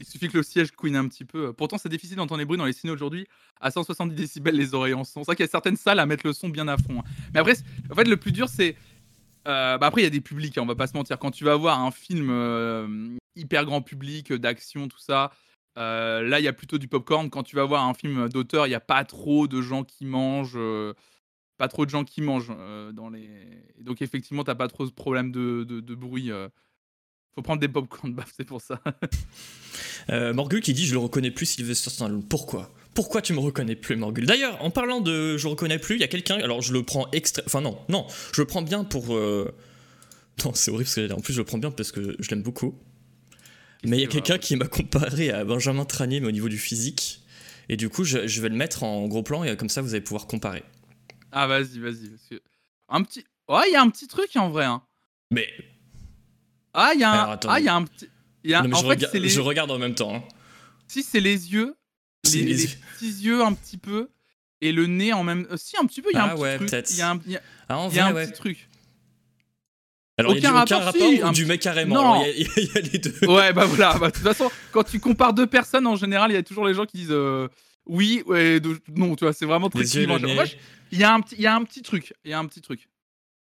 [0.00, 1.52] il suffit que le siège couine un petit peu.
[1.52, 3.26] Pourtant, c'est difficile d'entendre les bruits dans les ciné aujourd'hui.
[3.60, 5.20] À 170 décibels, les oreilles en son.
[5.20, 7.00] C'est vrai qu'il y a certaines salles à mettre le son bien à fond.
[7.00, 7.04] hein.
[7.34, 7.54] Mais après,
[7.90, 8.76] en fait, le plus dur, c'est
[9.46, 11.18] Euh, bah après, il y a des publics, hein, on va pas se mentir.
[11.18, 15.32] Quand tu vas voir un film euh, hyper grand public, euh, d'action, tout ça,
[15.76, 17.30] là, il y a plutôt du popcorn.
[17.30, 20.04] Quand tu vas voir un film d'auteur, il n'y a pas trop de gens qui
[20.06, 20.58] mangent.
[21.58, 22.52] pas trop de gens qui mangent
[22.92, 23.28] dans les.
[23.80, 26.30] Donc, effectivement, t'as pas trop de problème de bruit.
[27.34, 28.80] Faut prendre des popcorn, baf, c'est pour ça.
[30.10, 32.24] Euh, Morgul qui dit Je le reconnais plus, Sylvester Stallone.
[32.24, 32.74] Pourquoi?
[32.92, 34.26] Pourquoi tu me reconnais plus, Morgul?
[34.26, 36.36] D'ailleurs, en parlant de Je reconnais plus, il y a quelqu'un.
[36.40, 37.42] Alors, je le prends extra.
[37.46, 39.14] Enfin, non, non, je le prends bien pour.
[39.14, 39.54] euh,
[40.44, 42.42] Non, c'est horrible parce que en plus, je le prends bien parce que je l'aime
[42.42, 42.76] beaucoup.
[43.84, 46.58] Mais il y a quelqu'un qui m'a comparé à Benjamin Tranier, mais au niveau du
[46.58, 47.22] physique.
[47.68, 49.94] Et du coup, je, je vais le mettre en gros plan et comme ça, vous
[49.94, 50.64] allez pouvoir comparer.
[51.30, 52.08] Ah, vas-y, vas-y.
[52.08, 52.42] parce que-
[52.88, 53.24] Un petit.
[53.48, 54.64] Ouais, il y a un petit truc en vrai.
[54.64, 54.82] Hein.
[55.30, 55.48] Mais
[56.74, 57.24] Ah, il y a un.
[57.24, 58.08] Alors, ah, il y a un petit.
[58.44, 58.62] Y a...
[58.62, 59.28] Non, en je, fait, rega- c'est les...
[59.28, 60.14] je regarde en même temps.
[60.16, 60.22] hein.
[60.88, 61.74] Si, c'est les yeux.
[62.32, 62.78] Les, les les yeux.
[62.94, 64.08] petits yeux un petit peu.
[64.60, 65.46] Et le nez en même.
[65.50, 66.90] euh, Si, un petit peu, il y a Ah un petit ouais, truc.
[66.90, 68.26] Il y a un, il y a- Ah, en y a un ouais.
[68.26, 68.68] petit truc.
[70.18, 72.24] Alors, il y a du- aucun rapport, rapport, si, ou un du mec carrément Non.
[72.26, 73.14] Il y, a- il y a les deux.
[73.26, 73.98] Ouais, bah voilà.
[73.98, 76.66] Bah, de toute façon, quand tu compares deux personnes, en général, il y a toujours
[76.66, 77.48] les gens qui disent euh,
[77.86, 79.88] oui, ouais, de- non, tu vois, c'est vraiment très Il
[80.98, 82.12] y, a un petit- il y a un petit truc.
[82.24, 82.88] Il y a un petit truc.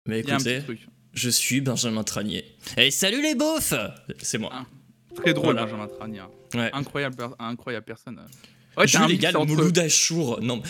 [0.06, 0.80] Mais Il y a un écoutez, petit truc.
[1.14, 2.44] Je suis Benjamin Tranier.
[2.76, 3.74] Et salut les beaufs
[4.20, 4.50] C'est moi.
[4.52, 4.64] Ah.
[5.14, 5.64] Très drôle, Voilà.
[5.66, 6.22] Benjamin Tranier.
[6.54, 6.70] Ouais.
[6.72, 8.20] Incroyable, incroyable personne.
[8.76, 10.40] Ouais, je t'as un les mix gars, le entre- Mouloud Achour.
[10.40, 10.62] Non.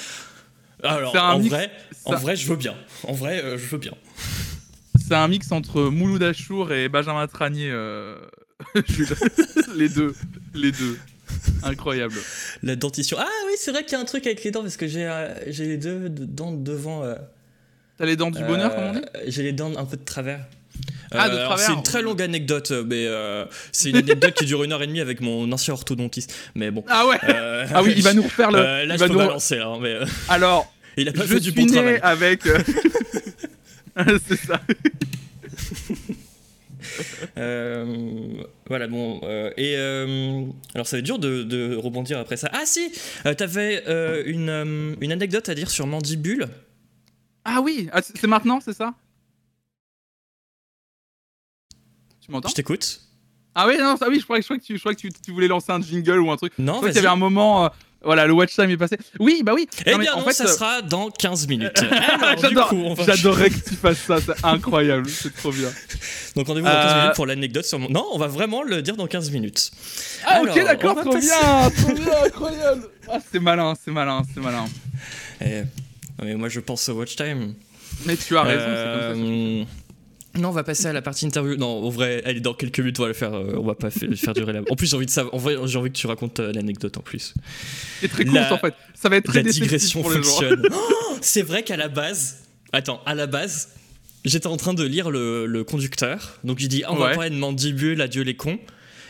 [0.83, 1.71] Alors, en mix- vrai,
[2.05, 2.75] en vrai, je veux bien.
[3.05, 3.93] En vrai, euh, je veux bien.
[4.99, 7.71] C'est un mix entre Mouloud Achour et Benjamin Tranier.
[7.71, 8.17] euh,
[8.89, 9.15] Jules.
[9.77, 10.15] les deux.
[10.55, 10.99] Les deux.
[11.63, 12.15] Incroyable.
[12.65, 13.17] La dentition.
[13.21, 15.07] Ah oui, c'est vrai qu'il y a un truc avec les dents parce que j'ai
[15.07, 17.05] euh, les deux de- dents devant.
[17.93, 19.97] Euh, T'as les dents du bonheur, euh, comme on dit J'ai les dents un peu
[19.97, 20.41] de travers.
[21.15, 21.59] Ah, travers.
[21.59, 24.83] C'est une très longue anecdote, euh, mais euh, c'est une anecdote qui dure une heure
[24.83, 26.35] et demie avec mon ancien orthodontiste.
[26.55, 26.85] Mais bon.
[26.89, 28.59] Ah ouais Euh, Ah oui, il va nous refaire le.
[28.59, 31.23] euh, là, il je va peux nous- balancer, là, mais euh, Alors, il a pas
[31.23, 32.01] je fait du bon travail.
[32.03, 32.47] avec.
[32.47, 32.59] euh,
[34.29, 34.61] C'est ça.
[37.39, 39.21] Euh, voilà, bon.
[39.23, 40.43] euh, et euh,
[40.75, 42.51] alors, ça va être dur de, de rebondir après ça.
[42.53, 42.91] Ah, si
[43.25, 46.49] euh, T'avais euh, une, euh, une anecdote à dire sur Mandibule
[47.45, 48.95] Ah oui, ah, c'est maintenant, c'est ça?
[52.25, 52.49] Tu m'entends?
[52.49, 53.01] Je t'écoute
[53.55, 55.11] Ah oui, non, ça, oui, je croyais, je croyais que, tu, je croyais que tu,
[55.13, 56.53] tu voulais lancer un jingle ou un truc.
[56.59, 56.93] Je Non, vas-y.
[56.93, 57.65] qu'il y avait un moment.
[57.65, 57.69] euh,
[58.05, 58.97] voilà, le watch time est passé.
[59.21, 59.69] Oui, bah oui.
[59.87, 61.83] Eh Non, mais bien, en non, fait, ça euh, sera dans 15 minutes.
[61.83, 65.51] Alors, du J'adore- coup, on va- J'adorerais que tu fasses ça, c'est incroyable, c'est trop
[65.53, 65.69] bien.
[66.37, 67.89] Donc, rendez-vous dans 15 Euh, minutes pour l'anecdote sur mon.
[67.91, 69.71] Non, on va vraiment le dire dans 15 minutes.
[70.25, 72.89] Ah Alors, ok, d'accord, trop passer- bien, trop bien, incroyable.
[73.09, 74.65] Ah, c'est malin, c'est malin, c'est malin.
[75.41, 75.63] Eh,
[76.23, 77.55] non, mais moi, je pense au watch time.
[78.07, 79.23] Mais tu as raison, c'est comme ça.
[79.23, 79.65] Euh,
[80.41, 81.57] Non, on va passer à la partie interview.
[81.57, 83.35] Non, en vrai, elle est dans quelques minutes, on va le faire.
[83.35, 84.61] euh, on va pas fa- faire durer la.
[84.71, 85.35] En plus, j'ai envie de savoir.
[85.35, 87.35] En vrai, j'ai envie que tu racontes euh, l'anecdote en plus.
[88.01, 88.75] C'est très cool la- en fait.
[88.95, 90.63] Ça va être très La digression pour fonctionne.
[90.73, 92.45] Oh, c'est vrai qu'à la base.
[92.73, 93.69] Attends, à la base,
[94.25, 96.39] j'étais en train de lire le, le conducteur.
[96.45, 98.59] Donc, j'ai dit, ah, on va parler de mandibule, adieu les cons.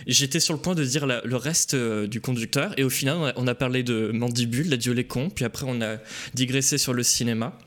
[0.06, 2.78] J'étais sur le point de dire la- le reste euh, du conducteur.
[2.78, 5.30] Et au final, on a, on a parlé de mandibule, l'adieu les cons.
[5.30, 5.98] Puis après, on a
[6.34, 7.58] digressé sur le cinéma.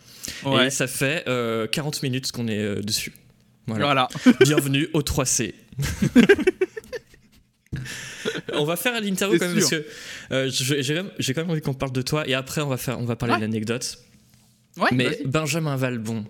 [0.43, 0.67] Ouais.
[0.67, 3.13] Et ça fait euh, 40 minutes qu'on est euh, dessus.
[3.67, 3.85] Voilà.
[3.85, 4.07] Voilà.
[4.41, 5.53] Bienvenue au 3C.
[8.53, 9.85] on va faire l'interview quand même parce que
[10.31, 10.81] euh, je-
[11.19, 13.15] j'ai quand même- envie qu'on parle de toi et après on va faire on va
[13.15, 13.39] parler Ouais.
[13.39, 13.97] de l'anecdote.
[14.77, 15.19] Ouais, Mais.
[15.25, 16.25] Benjamin Valbon.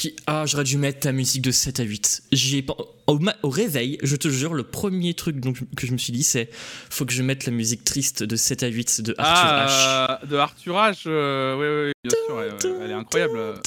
[0.00, 2.22] Qui ah j'aurais dû mettre ta musique de 7 à 8.
[2.32, 2.74] J'y ai pas-
[3.06, 3.18] au,
[3.50, 6.48] réveil, je te jure le premier truc donc, que je me suis dit c'est
[6.88, 9.66] faut que je mette la musique triste de 7 à 8 de Arthur H.
[9.68, 11.02] Ah, de Arthur H.
[11.06, 13.60] euh, oui, oui, bien sûr, elle, elle est incroyable.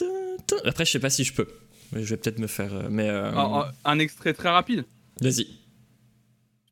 [0.66, 1.48] Après je sais pas si je peux.
[1.96, 4.86] Je vais peut-être me faire euh, mais euh, Ah, ah, un extrait très rapide.
[5.22, 5.44] Je vas-y.
[5.44, 5.48] sais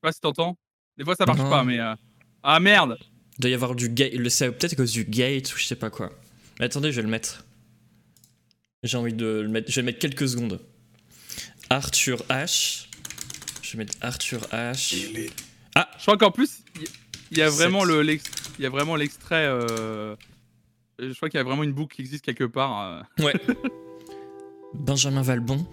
[0.02, 0.58] pas si t'entends.
[0.98, 1.50] Des fois ça marche Non.
[1.52, 1.80] pas, mais.
[1.80, 1.94] euh,
[2.42, 2.98] Ah merde
[3.38, 5.66] Il doit y avoir du gate, le c'est peut-être à cause du gate ou je
[5.66, 6.10] sais pas quoi.
[6.60, 7.46] Mais attendez, je vais le mettre.
[8.84, 10.60] J'ai envie de le mettre, je vais mettre quelques secondes.
[11.70, 12.88] Arthur H.
[13.62, 14.96] Je vais mettre Arthur H.
[15.76, 16.64] Je crois qu'en plus,
[17.32, 18.26] il- y a vraiment le l'ex-
[18.58, 19.46] il y a vraiment l'extrait.
[19.46, 20.16] euh,
[20.98, 23.06] Je crois qu'il y a vraiment une boucle qui existe quelque part.
[23.20, 23.24] euh.
[23.24, 23.34] Ouais.
[24.74, 25.66] Benjamin Valbon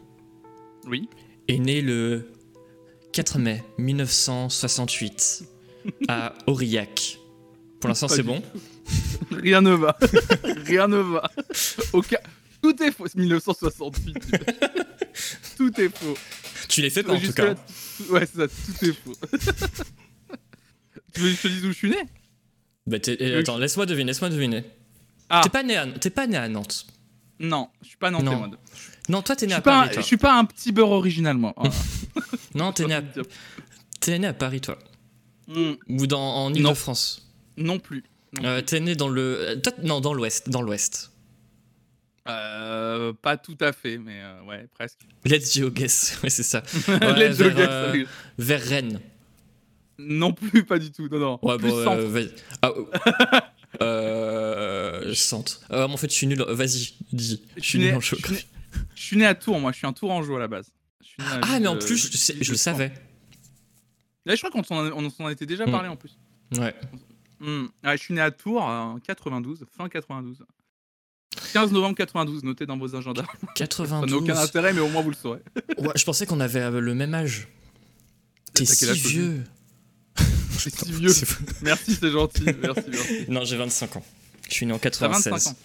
[0.86, 1.08] Oui.
[1.48, 2.30] est né le
[3.12, 5.44] 4 mai 1968
[6.08, 7.18] à Aurillac.
[7.80, 8.42] Pour l'instant, c'est bon.
[9.30, 9.96] Rien ne va.
[10.66, 11.30] Rien ne va.
[11.94, 12.18] Aucun...
[12.76, 13.06] Tout est faux.
[13.06, 14.14] C'est 1968.
[15.56, 16.16] tout est faux.
[16.68, 17.46] Tu l'as fait pas en tout cas.
[17.46, 17.54] là,
[18.10, 18.48] Ouais, c'est ça.
[18.48, 19.14] Tout est faux.
[21.14, 21.96] tu veux que je te dise où je suis né?
[22.86, 24.64] Bah, t'es- eh, attends, laisse-moi deviner, laisse-moi deviner.
[25.30, 25.40] Ah.
[25.42, 26.86] T'es pas né à, pas né à Nantes.
[27.40, 28.36] Non, je suis pas nantais, Non.
[28.36, 28.50] moi.
[29.08, 29.88] Non, toi t'es né à Paris.
[29.90, 30.02] un, toi.
[30.02, 31.54] je suis pas un petit beurre original, moi.
[32.14, 32.28] Voilà.
[32.54, 34.78] Non, t'es né à né à Paris, toi
[35.46, 36.52] Hmm, Ou dans, en.
[36.52, 37.24] Ile-de-France
[37.56, 38.04] non plus.
[38.40, 38.44] Non.
[38.48, 39.22] Euh, T'es né dans le.
[39.40, 40.48] euh, non, dans l'Ouest.
[40.50, 41.10] Dans l'Ouest.
[42.28, 45.00] Euh, pas tout à fait, mais euh, ouais, presque.
[45.24, 46.62] Let's Geoguess, ouais, c'est ça.
[46.88, 48.04] Let's vers, Geoguess, euh,
[48.38, 49.00] vers Rennes.
[49.98, 51.08] Non plus, pas du tout.
[51.08, 51.38] Non, non.
[51.42, 52.30] Ouais, plus bon, vas-y.
[52.62, 52.88] Ah, oh.
[53.80, 55.60] je sente.
[55.70, 56.42] Ah, en fait, je suis nul.
[56.48, 57.42] Vas-y, dis.
[57.56, 58.46] Je suis né- nul en géographie.
[58.94, 59.72] je suis né à Tours, moi.
[59.72, 60.70] Je suis un Tourangeau à la base.
[61.02, 62.92] Je suis né à la Ah, ville mais en plus, je, le savais.
[64.26, 65.70] Là, je crois qu'on s'en a, on était déjà Hmm.
[65.70, 66.18] parlé en plus.
[66.56, 66.74] Ouais.
[67.40, 67.66] Hmm.
[67.84, 70.44] Ouais, je suis né à Tours en 92, fin 92.
[71.52, 73.22] 15 novembre 92, notez dans vos agendas.
[73.24, 74.12] Ça n'a 92.
[74.14, 75.40] aucun intérêt, mais au moins vous le saurez.
[75.78, 77.48] Ouais, je pensais qu'on avait euh, le même âge.
[78.54, 79.44] T'es si vieux.
[80.50, 81.12] C'est si vieux.
[81.62, 82.44] Merci, c'est gentil.
[82.60, 83.24] Merci, merci.
[83.28, 84.04] Non, j'ai 25 ans.
[84.48, 85.32] Je suis né en T'as 96.
[85.32, 85.56] 25 ans.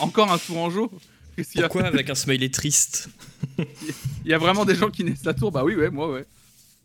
[0.00, 0.90] Encore un Tourangeau
[1.38, 3.08] y a Pourquoi avec un smiley triste
[3.58, 6.26] Il y a vraiment des gens qui naissent à Tours Bah oui, ouais, moi, ouais.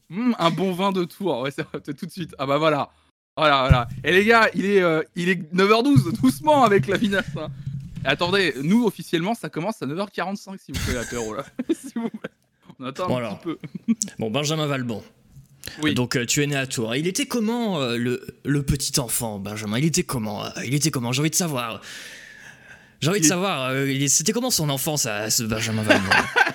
[0.09, 2.35] Hmm, un bon vin de Tours, ouais, c'est vrai, peut-être tout de suite.
[2.37, 2.89] Ah bah voilà.
[3.35, 3.87] Voilà, voilà.
[4.03, 7.25] Et les gars, il est, euh, il est 9h12, doucement avec la vinasse.
[7.37, 7.49] hein.
[8.05, 11.43] Attendez, nous, officiellement, ça commence à 9h45 si vous faites l'apéro, là.
[11.95, 12.09] Vous.
[12.79, 13.39] On attend Bon, un alors.
[13.39, 13.93] petit peu.
[14.19, 15.03] Bon, Benjamin Valbon.
[15.81, 15.93] Oui.
[15.93, 16.95] Donc, euh, tu es né à Tours.
[16.95, 19.79] Il était comment, euh, le, le petit enfant, Benjamin?
[19.79, 21.11] Il était comment euh, Il était comment?
[21.11, 21.81] J'ai envie de savoir.
[23.01, 23.69] J'ai envie de savoir.
[23.71, 26.09] euh, C'était comment son enfance à ce Benjamin Valbon?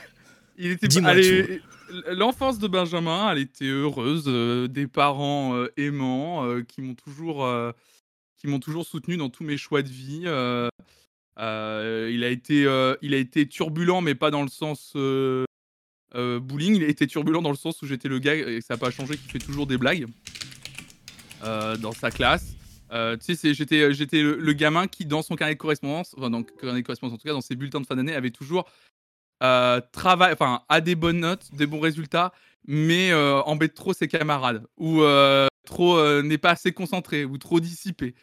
[0.59, 1.61] Il était Dis-moi allez,
[2.09, 7.47] L'enfance de Benjamin, elle était heureuse, euh, des parents euh, aimants euh, qui m'ont toujours,
[8.39, 10.23] qui m'ont toujours soutenu dans tous mes choix de vie.
[11.39, 15.45] Euh, il a été, euh, il a été turbulent, mais pas dans le sens euh,
[16.15, 16.77] euh, bullying.
[16.77, 18.91] Il a été turbulent dans le sens où j'étais le gars et ça n'a pas
[18.91, 20.07] changé, qui fait toujours des blagues
[21.43, 22.55] dans sa classe.
[22.91, 26.87] Tu sais, j'étais, le, gamin qui, dans son carnet de correspondance, enfin, dans carnet de
[26.87, 28.71] correspondance, en tout cas, dans ses bulletins de fin d'année, avait toujours
[29.41, 32.33] travail, enfin, a des bonnes notes, des bons résultats,
[32.67, 35.03] mais embête trop ses camarades, ou
[35.65, 38.15] trop n'est pas assez concentré, ou trop dissipé.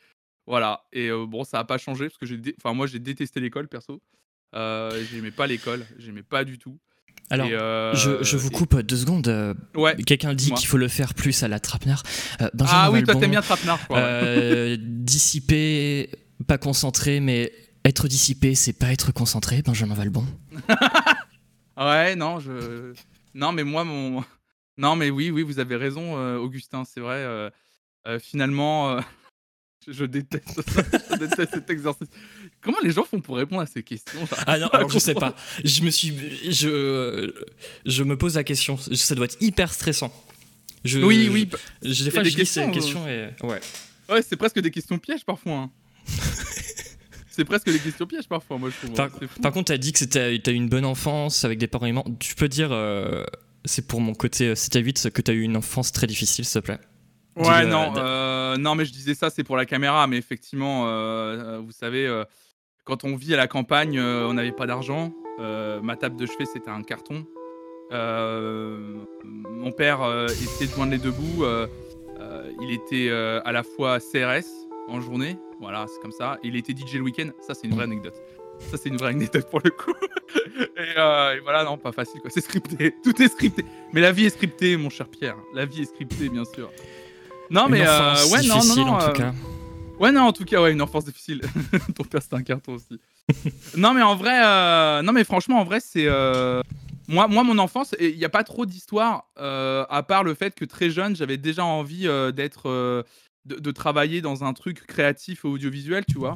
[0.50, 0.84] Voilà.
[0.92, 3.40] Et euh, bon, ça n'a pas changé parce que j'ai, dé- enfin, moi, j'ai détesté
[3.40, 4.02] l'école perso.
[4.56, 6.78] Euh, j'aimais pas l'école, j'aimais pas du tout.
[7.30, 9.56] Alors, euh, je, je vous et- coupe deux secondes.
[9.76, 9.96] Ouais.
[10.04, 12.02] Quelqu'un dit qu'il faut le faire plus à la trapenard.
[12.68, 16.10] Ah oui, toi t'aimes bien Trapenard, euh, dissipé,
[16.48, 17.54] pas concentré, mais
[17.86, 20.26] être dissipé, c'est pas être concentré, Benjamin Valbon.
[21.78, 22.94] Ouais, non, je.
[23.36, 24.24] Non, mais moi, mon.
[24.78, 27.18] Non, mais oui, oui, vous avez raison, Augustin, c'est vrai.
[27.18, 27.50] euh,
[28.20, 29.00] finalement, euh,
[29.88, 32.08] je, déteste ça, je déteste cet exercice.
[32.62, 35.36] Comment les gens font pour répondre à ces questions Ah non, alors je sais pas.
[35.64, 36.14] Je me suis,
[36.52, 37.32] je,
[37.86, 38.78] je me pose la question.
[38.78, 40.12] Ça doit être hyper stressant.
[40.86, 41.50] Je, Oui, oui,
[41.84, 43.60] je- des fois, des je lis ces questions, et ouais.
[44.10, 45.54] ouais, c'est presque des questions pièges parfois.
[45.54, 45.72] hein.
[47.30, 48.96] c'est presque des questions pièges parfois, moi je trouve.
[48.96, 49.10] Par,
[49.42, 52.06] par contre, t'as dit que t'as eu une bonne enfance avec des parents aimants.
[52.20, 53.24] Tu peux dire, euh,
[53.66, 56.62] c'est pour mon côté 7 à 8 que t'as eu une enfance très difficile, s'il
[56.62, 56.80] te plaît.
[57.40, 60.88] Ouais, non, euh, euh, non, mais je disais ça, c'est pour la caméra, mais effectivement,
[60.88, 62.26] euh, vous savez, euh,
[62.84, 65.14] quand on vit à la campagne, on n'avait pas d'argent.
[65.40, 67.26] Ma table de chevet, c'était un carton.
[67.92, 71.46] Mon père essayait de joindre les deux bouts.
[72.62, 74.48] il était à la fois CRS
[74.90, 76.40] en journée, voilà, c'est comme ça.
[76.44, 77.30] Et il était DJ le week-end.
[77.42, 78.16] Ça, c'est une vraie anecdote.
[78.60, 79.94] Ça, c'est une vraie anecdote pour le coup.
[80.60, 82.30] et, euh, et voilà, non, pas facile, quoi.
[82.30, 82.96] C'est scripté.
[83.04, 83.64] Tout est scripté.
[83.94, 85.38] Mais la vie est scriptée, mon cher Pierre.
[85.54, 86.72] La vie est scriptée, bien sûr.
[87.50, 89.34] Non, mais euh, ouais, non, non, en euh, tout cas.
[90.00, 91.42] Ouais, non, en tout cas, ouais, une enfance difficile.
[91.96, 93.00] Ton père, c'était un carton aussi.
[93.78, 96.06] non, mais en vrai, euh, non, mais franchement, en vrai, c'est.
[96.08, 96.62] euh,
[97.08, 100.54] Moi, moi, mon enfance, il n'y a pas trop d'histoire, euh, à part le fait
[100.56, 102.70] que très jeune, j'avais déjà envie euh, d'être.
[102.70, 103.04] euh,
[103.46, 106.36] de, de travailler dans un truc créatif audiovisuel, tu vois.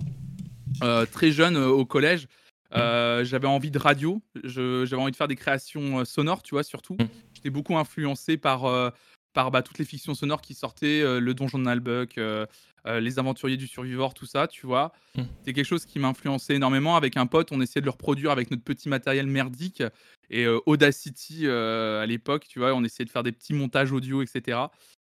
[0.83, 2.27] Euh, très jeune, euh, au collège.
[2.75, 6.63] euh, j'avais envie de radio, j'avais envie de faire des créations euh, sonores, tu vois,
[6.63, 6.95] surtout.
[6.95, 7.05] Mm.
[7.35, 8.89] J'étais beaucoup influencé par, euh,
[9.33, 12.45] par bah, toutes les fictions sonores qui sortaient, euh, Le Donjon de Nalbuck, euh,
[12.85, 14.93] euh, Les Aventuriers du Survivor, tout ça, tu vois.
[15.15, 15.23] Mm.
[15.43, 16.95] C'est quelque chose qui m'a influencé énormément.
[16.95, 19.83] Avec un pote, on essayait de le reproduire avec notre petit matériel merdique.
[20.29, 24.57] Et Audacity, à l'époque, tu vois, on essayait de faire des petits montages audio, etc.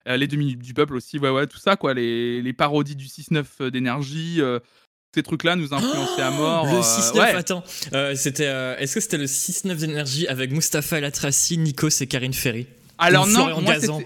[0.06, 1.94] Les 2 minutes du peuple aussi, ouais, ouais, tout ça, quoi.
[1.94, 4.42] Les, les parodies du 6-9 d'énergie,
[5.14, 6.66] ces trucs-là nous influençaient à mort.
[6.66, 7.36] Le euh, 6-9, ouais.
[7.36, 7.64] attends.
[7.94, 12.08] euh, c'était, euh, est-ce que c'était le 6-9 d'énergie avec Mustapha El Atrassi, Nikos et
[12.08, 12.66] Karine Ferry?
[13.08, 14.02] Alors non, Florian moi, Gazan.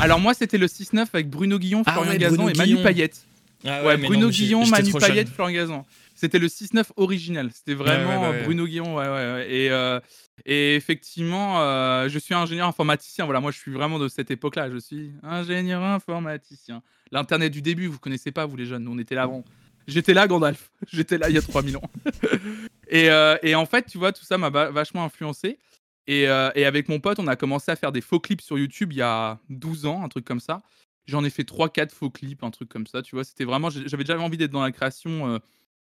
[0.00, 2.70] Alors moi c'était le 6-9 avec Bruno Guillon, Ah Florian ouais, Gazan Bruno et Manu
[2.72, 2.82] Guillon.
[2.82, 3.26] Payette.
[3.66, 4.92] Ah Ouais, Bruno non, Guillon, Manu.
[4.92, 5.86] Payette, Florian Gazan.
[6.14, 7.50] C'était le 6-9 original.
[7.52, 8.42] C'était vraiment ouais.
[8.44, 9.00] Bruno Guillon.
[9.02, 10.00] Et, euh,
[10.46, 13.24] et effectivement, euh, je suis ingénieur informaticien.
[13.26, 14.70] Voilà, moi je suis vraiment de cette époque-là.
[14.70, 16.82] Je suis ingénieur informaticien.
[17.12, 18.84] L'internet du début, vous connaissez pas, vous les jeunes.
[18.84, 19.44] Nous, on était là avant.
[19.86, 20.70] J'étais là, Gandalf.
[20.92, 21.90] J'étais là il y a 3000 ans.
[22.88, 25.58] et, euh, et en fait, tu vois, tout ça m'a va- vachement influencé.
[26.06, 28.58] Et, euh, et avec mon pote, on a commencé à faire des faux clips sur
[28.58, 30.62] YouTube il y a 12 ans, un truc comme ça.
[31.06, 33.24] J'en ai fait 3-4 faux clips, un truc comme ça, tu vois.
[33.24, 35.38] C'était vraiment, j'avais déjà envie d'être dans la création euh,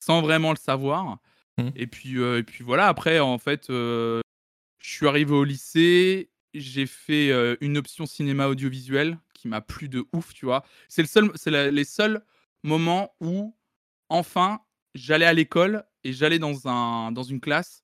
[0.00, 1.18] sans vraiment le savoir.
[1.58, 1.68] Mmh.
[1.76, 4.22] Et puis, et puis voilà, après, en fait, je
[4.80, 10.32] suis arrivé au lycée, j'ai fait une option cinéma audiovisuel qui m'a plu de ouf,
[10.32, 10.64] tu vois.
[10.88, 12.24] C'est le seul, c'est les seuls
[12.62, 13.54] moments où,
[14.08, 14.60] enfin,
[14.94, 17.82] j'allais à l'école et j'allais dans, un, dans une classe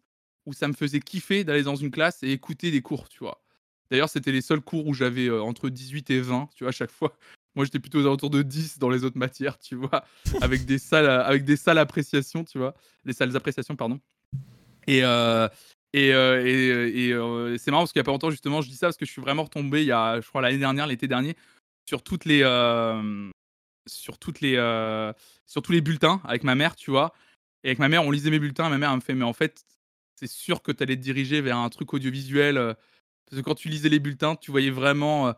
[0.49, 3.43] où ça me faisait kiffer d'aller dans une classe et écouter des cours, tu vois.
[3.91, 6.91] D'ailleurs, c'était les seuls cours où j'avais entre 18 et 20, tu vois, à chaque
[6.91, 7.15] fois.
[7.55, 10.05] Moi, j'étais plutôt aux alentours de 10 dans les autres matières, tu vois,
[10.41, 12.75] avec des salles, avec des salles appréciation, tu vois,
[13.05, 14.01] des salles d'appréciation, pardon.
[14.87, 15.49] Et, euh,
[15.93, 18.77] et, euh, et, euh, c'est marrant parce qu'il y a pas longtemps, justement, je dis
[18.77, 21.09] ça parce que je suis vraiment retombé, il y a, je crois, l'année dernière, l'été
[21.09, 21.37] dernier,
[21.87, 22.41] sur toutes les,
[23.87, 24.55] sur toutes les,
[25.47, 27.13] sur tous les bulletins avec ma mère, tu vois.
[27.65, 28.67] Et avec ma mère, on lisait mes bulletins.
[28.67, 29.65] Et ma mère elle me fait, mais en fait,
[30.19, 32.57] c'est sûr que tu allais te diriger vers un truc audiovisuel.
[33.27, 35.35] parce que quand tu lisais les bulletins, tu voyais vraiment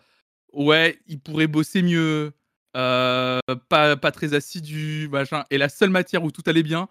[0.53, 2.33] ouais, il pourrait bosser mieux,
[2.73, 5.45] pas, pas très assidu, machin.
[5.51, 6.89] Et la seule matière où tout allait bien,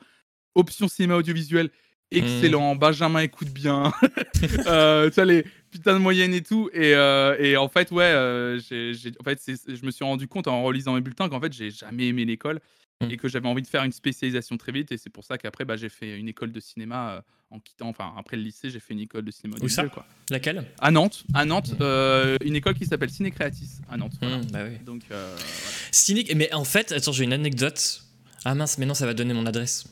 [0.55, 1.71] option cinéma audiovisuel,
[2.11, 2.17] mmh.
[2.17, 2.75] excellent.
[2.75, 3.91] Benjamin écoute bien.
[4.67, 6.69] euh, tu les putains de moyennes et tout.
[6.73, 10.93] Et, et en fait, ouais, j'ai, en fait, je me suis rendu compte en relisant
[10.93, 12.59] mes bulletins qu'en fait, j'ai jamais aimé l'école.
[13.01, 13.11] Mmh.
[13.11, 14.91] et que j'avais envie de faire une spécialisation très vite.
[14.91, 17.87] Et c'est pour ça qu'après, bah, j'ai fait une école de cinéma euh, en quittant,
[17.87, 19.55] enfin, après le lycée, j'ai fait une école de cinéma.
[19.61, 19.87] Où ça?
[19.87, 20.05] quoi.
[20.29, 20.65] Laquelle?
[20.79, 21.23] À Nantes.
[21.33, 21.81] À Nantes, mmh.
[21.81, 24.19] euh, une école qui s'appelle Ciné Creatis à Nantes.
[24.51, 24.79] Bah oui.
[24.85, 25.37] Donc, euh,
[25.91, 26.25] Ciné...
[26.35, 28.03] Mais en fait, attends, j'ai une anecdote.
[28.43, 29.85] Ah mince, mais non, ça va donner mon adresse.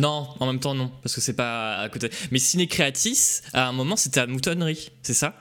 [0.00, 2.10] Non, en même temps, non, parce que c'est pas à côté.
[2.30, 5.34] Mais Ciné Creatis, à un moment, c'était à Moutonnerie, c'est ça?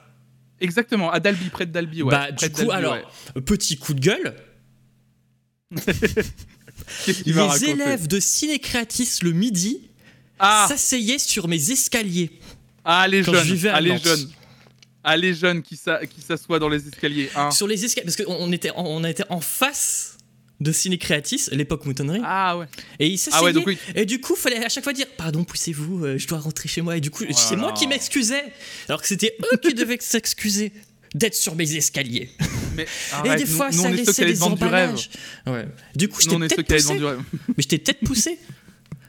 [0.60, 2.12] Exactement, à Dalby, près de Dalby, ouais.
[2.12, 2.98] Bah, du coup, alors,
[3.46, 4.36] petit coup de gueule,
[7.26, 9.82] les élèves de Ciné Creatis le midi
[10.40, 10.66] ah.
[10.68, 12.32] s'asseyaient sur mes escaliers.
[12.84, 14.30] Ah, les jeunes, ah, les jeunes.
[15.04, 17.30] Ah, les jeunes qui s'assoient dans les escaliers.
[17.36, 17.52] Hein.
[17.52, 20.17] Sur les escaliers, parce qu'on était, on était en face
[20.60, 22.22] de Ciné Creatis, l'époque moutonnerie.
[22.24, 22.66] Ah ouais.
[23.00, 23.54] Et ils s'asseyaient.
[23.56, 26.28] Ah ouais, Et du coup, il fallait à chaque fois dire Pardon, poussez-vous, euh, je
[26.28, 26.98] dois rentrer chez moi.
[26.98, 28.44] Et du coup, oh c'est moi qui m'excusais.
[28.90, 30.72] Alors que c'était eux qui devaient s'excuser
[31.14, 32.30] d'être sur mes escaliers.
[32.76, 32.88] Mais
[33.26, 35.10] et des fois, ça laissait des emballages.
[35.46, 35.68] Du, ouais.
[35.96, 37.00] du coup, j'étais peut-être poussé.
[37.50, 38.40] Mais je t'ai peut-être poussé.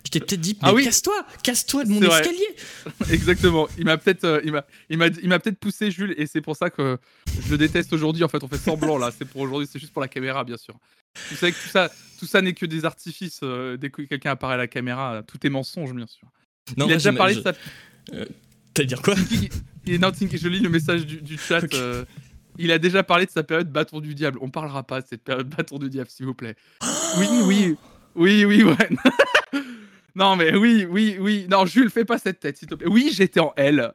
[0.04, 0.84] Je t'ai peut-être dit, ah oui.
[0.84, 2.56] casse-toi, casse-toi de mon escalier.
[3.12, 3.68] Exactement.
[3.76, 6.40] Il m'a peut-être, euh, il m'a, il m'a, il m'a peut-être poussé, Jules, et c'est
[6.40, 6.96] pour ça que
[7.44, 8.24] je le déteste aujourd'hui.
[8.24, 9.10] En fait, on fait semblant là.
[9.16, 10.74] C'est pour aujourd'hui, c'est juste pour la caméra, bien sûr.
[11.30, 13.40] Vous savez que tout ça, tout ça n'est que des artifices.
[13.42, 16.28] Euh, dès que quelqu'un apparaît à la caméra, tout est mensonge, bien sûr.
[16.76, 17.52] Non, il a déjà parlé de ça.
[18.12, 18.24] Euh,
[18.74, 19.14] T'as dire quoi?
[19.14, 21.62] Je lis le message du, chat.
[21.74, 22.04] Euh,
[22.58, 24.38] il a déjà parlé de sa période bâton du diable.
[24.42, 26.56] On parlera pas de cette période bâton du diable, s'il vous plaît.
[27.18, 27.76] Oui, oui,
[28.14, 28.88] oui, oui, ouais.
[30.14, 31.46] non, mais oui, oui, oui.
[31.50, 32.88] Non, Jules, fais pas cette tête, s'il te plaît.
[32.88, 33.92] Oui, j'étais en L.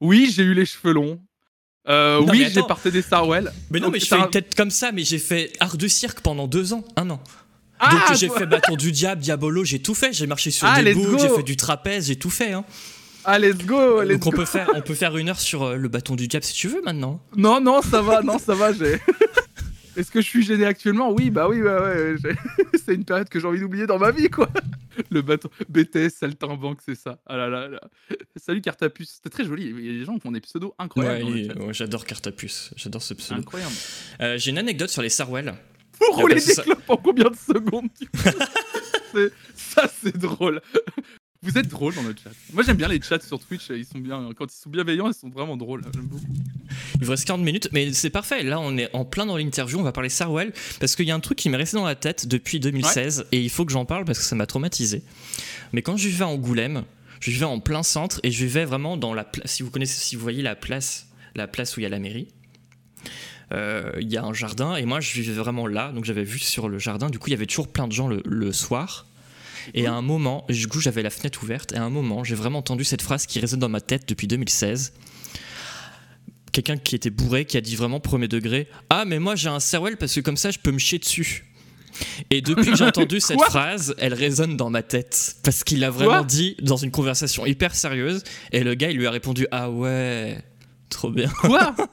[0.00, 1.20] Oui, j'ai eu les cheveux longs.
[1.88, 3.52] Euh, oui, j'ai parté des Sarwell.
[3.70, 6.20] Mais non, mais je fais une tête comme ça, mais j'ai fait art de cirque
[6.20, 7.20] pendant deux ans, un an.
[7.80, 10.12] Ah, Donc j'ai fait bâton du diable, diabolo, j'ai tout fait.
[10.12, 12.52] J'ai marché sur ah, des bouts, j'ai fait du trapèze, j'ai tout fait.
[12.52, 12.64] Hein.
[13.24, 15.76] Ah, let's go, let's Donc on peut faire, on peut faire une heure sur euh,
[15.76, 17.20] le bâton du diable si tu veux maintenant.
[17.36, 18.72] Non, non, ça va, non, ça va.
[18.72, 19.00] J'ai.
[19.98, 21.10] Est-ce que je suis gêné actuellement?
[21.10, 22.14] Oui, bah oui, bah ouais.
[22.86, 24.48] c'est une période que j'ai envie d'oublier dans ma vie, quoi.
[25.10, 27.18] Le bâton BTS, saltimbanque, c'est ça.
[27.26, 27.80] Ah là là là.
[28.36, 29.74] Salut Cartapus, c'était très joli.
[29.76, 31.24] Il y a des gens qui font des pseudos incroyables.
[31.24, 33.40] Ouais, j'adore Cartapus, j'adore ce pseudo.
[33.40, 33.74] Incroyable.
[34.20, 35.54] Euh, j'ai une anecdote sur les Sarwell.
[35.98, 37.88] Pour rouler des clopes en combien de secondes
[39.56, 40.60] Ça, c'est drôle.
[41.42, 42.30] Vous êtes drôle dans le chat.
[42.52, 44.30] Moi j'aime bien les chats sur Twitch, ils sont bien.
[44.36, 45.82] Quand ils sont bienveillants, ils sont vraiment drôles.
[45.94, 46.26] J'aime beaucoup.
[46.98, 48.42] Il vous reste 40 minutes, mais c'est parfait.
[48.42, 49.78] Là, on est en plein dans l'interview.
[49.78, 51.94] On va parler Sarwell parce qu'il y a un truc qui m'est resté dans la
[51.94, 55.02] tête depuis 2016 et il faut que j'en parle parce que ça m'a traumatisé.
[55.72, 56.82] Mais quand je vivais à Angoulême,
[57.20, 59.52] je vivais en plein centre et je vivais vraiment dans la place.
[59.52, 62.00] Si vous connaissez, si vous voyez la place, la place où il y a la
[62.00, 62.28] mairie.
[63.52, 66.38] Euh, il y a un jardin et moi je vivais vraiment là donc j'avais vu
[66.38, 69.06] sur le jardin du coup il y avait toujours plein de gens le soir
[69.74, 72.34] et à un moment, du coup, j'avais la fenêtre ouverte, et à un moment, j'ai
[72.34, 74.92] vraiment entendu cette phrase qui résonne dans ma tête depuis 2016.
[76.52, 79.60] Quelqu'un qui était bourré, qui a dit vraiment premier degré Ah, mais moi j'ai un
[79.60, 81.44] cerwell parce que comme ça, je peux me chier dessus.
[82.30, 85.36] Et depuis que j'ai entendu cette phrase, elle résonne dans ma tête.
[85.42, 88.22] Parce qu'il l'a vraiment dit dans une conversation hyper sérieuse.
[88.52, 90.38] Et le gars, il lui a répondu Ah ouais,
[90.88, 91.28] trop bien.
[91.40, 91.74] Quoi?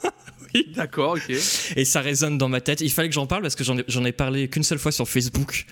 [0.54, 0.72] Oui.
[0.74, 1.36] D'accord, ok.
[1.76, 2.80] Et ça résonne dans ma tête.
[2.80, 5.06] Il fallait que j'en parle parce que j'en ai, ai, parlé qu'une seule fois sur
[5.06, 5.66] Facebook.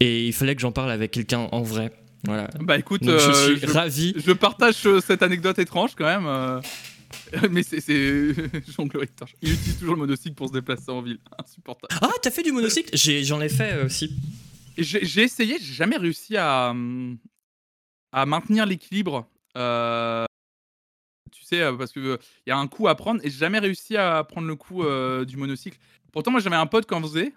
[0.00, 1.92] Et il fallait que j'en parle avec quelqu'un en vrai.
[2.24, 2.48] Voilà.
[2.60, 4.14] Bah écoute, je euh, suis ravi.
[4.16, 6.26] Je partage euh, cette anecdote étrange quand même.
[6.26, 6.60] Euh.
[7.50, 7.80] Mais c'est
[8.76, 9.08] Jean-Claude
[9.40, 11.18] Il utilise toujours le monocycle pour se déplacer en ville.
[11.38, 11.94] Insupportable.
[12.02, 14.16] Ah, t'as fait du monocycle J'en ai, fait aussi.
[14.76, 16.72] J'ai essayé, j'ai jamais réussi à,
[18.12, 19.28] à maintenir l'équilibre.
[19.54, 23.96] tu sais, parce qu'il il y a un coup à prendre et j'ai jamais réussi
[23.96, 24.84] à prendre le coup
[25.24, 25.78] du monocycle.
[26.12, 27.32] Pourtant, moi j'avais un pote qui en faisait.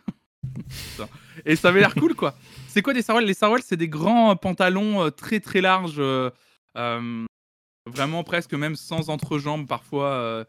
[1.45, 2.35] Et ça avait l'air cool, quoi.
[2.67, 3.25] C'est quoi des sarouels?
[3.25, 6.29] Les sarouels, c'est des grands pantalons euh, très très larges, euh,
[6.77, 7.25] euh,
[7.89, 10.11] vraiment presque même sans entrejambe parfois.
[10.13, 10.45] euh,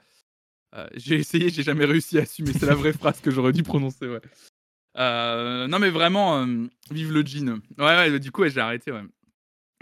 [0.94, 2.52] j'ai essayé, j'ai jamais réussi à assumer.
[2.52, 4.20] C'est la vraie phrase que j'aurais dû prononcer, ouais.
[4.96, 6.46] Non, mais vraiment,
[6.90, 7.60] vive le jean.
[7.78, 9.02] Ouais, ouais, du coup, ouais, j'ai arrêté, ouais.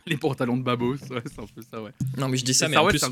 [0.07, 1.93] Les pantalons de babos, ouais, c'est un peu ça, ouais.
[2.17, 3.05] Non, mais je dis ça, Les mais en plus,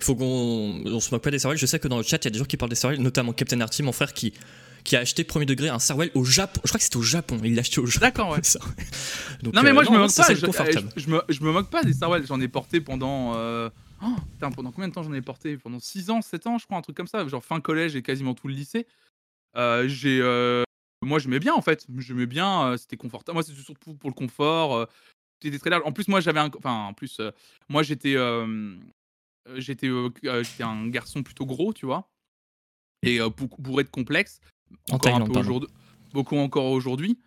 [0.00, 1.58] faut qu'on on se moque pas des sarouels.
[1.58, 3.00] Je sais que dans le chat, il y a des gens qui parlent des sarouels,
[3.00, 4.32] notamment Captain Arty, mon frère, qui,
[4.86, 6.60] qui a acheté premier degré un sarouel au Japon.
[6.64, 7.38] Je crois que c'était au Japon.
[7.44, 8.06] Il l'a acheté au Japon.
[8.06, 8.40] D'accord, ouais.
[8.42, 8.60] Ça.
[9.42, 10.88] Donc, Non mais euh, moi je me ça, pas, c'est je, confortable.
[10.96, 13.68] je- je me, je me moque pas des sarouels, j'en ai porté pendant euh,
[14.02, 15.56] oh, putain, pendant combien de temps j'en ai porté?
[15.58, 18.02] Pendant 6 ans, 7 ans, je crois un truc comme ça, genre fin collège et
[18.02, 18.86] quasiment tout le lycée.
[19.56, 20.62] Euh, j'ai euh,
[21.02, 23.34] moi j'aimais bien en fait, j'aimais bien, euh, c'était confortable.
[23.34, 24.86] Moi c'était surtout pour le confort, euh,
[25.42, 25.82] c'était très large.
[25.84, 27.30] En plus moi j'avais un enfin en plus euh,
[27.68, 28.76] moi j'étais euh,
[29.48, 32.08] euh, j'étais euh, euh, j'étais un garçon plutôt gros, tu vois.
[33.02, 34.40] Et euh, beaucoup bourré de complexes,
[34.90, 35.66] En Thaïlande,
[36.12, 37.18] beaucoup encore aujourd'hui.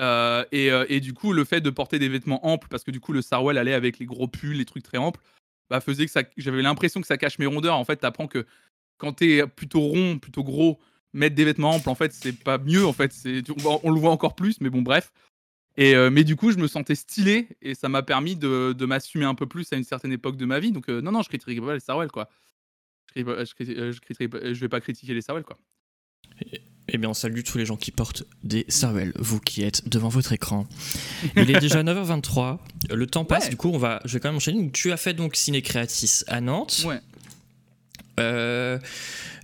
[0.00, 2.92] Euh, et, euh, et du coup, le fait de porter des vêtements amples, parce que
[2.92, 5.20] du coup, le sarouel allait avec les gros pulls, les trucs très amples,
[5.70, 7.76] bah, faisait que ça, j'avais l'impression que ça cache mes rondeurs.
[7.76, 8.46] En fait, t'apprends que
[8.96, 10.78] quand t'es plutôt rond, plutôt gros,
[11.12, 12.86] mettre des vêtements amples, en fait, c'est pas mieux.
[12.86, 15.12] En fait, c'est, on, on le voit encore plus, mais bon, bref.
[15.76, 18.86] Et euh, mais du coup, je me sentais stylé et ça m'a permis de, de
[18.86, 20.72] m'assumer un peu plus à une certaine époque de ma vie.
[20.72, 22.28] Donc, euh, non, non, je critiquerai pas les sarouels, quoi.
[23.14, 25.58] Je, je, je vais pas critiquer les sarouels, quoi.
[26.90, 30.08] Eh bien, on salue tous les gens qui portent des sarouels, vous qui êtes devant
[30.08, 30.66] votre écran.
[31.36, 32.58] Il est déjà 9h23,
[32.90, 33.50] le temps passe, Ouais.
[33.50, 34.62] du coup, on va, je vais quand même enchaîner.
[34.62, 36.84] Donc, tu as fait donc Ciné Creatis à Nantes.
[36.86, 37.00] Ouais.
[38.20, 38.78] Euh,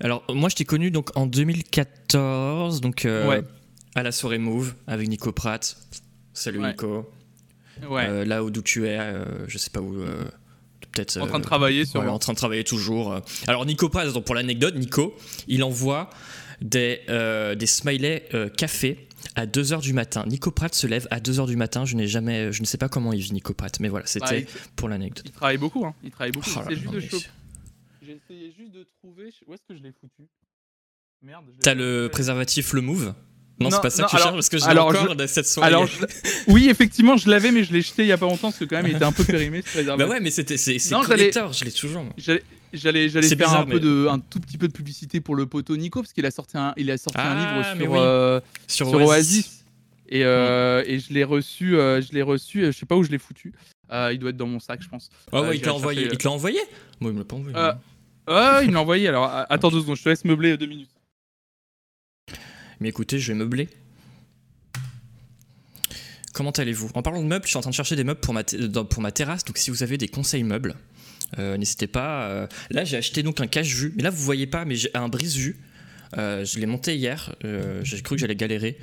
[0.00, 3.42] alors, moi, je t'ai connu donc en 2014, donc euh, Ouais.
[3.94, 5.76] à la soirée Move avec Nico Pratt.
[6.32, 6.70] Salut Ouais.
[6.70, 7.10] Nico.
[7.90, 8.06] Ouais.
[8.08, 10.02] Euh, là où d'où tu es, euh, je sais pas où.
[10.92, 11.20] Peut-être.
[11.20, 12.00] en train de travailler sur.
[12.00, 13.20] en train de travailler toujours.
[13.48, 15.14] Alors Nico Paz, donc pour l'anecdote, Nico,
[15.48, 16.08] il envoie
[16.64, 19.06] des, euh, des smileys euh, café
[19.36, 20.24] à 2h du matin.
[20.26, 21.84] Nico Pratt se lève à 2h du matin.
[21.84, 24.10] Je n'ai jamais, je ne sais pas comment il vit Nico Pratt, mais voilà, Bah,
[24.10, 25.24] c'était il, pour l'anecdote.
[25.26, 25.94] il travaille beaucoup, hein.
[26.02, 26.50] Il travaille beaucoup.
[26.56, 27.26] Oh là, juste de mais choper-
[28.02, 29.30] J'ai essayé juste de trouver.
[29.46, 30.28] Où est-ce que je l'ai foutu
[31.22, 31.44] Merde.
[31.54, 33.14] je T'as le préservatif le Move?
[33.60, 35.46] Non, Non, c'est pas ça non, que tu alors- parce que j'ai encore de cette
[35.46, 35.68] soirée.
[35.68, 36.04] Alors, je-
[36.48, 38.64] oui, effectivement, je l'avais, mais je l'ai jeté il y a pas longtemps parce que
[38.64, 39.62] quand même, il était un peu périmé.
[39.64, 42.04] ce bah ouais, mais c'était c'est collector, je l'ai toujours.
[42.74, 45.34] J'allais, j'allais, faire bizarre, un peu mais- de, un tout petit peu de publicité pour
[45.36, 47.84] le poteau Nico parce qu'il a sorti un, il a sorti un Ah, livre mais
[47.84, 47.98] sur, oui.
[48.00, 49.64] euh, Sur, sur Oasis.
[50.08, 53.10] Et, euh, et je l'ai reçu, euh, je l'ai reçu, je sais pas où je
[53.10, 53.52] l'ai foutu.
[53.90, 55.08] Il doit être dans mon sac, je pense.
[55.32, 56.08] Ah ouais, il te l'a envoyé.
[56.10, 56.58] Il te l'a envoyé?
[57.00, 57.56] Moi, il me l'a pas envoyé.
[58.26, 59.06] Ah, il me l'a envoyé.
[59.08, 60.90] Alors, attends deux secondes, je te laisse meubler deux minutes.
[62.80, 63.68] Mais écoutez, je vais meubler.
[66.32, 66.90] Comment allez-vous?
[66.94, 69.00] En parlant de meubles, je suis en train de chercher des meubles pour ma, pour
[69.02, 70.74] ma terrasse, donc si vous avez des conseils meubles,
[71.38, 72.28] n'hésitez pas.
[72.28, 75.08] euh, Là, j'ai acheté donc un cache-vue, mais là, vous voyez pas, mais j'ai un
[75.08, 75.56] brise-vue.
[76.16, 78.78] Euh, je l'ai monté hier, euh, j'ai cru que j'allais galérer,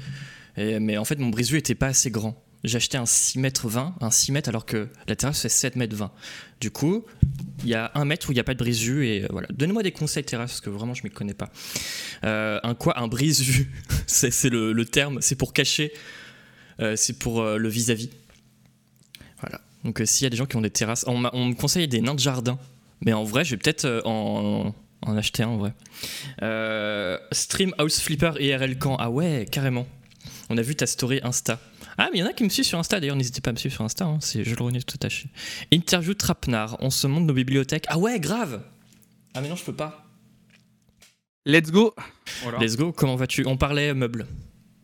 [0.57, 2.43] mais en fait, mon brise-vue était pas assez grand.
[2.63, 5.75] J'ai acheté un 6 mètres 20, un 6 mètres alors que la terrasse fait 7
[5.77, 6.11] mètres 20.
[6.59, 7.05] Du coup,
[7.63, 9.47] il y a un mètre où il n'y a pas de brise-vue et euh, voilà.
[9.51, 11.51] Donnez-moi des conseils terrasse parce que vraiment je ne m'y connais pas.
[12.23, 12.99] Euh, un quoi?
[12.99, 13.71] Un brise-vue,
[14.05, 15.91] c'est le, terme, c'est pour cacher,
[16.81, 18.09] euh, c'est pour euh, le vis-à-vis.
[18.20, 18.20] Voilà.
[19.83, 22.01] Donc euh, s'il y a des gens qui ont des terrasses, on, me conseille des
[22.01, 22.59] nains de jardin,
[23.03, 25.73] mais en vrai je vais peut-être euh, en, en acheter un en vrai.
[26.41, 29.87] Euh, stream House Flipper IRL quand Ah ouais, carrément.
[30.49, 31.59] On a vu ta story Insta.
[31.97, 33.53] Ah, mais il y en a qui me suivent sur Insta, d'ailleurs, n'hésitez pas à
[33.53, 35.29] me suivre sur Insta, hein, c'est je le renais tout attaché.
[35.71, 37.85] Interview Trapnar, on se montre nos bibliothèques.
[37.87, 38.63] Ah ouais, grave
[39.33, 40.05] Ah mais non, je peux pas.
[41.45, 41.93] Let's go.
[42.43, 42.59] Voilà.
[42.59, 43.45] Let's go, comment vas-tu?
[43.47, 44.27] On parlait meubles.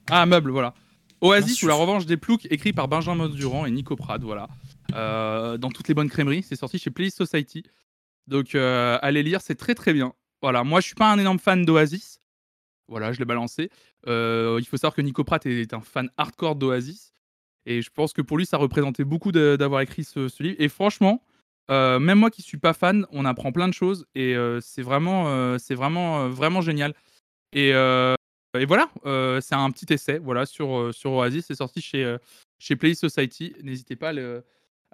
[0.10, 0.74] Ah, meuble, voilà.
[1.22, 4.48] Oasis ou la revanche des ploucs, écrit par Benjamin Durand et Nico Prad, voilà.
[4.94, 7.64] Euh, dans toutes les bonnes crèmeries, c'est sorti chez Play Society.
[8.28, 10.14] Donc, euh, allez lire, c'est très très bien.
[10.42, 12.20] Voilà, moi je suis pas un énorme fan d'Oasis.
[12.88, 13.70] Voilà, je l'ai balancé.
[14.08, 17.14] Euh, il faut savoir que Nico Pratt est un fan hardcore d'Oasis.
[17.66, 20.56] Et je pense que pour lui, ça représentait beaucoup d'avoir écrit ce, livre.
[20.58, 21.22] Et franchement,
[21.68, 24.06] même moi qui suis pas fan, on apprend plein de choses.
[24.16, 26.94] Et c'est vraiment, c'est vraiment, vraiment génial.
[27.52, 28.90] Et, voilà,
[29.42, 31.48] c'est un petit essai voilà, sur, sur Oasis.
[31.48, 32.16] C'est sorti chez,
[32.58, 33.54] chez Play Society.
[33.62, 34.46] N'hésitez pas à, le-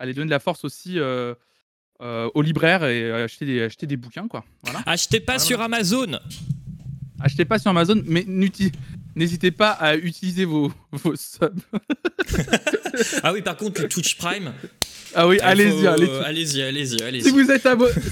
[0.06, 1.34] les donner de la force aussi euh,
[2.02, 4.28] euh, aux libraires et acheter des, acheter des bouquins.
[4.28, 4.44] Quoi.
[4.64, 4.82] Voilà.
[4.86, 5.46] Achetez pas Voilà.
[5.46, 6.20] sur Amazon
[7.20, 8.26] Achetez pas sur Amazon, mais
[9.16, 11.62] n'hésitez pas à utiliser vos, vos subs.
[13.24, 14.52] Ah oui, par contre, le Twitch Prime.
[15.16, 16.10] Ah oui, ah, allez-y, faut- allez.
[16.26, 17.30] allez-y, allez-y, Si allez-y.
[17.30, 17.62] vous êtes,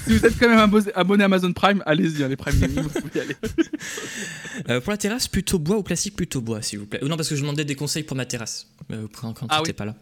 [0.06, 2.80] si vous êtes quand même abo- abonné à Amazon Prime, allez-y, hein, les Prime Gaming,
[2.80, 3.36] vous pouvez y aller.
[4.68, 7.00] Euh, pour la terrasse, plutôt bois ou plastique, plutôt bois, s'il vous plaît?
[7.02, 8.68] Euh, Non, parce que je demandais des conseils pour ma terrasse.
[8.92, 9.76] euh, quand quand Ah t'étais oui.
[9.76, 9.96] pas là.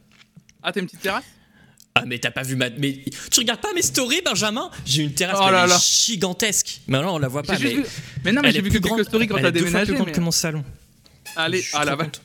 [0.62, 1.24] Ah, t'as une petite terrasse?
[1.96, 2.70] Ah, mais t'as pas vu ma.
[2.70, 4.70] Mais tu regardes pas mes stories, Benjamin?
[4.86, 5.76] J'ai une terrasse Oh là là.
[5.82, 6.80] gigantesque.
[6.86, 7.58] Mais non, on la voit pas.
[7.58, 7.84] Mais vu-
[8.24, 9.94] Mais non, mais j'ai vu plus que quelques stories quand t'as est deux fois déménagé.
[9.94, 10.64] plus mais- que mon salon.
[11.36, 12.20] Allez, suis ah la content.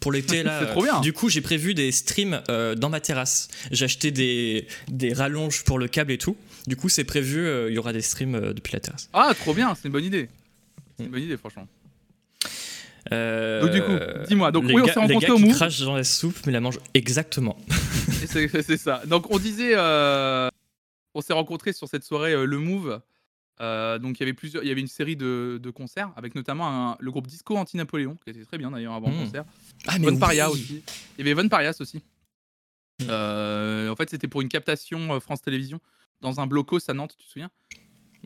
[0.00, 0.60] pour l'été là.
[0.60, 1.00] C'est trop bien.
[1.00, 3.48] Du coup, j'ai prévu des streams euh, dans ma terrasse.
[3.70, 6.36] J'ai acheté des, des rallonges pour le câble et tout.
[6.66, 9.08] Du coup, c'est prévu, euh, il y aura des streams euh, depuis la terrasse.
[9.12, 10.28] Ah, trop bien, c'est une bonne idée.
[10.96, 11.66] C'est une bonne idée, franchement.
[13.12, 16.04] Euh, Donc, du coup, dis-moi, donc, oui, on s'est rencontrés les gars au dans la
[16.04, 17.56] soupe, mais la mangent exactement.
[18.26, 19.02] C'est ça.
[19.06, 20.48] Donc, on disait, euh,
[21.14, 23.00] on s'est rencontrés sur cette soirée euh, Le Move.
[23.60, 26.68] Donc, il y avait plusieurs, il y avait une série de, de concerts avec notamment
[26.92, 29.24] un- le groupe Disco Anti-Napoléon, qui était très bien d'ailleurs avant le Mm.
[29.24, 29.44] concert.
[29.86, 30.82] Ah, Von Paria aussi.
[31.18, 31.98] Il y avait Von Parias aussi.
[33.00, 33.06] Mm.
[33.08, 35.80] Euh, en fait, c'était pour une captation France Télévisions
[36.20, 37.50] dans un blocos à Nantes, tu te souviens?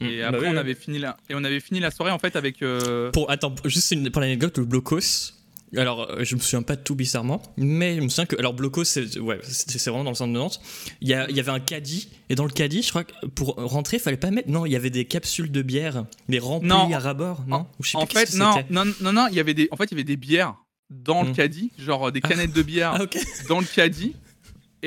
[0.01, 2.19] Et Bah après, oui, on avait fini la et on avait fini la soirée en
[2.19, 2.63] fait avec.
[2.63, 5.33] euh, Pour, attends, juste une, pour l'anecdote, le blocos.
[5.77, 8.37] Alors, euh, je me souviens pas de tout bizarrement, mais je me souviens que.
[8.39, 10.61] Alors, blocos, c'est ouais, c'est vraiment dans le centre de Nantes.
[11.01, 13.27] Il y, a- il y avait un caddie, et dans le caddie, je crois que
[13.27, 14.49] pour rentrer, il fallait pas mettre.
[14.49, 16.93] Non, il y avait des capsules de bière, mais remplies Non.
[16.95, 17.67] à rabord, non?
[17.81, 18.39] Ou je sais En plus qu'est-ce fait,
[18.69, 20.17] que non, non, non, non, il y avait des, en fait, il y avait des
[20.17, 20.55] bières
[20.91, 21.35] dans le Mm.
[21.35, 23.07] caddie, genre des canettes de bière Ah,
[23.49, 24.15] dans le caddie.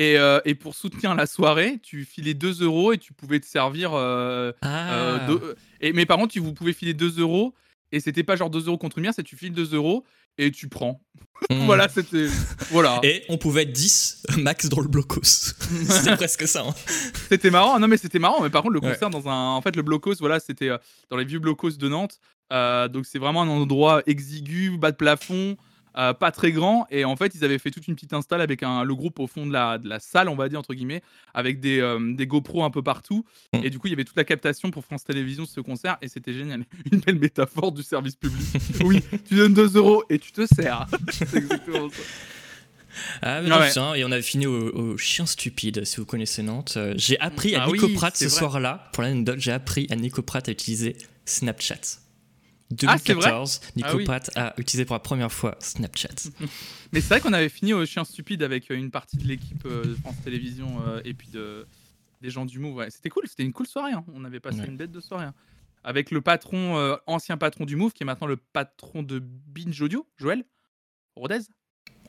[0.00, 3.46] Et, euh, et pour soutenir la soirée, tu filais 2 euros et tu pouvais te
[3.46, 3.90] servir.
[3.94, 4.92] euh, Ah.
[4.94, 7.52] euh, deux- et, mais par contre, tu vous pouvez filer 2 euros
[7.90, 10.04] et c'était pas genre 2 euros contre une bière, c'est tu files 2 euros
[10.38, 11.00] et tu prends.
[11.50, 11.66] Mm.
[11.66, 12.26] Voilà, c'était.
[12.72, 12.98] Voilà.
[13.04, 15.20] Et on pouvait être 10 max dans le blocos.
[15.88, 16.64] C'était presque ça.
[16.68, 16.74] hein.
[17.28, 18.90] C'était marrant, non mais c'était marrant, mais par contre le Ouais.
[18.92, 20.70] concert dans un, en fait le blocos, voilà, c'était
[21.10, 22.18] dans les vieux blocos de Nantes,
[22.52, 25.56] Euh, donc c'est vraiment un endroit exigu, bas de plafond,
[25.98, 28.62] euh, pas très grand, et en fait ils avaient fait toute une petite install avec
[28.62, 31.02] un, le groupe au fond de la, de la salle, on va dire entre guillemets,
[31.34, 33.60] avec des, euh, des GoPros un peu partout, Mm.
[33.64, 35.96] et du coup il y avait toute la captation pour France Télévisions de ce concert,
[36.02, 38.46] et c'était génial, une belle métaphore du service public.
[38.84, 40.86] oui, tu donnes 2 euros et tu te sers.
[41.12, 41.96] c'est exactement ça.
[43.22, 44.00] Ah, mais Ah non, ouais.
[44.00, 46.74] et on avait fini au, au Chien Stupide, si vous connaissez Nantes.
[46.76, 49.96] Euh, J'ai appris à Ah Nico oui, Pratt ce soir-là, pour l'anecdote, j'ai appris à
[49.96, 51.98] Nico Pratt à utiliser Snapchat.
[52.86, 54.04] Ah, c'est vrai 2014, Nico Ah oui.
[54.04, 56.08] Pratt a utilisé pour la première fois Snapchat.
[56.92, 59.64] Mais c'est vrai qu'on avait fini au Chien Stupide avec euh, une partie de l'équipe
[59.66, 61.66] euh, de France Télévisions euh, et puis de,
[62.20, 62.74] des gens du Move.
[62.76, 62.90] ouais.
[62.90, 63.92] C'était cool, c'était une cool soirée.
[63.92, 64.04] hein.
[64.12, 64.66] On avait passé Ouais.
[64.66, 65.24] une bête de soirée.
[65.26, 65.34] hein.
[65.84, 69.80] Avec le patron, euh, ancien patron du Move, qui est maintenant le patron de Binge
[69.80, 70.44] Audio, Joël
[71.16, 71.38] Rodez.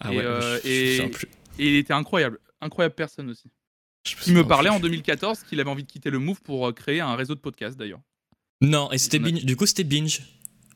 [0.01, 0.97] Ah Et, ouais, euh, et-.
[1.57, 2.39] Et il était incroyable.
[2.61, 3.49] Incroyable personne aussi.
[4.27, 7.15] Il me parlait en 2014 qu'il avait envie de quitter le Move pour créer un
[7.15, 7.99] réseau de podcasts d'ailleurs.
[8.61, 9.19] Non, et c'était.
[9.19, 9.45] Binge.
[9.45, 10.21] Du coup, c'était Binge.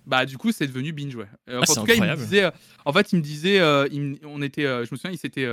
[0.06, 1.26] Bah du coup c'est devenu binge ouais.
[1.50, 2.52] Euh, Ah, en tout cas il me disait, euh,
[2.86, 5.48] en fait il me disait, euh, il on était, je me souviens il s'était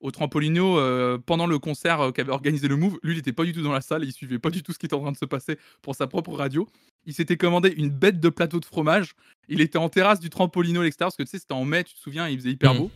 [0.00, 0.78] au Trampolino
[1.20, 2.98] pendant le concert qu'avait organisé le Move.
[3.04, 4.78] Lui il était pas du tout dans la salle, il suivait pas du tout ce
[4.78, 6.68] qui était en train de se passer pour sa propre radio.
[7.06, 9.14] Il s'était commandé une bête de plateau de fromage.
[9.48, 11.84] Il était en terrasse du Trampolino à l'extérieur parce que tu sais c'était en mai,
[11.84, 12.78] tu te souviens, il faisait hyper Mhm.
[12.80, 12.90] beau.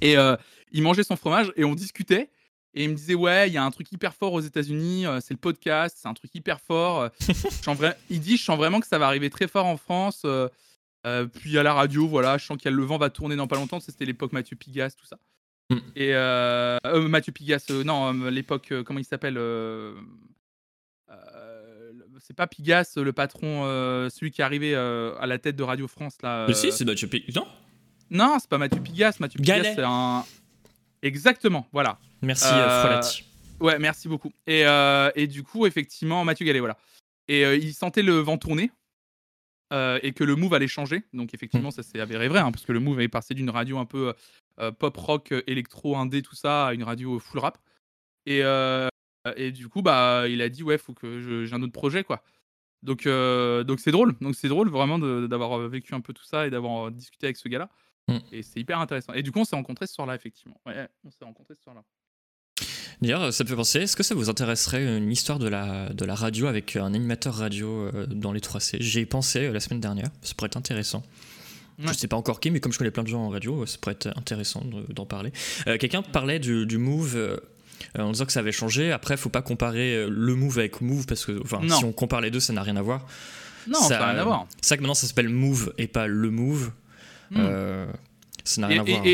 [0.00, 0.14] Et
[0.72, 2.30] il mangeait son fromage et on discutait.
[2.76, 5.20] Et il me disait ouais, il y a un truc hyper fort aux États-Unis, euh,
[5.20, 7.02] c'est le podcast, c'est un truc hyper fort.
[7.02, 9.66] euh, je sens vra- Il dit je sens vraiment que ça va arriver très fort
[9.66, 10.22] en France.
[10.24, 10.48] euh,
[11.06, 13.36] euh, puis à la radio, voilà, je sens qu'il y a le vent va tourner
[13.36, 13.78] dans pas longtemps.
[13.78, 15.18] C'était l'époque Mathieu Pigas, tout ça.
[15.70, 15.78] Mm.
[15.96, 19.94] Et Mathieu Pigas, non, l'époque, comment il s'appelle le-
[22.20, 23.64] C'est pas Pigas, le patron,
[24.10, 26.46] celui qui est arrivé à la tête de Radio France là.
[26.48, 27.46] Mais si, c'est Mathieu Pic- Non?
[28.10, 29.16] Non, c'est pas Mathieu Pigas.
[29.20, 30.24] Mathieu Pigas, c'est un.
[31.04, 32.00] Exactement, voilà.
[32.22, 33.24] Merci, Euh, euh, Frolati.
[33.60, 34.32] Ouais, merci beaucoup.
[34.46, 36.76] Et, euh, et du coup, effectivement, Mathieu Gallet, voilà.
[37.28, 38.70] Et il sentait le vent tourner
[40.02, 41.02] et que le move allait changer.
[41.12, 43.78] Donc, effectivement, ça s'est avéré vrai, hein, parce que le move est passé d'une radio
[43.78, 44.14] un peu
[44.78, 47.58] pop rock, électro, indé, tout ça, à une radio full rap.
[48.26, 48.42] Et,
[49.36, 52.22] et du coup, bah, il a dit, ouais, faut que j'ai un autre projet, quoi.
[52.82, 54.14] Donc, euh, donc c'est drôle.
[54.20, 57.48] Donc, c'est drôle vraiment d'avoir vécu un peu tout ça et d'avoir discuté avec ce
[57.48, 57.70] gars-là.
[58.08, 58.18] Mm.
[58.32, 59.12] Et c'est hyper intéressant.
[59.14, 60.60] Et du coup, on s'est rencontrés ce soir-là, effectivement.
[60.66, 61.82] Ouais, on s'est rencontrés ce soir-là.
[63.02, 66.04] D'ailleurs, ça me fait penser, est-ce que ça vous intéresserait une histoire de la, de
[66.04, 69.60] la radio avec un animateur radio euh, dans les 3C J'y ai pensé euh, la
[69.60, 71.02] semaine dernière, ça pourrait être intéressant.
[71.80, 71.92] Je Ouais.
[71.94, 73.78] sais pas encore qui, mais comme je connais plein de gens en radio, euh, ça
[73.78, 75.32] pourrait être intéressant de- d'en parler.
[75.66, 77.36] Euh, Quelqu'un parlait du, du Move euh,
[77.98, 78.92] en disant que ça avait changé.
[78.92, 82.20] Après, faut pas comparer euh, le Move avec Move parce que enfin, si on compare
[82.20, 83.04] les deux, ça n'a rien à voir.
[83.66, 84.46] Non, ça n'a rien à voir.
[84.60, 86.70] C'est ça que maintenant ça s'appelle Move et pas le Move.
[88.44, 89.06] Ça n'a Et, à voir.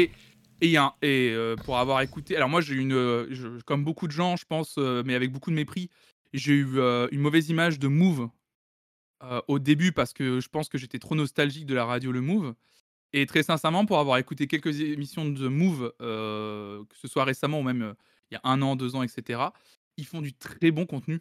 [1.56, 4.44] pour avoir écouté, alors moi j'ai eu une, euh, je- comme beaucoup de gens, je
[4.44, 5.88] pense, euh, mais avec beaucoup de mépris,
[6.34, 8.28] j'ai eu euh, une mauvaise image de Move
[9.48, 12.54] au début parce que je pense que j'étais trop nostalgique de la radio Le Move.
[13.12, 17.60] Et très sincèrement, pour avoir écouté quelques émissions de Move, euh, que ce soit récemment
[17.60, 17.94] ou même euh,
[18.30, 19.52] il y a un an, deux ans, etc.,
[19.96, 21.20] ils font du très bon contenu.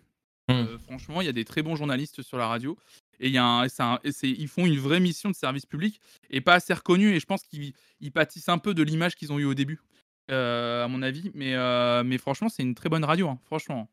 [0.49, 0.67] Mm.
[0.67, 2.77] Euh, franchement, il y a des très bons journalistes sur la radio.
[3.21, 6.41] Et, y a un- un- et ils font une vraie mission de service public et
[6.41, 7.13] pas assez reconnue.
[7.15, 9.79] Et je pense qu'ils ils pâtissent un peu de l'image qu'ils ont eue au début,
[10.31, 11.29] euh, à mon avis.
[11.33, 13.89] Mais, euh, mais franchement, c'est une très bonne radio, hein, franchement.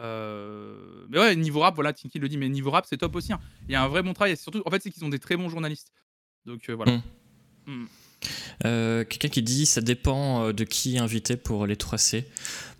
[0.00, 3.32] Euh, mais ouais, niveau rap, voilà, Tinky le dit, mais niveau rap, c'est top aussi.
[3.32, 3.40] hein.
[3.68, 4.32] Il y a un vrai bon travail.
[4.32, 5.92] Et surtout, en fait, c'est qu'ils ont des très bons journalistes.
[6.44, 6.92] Donc voilà.
[7.66, 7.72] Mm.
[7.72, 7.86] Mm.
[8.64, 12.24] Euh, Quelqu'un qui dit ça dépend euh, de qui est invité pour les 3C.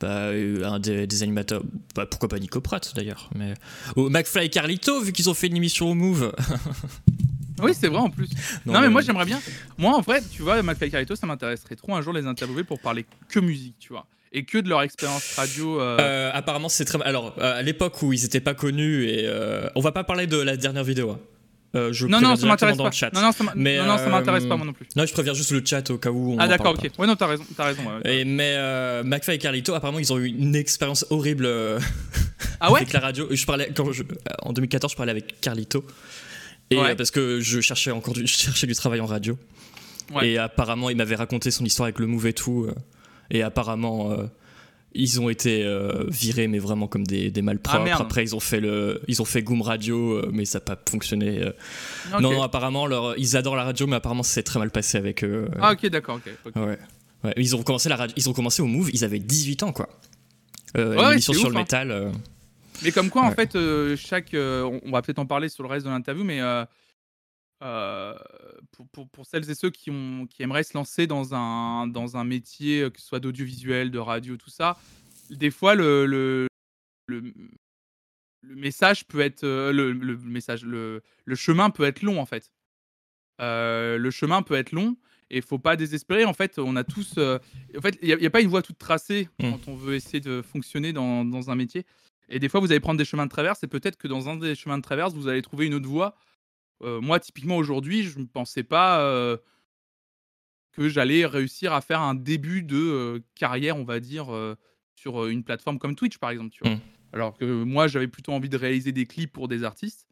[0.00, 1.62] Bah, euh, un des, des animateurs,
[1.94, 3.30] bah, pourquoi pas Nico Pratt d'ailleurs.
[3.34, 3.54] Mais...
[3.96, 6.32] Ou McFly et Carlito, vu qu'ils ont fait une émission au Move.
[7.60, 8.28] Oui, c'est vrai en plus.
[8.66, 9.40] Non, mais moi j'aimerais bien.
[9.78, 12.62] Moi en vrai, tu vois, McFly et Carlito, ça m'intéresserait trop un jour les interviewer
[12.62, 14.06] pour parler que musique, tu vois.
[14.32, 15.80] Et que de leur expérience radio.
[15.80, 17.02] euh, Euh, apparemment, c'est très.
[17.02, 19.28] Alors, euh, à l'époque où ils étaient pas connus, et
[19.74, 21.10] on va pas parler de la dernière vidéo.
[21.10, 21.18] hein.
[21.74, 22.90] Euh, je Non, non, ça m'intéresse pas.
[23.12, 24.86] Non, non, ça m'a- Mais, non, non, ça euh, m'intéresse pas moi non plus.
[24.96, 26.32] Non, je préviens juste le chat au cas où.
[26.34, 26.90] On Ah d'accord, ok.
[26.98, 27.82] Ouais, non, t'as raison, t'as raison.
[27.82, 28.00] ouais.
[28.02, 28.10] pas.
[28.10, 31.78] Et, mais euh, McFly et Carlito, apparemment, ils ont eu une expérience horrible euh,
[32.60, 32.80] Ah ouais?
[32.80, 33.26] avec la radio.
[33.30, 34.02] Je parlais quand je-
[34.42, 35.84] en 2014, je parlais avec Carlito.
[36.70, 36.90] Et Ouais.
[36.90, 39.38] euh, parce que je cherchais encore du, je cherchais du travail en radio.
[40.14, 40.30] Ouais.
[40.30, 42.64] Et apparemment, il m'avait raconté son histoire avec le Move et tout.
[42.66, 42.74] euh,
[43.30, 44.24] et apparemment, euh,
[44.94, 47.88] ils ont été euh, virés, mais vraiment comme des, des malpropres.
[47.92, 48.00] Ah.
[48.00, 50.78] Après, ils ont fait le, ils ont fait Goom Radio, euh, mais ça n'a pas
[50.88, 51.42] fonctionné.
[51.42, 51.50] euh.
[52.14, 52.20] Ok.
[52.20, 55.22] Non, non, apparemment, leur, ils adorent la radio, mais apparemment, c'est très mal passé avec
[55.24, 55.48] eux.
[55.60, 56.54] Ah ok, d'accord, ok.
[56.56, 56.78] Ouais.
[57.24, 59.72] Ouais, Ils ont commencé la radio, ils ont commencé au Move, ils avaient 18 ans
[59.72, 59.88] quoi.
[60.76, 61.58] Euh, Ouais, sur ouf, le hein.
[61.58, 61.90] métal.
[61.90, 62.10] euh,
[62.84, 64.34] Mais comme quoi, en fait, euh, chaque.
[64.34, 66.40] euh, on, on va peut-être en parler sur le reste de l'interview, mais
[67.62, 68.14] euh,
[68.72, 72.16] pour, pour- pour celles et ceux qui, ont, qui aimeraient se lancer dans un, dans
[72.16, 74.78] un métier, euh, que ce soit d'audiovisuel, de radio, tout ça,
[75.30, 76.46] des fois, le, le,
[77.08, 77.32] le,
[78.42, 79.44] le message peut être.
[79.44, 81.02] euh, le, le message, le,
[81.34, 82.52] chemin peut être long, en fait.
[83.40, 84.96] Euh, le chemin peut être long.
[85.30, 86.24] Et il faut pas désespérer.
[86.24, 87.14] En fait, on a tous.
[87.18, 87.38] euh,
[87.76, 89.50] en fait, il n'y a, pas une voie toute tracée Mm.
[89.50, 91.84] quand on veut essayer de fonctionner dans, dans un métier.
[92.30, 94.36] Et des fois, vous allez prendre des chemins de traverse, et peut-être que dans un
[94.36, 96.14] des chemins de traverse, vous allez trouver une autre voie.
[96.80, 99.38] Moi, typiquement, aujourd'hui, je ne pensais pas
[100.72, 104.28] que j'allais réussir à faire un début de carrière, on va dire,
[104.94, 106.50] sur une plateforme comme Twitch, par exemple.
[106.50, 106.74] Tu vois?
[106.76, 106.80] Mm.
[107.12, 110.06] Alors que moi, j'avais plutôt envie de réaliser des clips pour des artistes.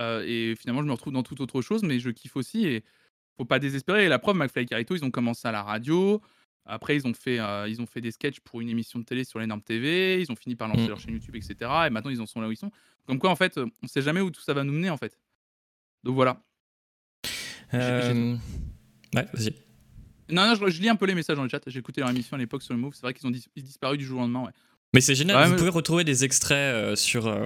[0.00, 2.66] Euh, et finalement, je me retrouve dans toute autre chose, mais je kiffe aussi.
[2.66, 2.84] Et
[3.36, 4.06] faut pas désespérer.
[4.06, 6.22] Et la preuve, McFly et Carito, ils ont commencé à la radio.
[6.64, 9.24] Après, ils ont, fait, euh, ils ont fait des sketchs pour une émission de télé
[9.24, 10.20] sur l'énorme TV.
[10.20, 10.88] Ils ont fini par lancer Mm.
[10.88, 11.54] leur chaîne YouTube, etc.
[11.86, 12.70] Et maintenant, ils en sont là où ils sont.
[13.06, 15.18] Comme quoi, en fait, on sait jamais où tout ça va nous mener, en fait.
[16.04, 16.40] Donc voilà.
[17.74, 18.36] euh,
[19.14, 19.54] Ouais, vas-y.
[20.30, 21.60] Non, non, je, je lis un peu les messages dans le chat.
[21.66, 22.92] J'ai écouté leur émission à l'époque sur le Move.
[22.94, 24.44] C'est vrai qu'ils ont dis- disparu du jour au lendemain.
[24.44, 24.50] Ouais.
[24.94, 27.44] Mais c'est génial, Ouais, vous mais- pouvez retrouver des extraits euh, sur, euh,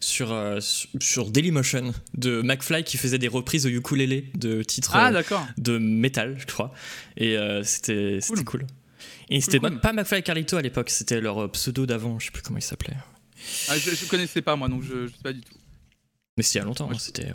[0.00, 5.10] sur, euh, sur, Dailymotion de McFly qui faisait des reprises au ukulélé de titres Ah,
[5.10, 5.22] euh,
[5.56, 6.72] de métal, je crois.
[7.16, 8.66] Et c'était c'était cool.
[9.30, 9.80] Et c'était cool.
[9.80, 12.62] pas McFly et Carlito à l'époque, c'était leur pseudo d'avant, je sais plus comment il
[12.62, 12.96] s'appelait.
[13.68, 15.54] Ah, je, je connaissais pas, moi, donc je, je sais pas du tout.
[16.36, 17.32] Mais c'était il y a longtemps, Ouais, hein, c'était.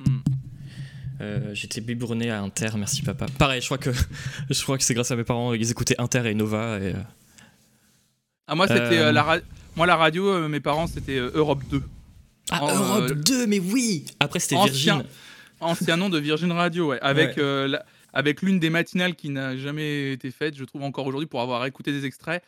[0.00, 0.18] Hmm.
[1.20, 3.26] Euh, J'étais biberonné à Inter, merci papa.
[3.38, 3.90] Pareil, je crois que
[4.50, 6.78] je crois que c'est grâce à mes parents, ils écoutaient Inter et Nova.
[6.80, 7.02] Et, euh,
[8.48, 9.38] Ah, moi, c'était Euh, euh, la, ra-
[9.76, 11.82] moi, la radio, euh, mes parents, c'était euh, Europe 2.
[12.50, 14.56] Ah, Europe euh, 2, mais oui Après, c'était.
[14.56, 15.04] Virgin.
[15.60, 16.98] Ancien nom de Virgin Radio, ouais.
[17.00, 17.42] Avec, Ouais.
[17.42, 21.26] euh, la- avec l'une des matinales qui n'a jamais été faite, je trouve encore aujourd'hui,
[21.28, 22.42] pour avoir écouté des extraits.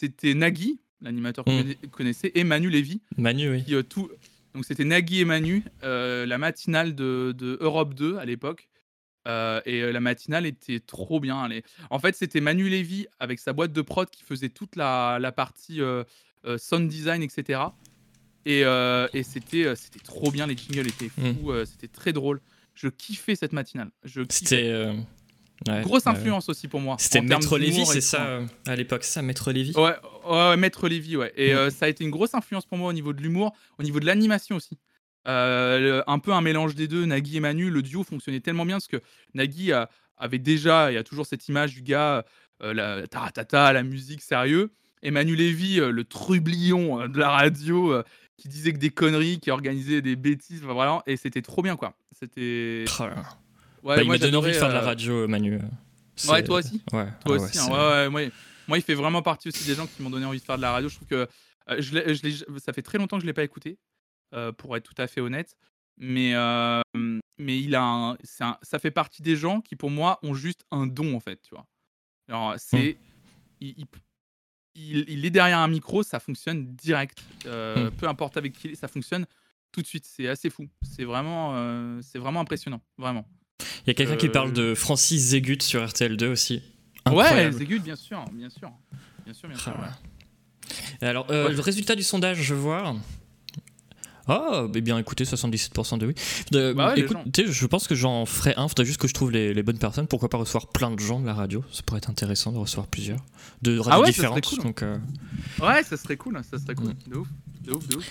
[0.00, 3.00] C'était Nagui, l'animateur que vous connaissez, et Manu Lévy.
[3.16, 3.64] Manu, oui.
[3.64, 4.10] Qui, euh, tout...
[4.58, 8.68] Donc c'était Nagui et Manu, euh, la matinale de, de Europe 2 à l'époque.
[9.28, 11.46] Euh, et euh, la matinale était trop bien.
[11.46, 14.74] elle est- En fait, c'était Manu Lévy avec sa boîte de prod qui faisait toute
[14.74, 16.02] la, la partie euh,
[16.56, 17.60] sound design, etc.
[18.46, 22.40] Et, et c'était c'était trop bien, les jingles étaient fous, euh, c'était très drôle.
[22.74, 23.92] Je kiffais cette matinale.
[24.02, 24.44] Je kiffais.
[24.56, 24.92] C'était.
[25.68, 26.96] Euh, ouais, Grosse influence aussi pour moi.
[26.98, 29.94] C'était Maître Lévy, et c'est ça euh, à l'époque, ça, Maître Lévy Ouais,
[30.30, 31.32] ouais, Maître Lévy, ouais.
[31.36, 33.82] Et euh, ça a été une grosse influence pour moi au niveau de l'humour, au
[33.82, 34.78] niveau de l'animation aussi.
[35.26, 38.76] Euh, un peu un mélange des deux, Nagui et Manu, le duo fonctionnait tellement bien
[38.76, 39.00] parce que
[39.34, 42.24] Nagui a- avait déjà, il y a toujours cette image du gars,
[42.62, 44.70] euh, la taratata, la musique sérieux,
[45.02, 48.02] et Manu Lévy, euh, le trublion euh, de la radio, euh,
[48.36, 51.94] qui disait que des conneries, qui organisait des bêtises, enfin, et c'était trop bien quoi.
[52.18, 52.84] C'était.
[53.82, 55.58] Ouais, Bah, il m'a donné envie de faire de la euh, radio, Manu.
[56.28, 56.82] Ouais, toi aussi?
[56.92, 58.20] Ouais, Toi ah ouais, aussi, hein, c'est- ouais, ouais, moi,
[58.66, 60.62] moi, il fait vraiment partie aussi des gens qui m'ont donné envie de faire de
[60.62, 60.88] la radio.
[60.88, 61.14] Je trouve que
[61.70, 63.78] euh, je je l'ai- ça fait très longtemps que je ne l'ai pas écouté,
[64.34, 65.56] euh, pour être tout à fait honnête.
[66.00, 66.32] Mais,
[67.38, 70.86] mais il a un- ça fait partie des gens qui, pour moi, ont juste un
[70.86, 71.66] don, en fait, tu vois.
[72.28, 72.96] Alors, c'est...
[73.60, 73.86] Il, il-
[74.76, 77.18] il- il est derrière un micro, ça fonctionne direct.
[77.46, 77.94] Euh, Mm.
[77.96, 79.26] Peu importe avec qui ça fonctionne
[79.72, 80.04] tout de suite.
[80.06, 80.68] C'est assez fou.
[80.82, 83.26] C'est vraiment, euh, c'est vraiment impressionnant, vraiment.
[83.60, 86.54] Il y a quelqu'un qui Euh, parle de Francis Zégut sur RTL2 aussi.
[86.54, 86.62] Ouais,
[87.06, 87.56] Incroyable.
[87.58, 88.70] Zégut, bien sûr, bien sûr.
[89.24, 89.72] Bien sûr, bien sûr.
[89.76, 89.80] Ah
[91.00, 91.06] ouais.
[91.08, 91.54] Alors, euh, Ouais.
[91.54, 92.94] le résultat du sondage, je vois.
[94.30, 96.14] Ah, eh bien écoutez, 77% de oui.
[96.52, 98.68] De- Bah ouais, écoutez, je pense que j'en ferai un.
[98.68, 100.06] Faudrait juste que je trouve les, les bonnes personnes.
[100.06, 101.64] Pourquoi pas recevoir plein de gens de la radio?
[101.72, 103.24] Ça pourrait être intéressant de recevoir plusieurs.
[103.62, 104.44] De radios Ah ouais, ça différentes.
[104.46, 104.58] cool.
[104.62, 104.98] Donc, euh,
[105.62, 106.88] Ouais, ça serait cool, ça serait cool.
[106.88, 107.10] Mm.
[107.10, 107.28] De ouf,
[107.64, 108.04] de ouf, de ouf.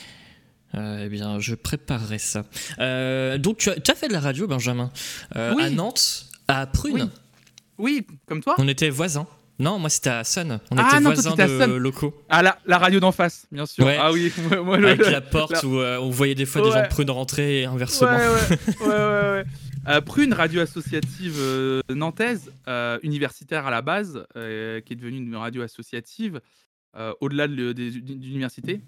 [0.75, 2.43] Euh, eh bien, je préparerai ça.
[2.79, 4.91] Euh, donc, tu as, tu as fait de la radio, Benjamin.
[5.35, 5.63] Euh, Oui.
[5.63, 7.09] À Nantes, À Prune
[7.77, 9.27] Oui, comme toi On était voisins.
[9.59, 10.59] Non, moi c'était à Sun.
[10.69, 11.33] On Ah, était non, voisins
[11.67, 12.13] de locaux.
[12.29, 13.85] Ah, la, la radio d'en face, bien sûr.
[13.87, 13.97] Ouais.
[13.99, 14.31] Ah oui,
[14.63, 16.87] moi, le- Avec le- la porte la- où on voyait des fois des gens de
[16.89, 18.07] Prune rentrer et inversement.
[18.11, 19.43] ouais, ouais, ouais,
[19.87, 20.01] ouais.
[20.01, 21.41] Prune, radio associative
[21.89, 22.51] nantaise,
[23.01, 26.39] universitaire à la base, qui est devenue une radio associative
[27.19, 28.81] au-delà de l'université.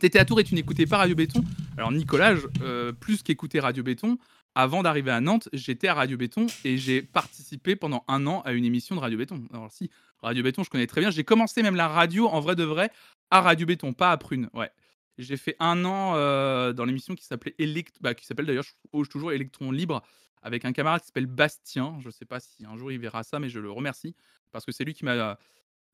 [0.00, 1.44] T'étais à Tours et tu n'écoutais pas Radio Béton.
[1.76, 4.18] Alors Nicolas, euh, plus qu'écouter Radio Béton,
[4.54, 8.52] avant d'arriver à Nantes, j'étais à Radio Béton et j'ai participé pendant un an à
[8.52, 9.42] une émission de Radio Béton.
[9.52, 9.90] Alors si,
[10.20, 11.10] Radio Béton, je connais très bien.
[11.10, 12.90] J'ai commencé même la radio en vrai de vrai
[13.30, 14.48] à Radio Béton, pas à Prune.
[14.52, 14.70] Ouais.
[15.18, 17.96] J'ai fait un an euh, dans l'émission qui s'appelait Elect...
[18.00, 18.64] bah, qui s'appelle d'ailleurs
[19.10, 20.02] toujours Electron Libre
[20.42, 21.98] avec un camarade qui s'appelle Bastien.
[22.00, 24.14] Je sais pas si un jour il verra ça, mais je le remercie
[24.50, 25.38] parce que c'est lui qui m'a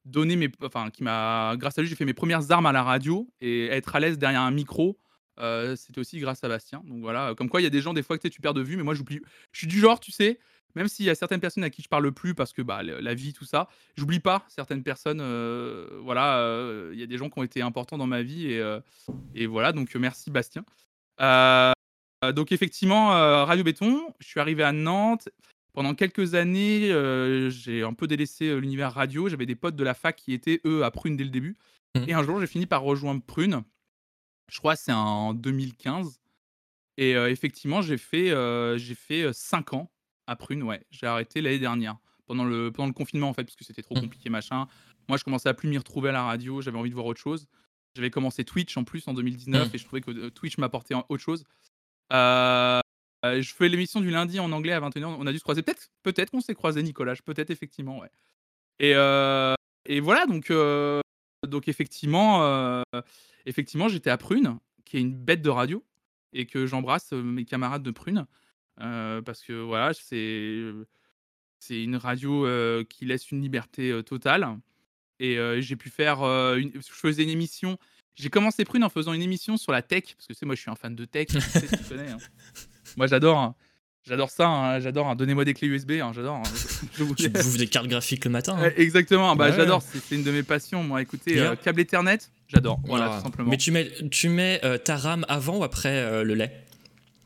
[0.04, 2.82] donné mes, enfin qui m'a, grâce à lui j'ai fait mes premières armes à la
[2.82, 4.98] radio et être à l'aise derrière un micro.
[5.40, 6.82] euh, c'était aussi grâce à Bastien.
[6.86, 8.62] Donc voilà, comme quoi il y a des gens des fois que tu perds de
[8.62, 9.20] vue, mais moi j'oublie.
[9.52, 10.38] Je suis du genre, tu sais,
[10.74, 13.14] même s'il y a certaines personnes à qui je parle plus parce que bah, la
[13.14, 15.20] vie, tout ça, j'oublie pas certaines personnes.
[15.20, 18.52] euh, voilà, euh, il y a des gens qui ont été importants dans ma vie
[18.52, 18.80] et, euh,
[19.34, 20.64] et voilà, donc merci Bastien.
[22.22, 23.08] Donc effectivement,
[23.44, 25.28] Radio Béton, je suis arrivé à Nantes.
[25.72, 29.28] Pendant quelques années, euh, j'ai un peu délaissé euh, l'univers radio.
[29.28, 31.56] J'avais des potes de la fac qui étaient, eux, à Prune dès le début.
[31.96, 32.04] Mhm.
[32.08, 33.62] Et un jour, j'ai fini par rejoindre Prune.
[34.50, 36.20] Je crois que c'est en 2015.
[36.96, 39.90] Et euh, effectivement, j'ai fait, euh, j'ai fait 5 ans
[40.26, 40.62] à Prune.
[40.64, 41.96] Ouais, j'ai arrêté l'année dernière,
[42.26, 44.02] pendant le, pendant le confinement, en fait, parce que c'était trop Mhm.
[44.02, 44.66] compliqué, machin.
[45.08, 46.60] Moi, je commençais à plus m'y retrouver à la radio.
[46.60, 47.46] J'avais envie de voir autre chose.
[47.96, 49.74] J'avais commencé Twitch en plus en 2019 Mhm.
[49.74, 51.44] et je trouvais que Twitch m'apportait autre chose.
[53.24, 55.16] Euh, je fais l'émission du lundi en anglais à 21h.
[55.18, 55.62] On a dû se croiser.
[55.62, 57.14] Peut-être peut qu'on s'est croisé, Nicolas.
[57.24, 58.10] Peut-être, effectivement, ouais.
[58.78, 59.54] Et, euh,
[60.00, 61.00] voilà, donc, euh,
[61.46, 62.82] donc effectivement,
[63.44, 65.84] effectivement j'étais à Prune, qui est une bête de radio,
[66.32, 68.26] et que j'embrasse mes camarades de Prune.
[68.76, 72.46] parce que voilà, c'est une radio
[72.86, 74.58] qui laisse une liberté totale.
[75.18, 76.22] Et j'ai pu faire.
[76.56, 77.78] une- je faisais une émission.
[78.14, 80.60] J'ai commencé Prune en faisant une émission sur la tech, parce que c'est moi, je
[80.62, 81.28] suis un fan de tech.
[81.28, 82.18] tu sais, tu connais, hein.
[82.96, 83.38] Moi, j'adore.
[83.38, 83.54] hein.
[84.08, 84.48] J'adore ça.
[84.48, 85.08] hein, J'adore.
[85.08, 85.14] hein.
[85.16, 85.92] Donnez-moi des clés USB.
[86.02, 86.36] hein, J'adore.
[86.36, 86.42] hein.
[86.98, 88.58] Je vous Tu bouffes des cartes graphiques le matin.
[88.76, 89.36] Exactement.
[89.36, 89.56] Bah, Ouais.
[89.56, 89.82] j'adore.
[89.82, 90.82] C'est une de mes passions.
[90.82, 92.18] Moi, écoutez, euh, câble Ethernet,
[92.48, 92.80] j'adore.
[92.84, 93.50] Voilà, tout simplement.
[93.50, 96.64] Mais tu mets, tu mets euh, ta RAM avant ou après euh, le lait?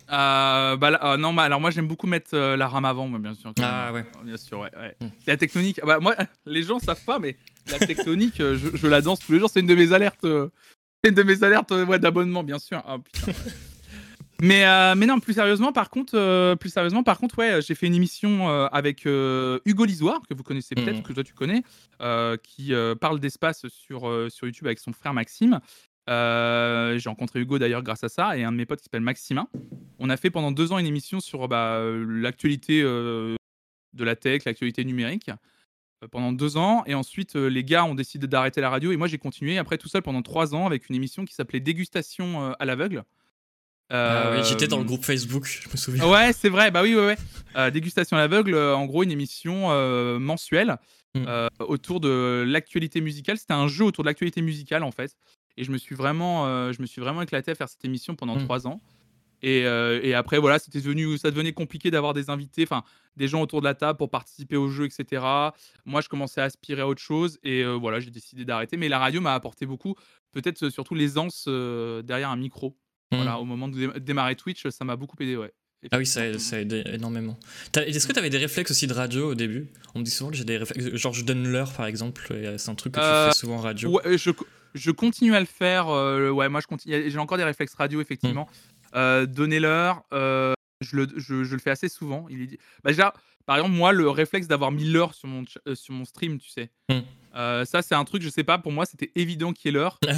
[0.09, 3.53] Bah, là- non, bah, alors moi, j'aime beaucoup mettre la RAM avant, moi, bien sûr.
[3.63, 4.05] Ah ouais.
[4.25, 4.71] Bien sûr, ouais.
[4.77, 4.97] ouais.
[5.01, 5.09] Hmm.
[5.27, 5.81] La tectonique.
[5.85, 6.15] Bah, moi,
[6.47, 7.37] les gens savent pas, mais
[7.71, 9.49] la tectonique, je, je la danse tous les jours.
[9.51, 10.19] C'est une de mes alertes.
[10.23, 12.83] c'est une de mes alertes ouais, d'abonnement, bien sûr.
[12.87, 13.33] Ah, putain.
[14.41, 17.75] mais, euh, mais non, plus sérieusement, par contre, euh, plus sérieusement, par contre, ouais, j'ai
[17.75, 21.03] fait une émission euh, avec Hugo Lisoire, que vous connaissez peut-être, Mhm.
[21.03, 21.63] que toi tu connais,
[22.43, 25.61] qui parle d'espace sur, sur YouTube avec son frère Maxime.
[26.09, 29.49] J'ai rencontré Hugo d'ailleurs grâce à ça et un de mes potes qui s'appelle Maximin.
[29.99, 33.37] On a fait pendant deux ans une émission sur bah, l'actualité de
[34.05, 35.31] la tech, l'actualité numérique
[36.11, 36.83] pendant deux ans.
[36.87, 39.89] Et ensuite, les gars ont décidé d'arrêter la radio et moi j'ai continué après tout
[39.89, 43.05] seul pendant trois ans avec une émission qui s'appelait Dégustation à l'aveugle.
[43.91, 46.09] Ah oui, j'étais dans le Euh, groupe Facebook, je me souviens.
[46.09, 46.71] Ouais, c'est vrai.
[46.71, 47.17] Bah oui, ouais, ouais.
[47.57, 50.77] Euh, Dégustation à l'aveugle, euh, en gros, une émission euh, mensuelle
[51.17, 51.25] Mm.
[51.29, 53.39] euh, autour de l'actualité musicale.
[53.39, 55.15] C'était un jeu autour de l'actualité musicale, en fait.
[55.57, 58.17] Et je me suis vraiment, euh, je me suis vraiment éclaté à faire cette émission
[58.17, 58.43] pendant Mm.
[58.45, 58.81] trois ans.
[59.41, 62.83] Et, euh, et après, voilà, c'était devenu, ça devenait compliqué d'avoir des invités, enfin,
[63.17, 65.23] des gens autour de la table pour participer au jeu, etc.
[65.85, 67.39] Moi, je commençais à aspirer à autre chose.
[67.45, 68.77] Et euh, voilà, j'ai décidé d'arrêter.
[68.77, 69.95] Mais la radio m'a apporté beaucoup.
[70.33, 72.77] Peut-être euh, surtout l'aisance euh, derrière un micro.
[73.15, 73.17] Mm.
[73.17, 75.53] Voilà, au moment de dé- démarrer Twitch, ça m'a beaucoup aidé, ouais.
[75.93, 77.39] Ah oui, ça, ça aide énormément.
[77.77, 79.69] Est-ce que tu avais des réflexes aussi de radio au début?
[79.95, 80.95] On me dit souvent que j'ai des réflexes.
[80.95, 83.57] Genre, je donne l'heure par exemple, euh, c'est un truc que Euh, tu fais souvent
[83.57, 83.91] en radio.
[83.91, 85.89] Ouais, je, co- je continue à le faire.
[85.91, 87.11] euh, ouais, moi, je continue.
[87.11, 88.49] J'ai encore des réflexes radio, effectivement.
[88.95, 92.27] Euh, donner l'heure, euh, je, le, je, je le fais assez souvent.
[92.31, 93.13] Il est bah, déjà,
[93.45, 96.49] par exemple, moi, le réflexe d'avoir mis l'heure sur, mon euh, sur mon stream, tu
[96.49, 96.71] sais.
[96.89, 97.01] Mm.
[97.37, 99.79] Euh, ça, c'est un truc, je sais pas, pour moi, c'était évident qu'il y ait
[99.79, 99.99] l'heure.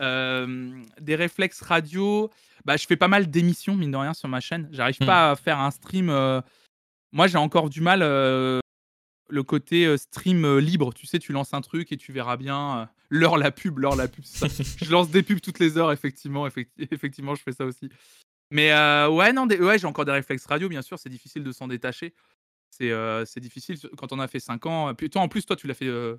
[0.00, 0.70] Euh,
[1.00, 2.30] des réflexes radio,
[2.64, 4.68] bah, je fais pas mal d'émissions, mine de rien, sur ma chaîne.
[4.72, 5.06] J'arrive Mm.
[5.06, 6.08] pas à faire un stream.
[6.10, 6.40] euh,
[7.12, 8.00] Moi, j'ai encore du mal.
[8.02, 8.60] euh,
[9.30, 13.36] le côté stream libre, tu sais, tu lances un truc et tu verras bien l'heure
[13.36, 14.24] la pub, l'heure la pub.
[14.24, 14.46] ça.
[14.86, 17.90] je lance des pubs toutes les heures, effectivement, effecti- effectivement, je fais ça aussi.
[18.50, 21.44] Mais euh, ouais, non, des- ouais, j'ai encore des réflexes radio, bien sûr, c'est difficile
[21.44, 22.14] de s'en détacher.
[22.70, 24.94] C'est euh, difficile quand on a fait 5 ans.
[24.94, 25.86] Puis toi, en plus, toi, tu l'as fait.
[25.88, 26.16] euh,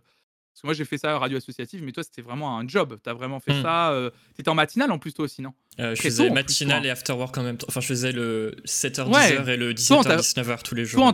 [0.59, 2.97] parce que moi, j'ai fait ça à radio associative, mais toi, c'était vraiment un job.
[3.01, 3.61] Tu as vraiment fait Mm.
[3.63, 3.91] ça.
[3.91, 5.53] euh, T'étais en matinale en plus, toi aussi, non?
[5.79, 6.87] Euh, je faisais tôt, en plus, matinal toi.
[6.87, 7.67] et after work en même temps.
[7.69, 9.37] Enfin, je faisais le 7h, Ouais.
[9.37, 10.99] 10h et le Toi, on t'a- 17h, 19h tous les jours.
[10.99, 11.13] Toi, on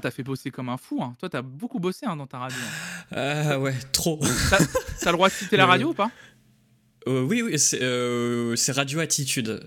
[0.00, 1.02] t'a fait, fait bosser comme un fou.
[1.02, 1.14] Hein.
[1.20, 2.56] Toi, t'as beaucoup bossé hein, dans ta radio.
[3.12, 3.50] hein.
[3.52, 4.18] Ah ouais, trop.
[5.00, 6.10] T'as le droit de citer la Le- radio ou pas?
[7.06, 9.60] Euh, oui, oui, c'est euh, Radio Attitude.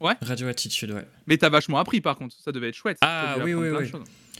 [0.00, 0.14] Ouais.
[0.20, 1.06] Radio Attitude, ouais.
[1.26, 2.98] Mais t'as vachement appris par contre, ça devait être chouette.
[3.02, 3.90] Ah, oui, oui, oui.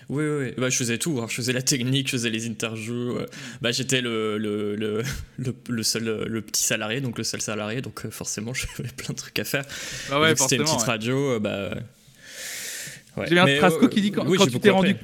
[0.09, 0.55] Oui, oui, oui.
[0.59, 1.20] Bah, je faisais tout.
[1.20, 1.27] hein.
[1.28, 3.16] Je faisais la technique, je faisais les interviews.
[3.19, 3.27] euh.
[3.60, 5.02] Bah, j'étais le, le, le,
[5.69, 7.81] le, seul, le petit salarié, donc le seul salarié.
[7.82, 9.64] Donc, euh, forcément, j'avais plein de trucs à faire.
[10.10, 10.85] Bah ouais, C'était une petite ouais.
[10.85, 11.74] radio, euh, bah.
[13.16, 13.27] ouais.
[13.28, 14.97] J'ai Mais, Trasco qui dit quand, oui, quand j'ai tu t'es rendu.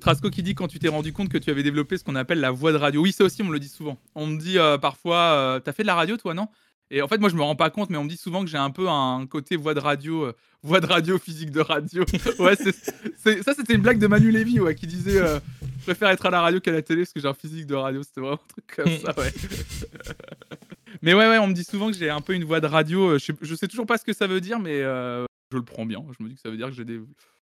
[0.00, 2.40] Trasco qui dit quand tu t'es rendu compte que tu avais développé ce qu'on appelle
[2.40, 3.02] la voix de radio.
[3.02, 4.00] Oui, ça aussi, on me le dit souvent.
[4.16, 6.48] On me dit euh, parfois, t'as fait de la radio toi, non?
[6.96, 8.48] Et en fait, moi, je me rends pas compte, mais on me dit souvent que
[8.48, 12.04] j'ai un peu un côté voix de radio, euh, voix de radio, physique de radio.
[12.38, 15.40] ouais, ça, c'était une blague de Manu Lévy, ouais, qui disait, euh,
[15.80, 17.74] je préfère être à la radio qu'à la télé parce que j'ai un physique de
[17.74, 18.04] radio.
[18.04, 19.32] C'était vraiment un truc comme ça, ouais.
[21.02, 23.10] mais ouais, ouais, on me dit souvent que j'ai un peu une voix de radio.
[23.10, 25.56] euh, Je sais, je sais toujours pas ce que ça veut dire, mais euh, je
[25.56, 25.98] le prends bien.
[26.16, 27.00] Je me dis que ça veut dire que j'ai des.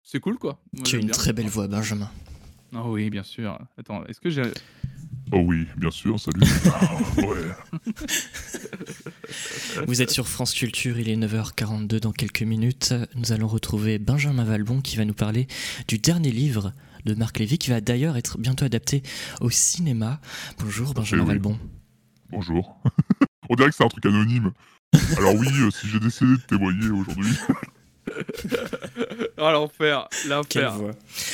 [0.02, 0.59] C'est cool, quoi.
[0.73, 1.14] Moi, Tu as une bien.
[1.14, 2.10] très belle voix, Benjamin.
[2.74, 3.59] Ah oui, bien sûr.
[3.78, 4.43] Attends, est-ce que j'ai.
[5.32, 6.40] Oh oui, bien sûr, salut.
[7.19, 7.82] ouais.
[9.86, 12.94] Vous êtes sur France Culture, il est 9h42 dans quelques minutes.
[13.16, 15.48] Nous allons retrouver Benjamin Valbon qui va nous parler
[15.89, 16.73] du dernier livre
[17.05, 19.03] de Marc Lévy qui va d'ailleurs être bientôt adapté
[19.40, 20.20] au cinéma.
[20.61, 21.28] Bonjour Benjamin oui.
[21.28, 21.59] Valbon.
[22.31, 22.81] Bonjour.
[23.48, 24.53] On dirait que c'est un truc anonyme.
[25.16, 27.32] Alors oui, euh, si j'ai décidé de témoigner aujourd'hui,
[29.39, 30.74] Oh l'enfer, l'enfer.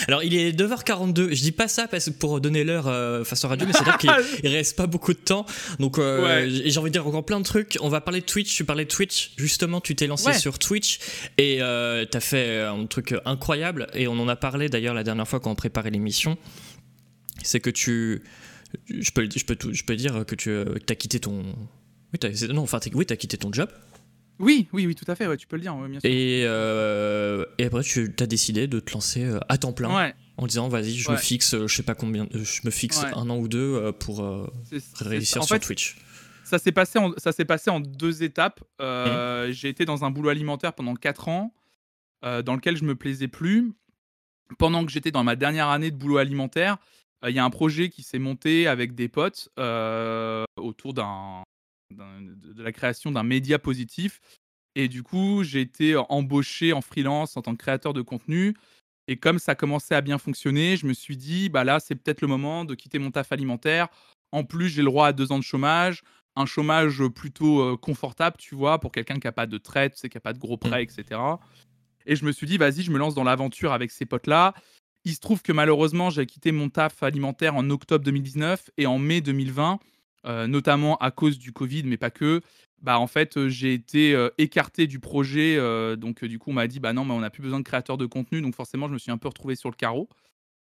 [0.08, 3.44] Alors il est 9h42, je dis pas ça parce que pour donner l'heure euh, face
[3.44, 4.10] à radio, mais c'est-à-dire qu'il
[4.42, 5.46] il reste pas beaucoup de temps.
[5.78, 6.48] Donc euh, Ouais.
[6.50, 7.78] j'ai envie de dire encore plein de trucs.
[7.80, 10.38] On va parler de Twitch, tu parlais de Twitch, justement tu t'es lancé Ouais.
[10.38, 10.98] sur Twitch
[11.38, 15.28] et euh, t'as fait un truc incroyable et on en a parlé d'ailleurs la dernière
[15.28, 16.36] fois quand on préparait l'émission.
[17.42, 18.22] C'est que tu...
[18.88, 20.50] Je peux, je, peux je peux dire que tu
[20.88, 21.42] as quitté ton...
[22.12, 23.68] Oui, non, enfin, oui, t'as quitté ton job
[24.38, 26.08] Oui, oui, oui, tout à fait, ouais, tu peux le dire, ouais, bien sûr.
[26.10, 30.14] et, euh, et après tu as décidé de te lancer euh, à temps plein Ouais,
[30.36, 33.30] en disant vas-y je me fixe je sais pas combien euh, je me fixe un
[33.30, 34.20] an ou deux euh, pour
[34.98, 35.96] réussir sur fait, Twitch
[36.44, 38.60] ça s'est passé, en, ça passé en deux étapes.
[38.80, 39.52] Euh, Mmh.
[39.52, 41.54] J'ai été dans un boulot alimentaire pendant 4 ans,
[42.24, 43.72] euh, dans lequel je me plaisais plus.
[44.58, 46.76] Pendant que j'étais dans ma dernière année de boulot alimentaire,
[47.26, 49.48] il y a un projet qui s'est monté avec des potes
[50.58, 51.42] autour d'un-
[51.92, 54.20] de la création d'un média positif.
[54.74, 58.54] Et du coup, j'ai été embauché en freelance en tant que créateur de contenu.
[59.08, 62.20] Et comme ça commençait à bien fonctionner, je me suis dit, bah là, c'est peut-être
[62.20, 63.88] le moment de quitter mon taf alimentaire.
[64.30, 66.02] En plus, j'ai le droit à deux ans de chômage,
[66.36, 70.16] un chômage plutôt euh, confortable, tu vois, pour quelqu'un qui n'a pas de traite, qui
[70.16, 71.20] n'a pas de gros prêts, etc.
[72.06, 74.54] Et je me suis dit, vas-y, je me lance dans l'aventure avec ces potes-là.
[75.04, 78.98] Il se trouve que malheureusement, j'ai quitté mon taf alimentaire en octobre 2019 et en
[78.98, 79.80] mai 2020,
[80.26, 82.40] euh, notamment à cause du Covid, mais pas que.
[82.80, 85.56] Bah, en fait, euh, j'ai été euh, écarté du projet.
[85.56, 87.64] euh, donc, du coup, on m'a dit, bah non, mais on n'a plus besoin de
[87.64, 88.40] créateurs de contenu.
[88.42, 90.08] Donc, forcément, je me suis un peu retrouvé sur le carreau.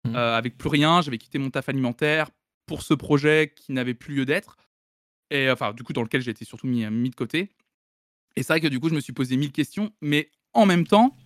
[0.07, 1.01] Euh, avec plus rien.
[1.01, 2.29] J'avais quitté mon taf alimentaire
[2.67, 4.55] pour ce projet qui n'avait plus lieu d'être.
[5.31, 7.49] Et enfin, du coup, dans lequel j'ai été surtout mis, mis de côté.
[8.35, 9.91] Et c'est vrai que du coup, je me suis posé mille questions.
[10.01, 11.17] Mais en même temps,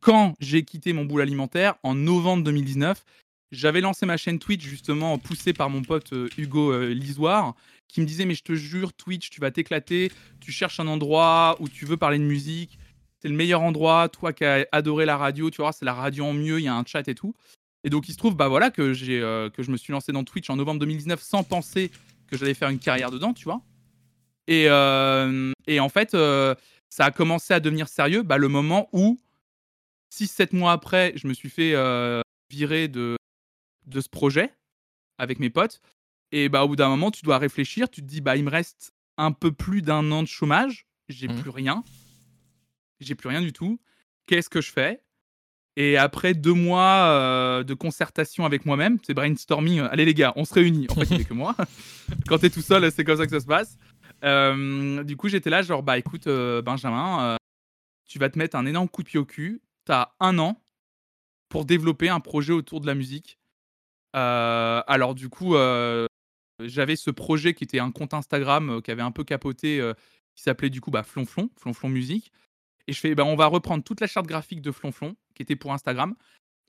[0.00, 3.04] quand j'ai quitté mon boulot alimentaire en novembre 2019,
[3.50, 7.54] j'avais lancé ma chaîne Twitch justement poussé par mon pote euh, Hugo euh, Lisoire
[7.88, 11.56] qui me disait mais je te jure Twitch tu vas t'éclater, tu cherches un endroit
[11.60, 12.78] où tu veux parler de musique,
[13.20, 16.26] c'est le meilleur endroit, toi qui as adoré la radio, tu vois, c'est la radio
[16.26, 17.34] en mieux, il y a un chat et tout.
[17.84, 20.12] Et donc il se trouve bah voilà que j'ai euh, que je me suis lancé
[20.12, 21.90] dans Twitch en novembre 2019 sans penser
[22.26, 23.62] que j'allais faire une carrière dedans, tu vois.
[24.48, 24.64] Et,
[25.66, 29.18] et en fait, ça a commencé à devenir sérieux bah, le moment où
[30.10, 31.74] 6-7 mois après, je me suis fait
[32.50, 33.18] virer de,
[33.88, 34.52] de ce projet
[35.18, 35.80] avec mes potes.
[36.32, 37.88] Et bah, au bout d'un moment, tu dois réfléchir.
[37.90, 40.86] Tu te dis, bah, il me reste un peu plus d'un an de chômage.
[41.08, 41.40] J'ai Mhm.
[41.40, 41.82] plus rien.
[43.00, 43.80] J'ai plus rien du tout.
[44.26, 45.02] Qu'est-ce que je fais?
[45.76, 49.78] Et après deux mois euh, de concertation avec moi-même, c'est brainstorming.
[49.80, 50.86] euh, Allez les gars, on se réunit.
[50.90, 51.54] En fait, il n'y avait que moi.
[52.26, 53.78] Quand t'es tout seul, c'est comme ça que ça se passe.
[54.24, 57.36] Euh, du coup, j'étais là, genre, bah écoute, euh, Benjamin,
[58.06, 59.62] tu vas te mettre un énorme coup de pied au cul.
[59.84, 60.60] T'as un an
[61.48, 63.38] pour développer un projet autour de la musique.
[64.12, 65.54] Alors du coup,
[66.60, 69.80] j'avais ce projet qui était un compte Instagram qui avait un peu capoté,
[70.34, 72.32] qui s'appelait du coup bah, Flonflon, Flonflon Musique.
[72.86, 75.56] Et je fais, bah, on va reprendre toute la charte graphique de Flonflon, qui était
[75.56, 76.14] pour Instagram.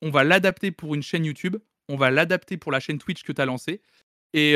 [0.01, 1.57] On va l'adapter pour une chaîne YouTube.
[1.87, 3.81] On va l'adapter pour la chaîne Twitch que tu as lancée.
[4.33, 4.53] Et,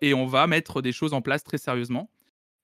[0.00, 2.10] et on va mettre des choses en place très sérieusement.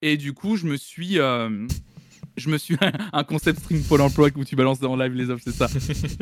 [0.01, 1.15] Et du coup, je me suis...
[1.15, 2.77] je me suis
[3.13, 5.67] un concept string Pôle emploi où tu balances en live les offres, c'est ça.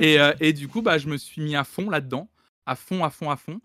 [0.02, 2.30] et, et du coup, bah, je me suis mis à fond là-dedans,
[2.66, 3.60] à fond, à fond, à fond.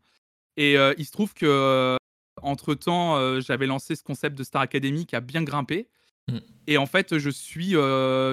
[0.56, 1.96] Et euh, il se trouve que
[2.42, 5.88] entre temps, j'avais lancé ce concept de Star Academy qui a bien grimpé.
[6.28, 6.38] Mm.
[6.66, 7.70] Et en fait, je suis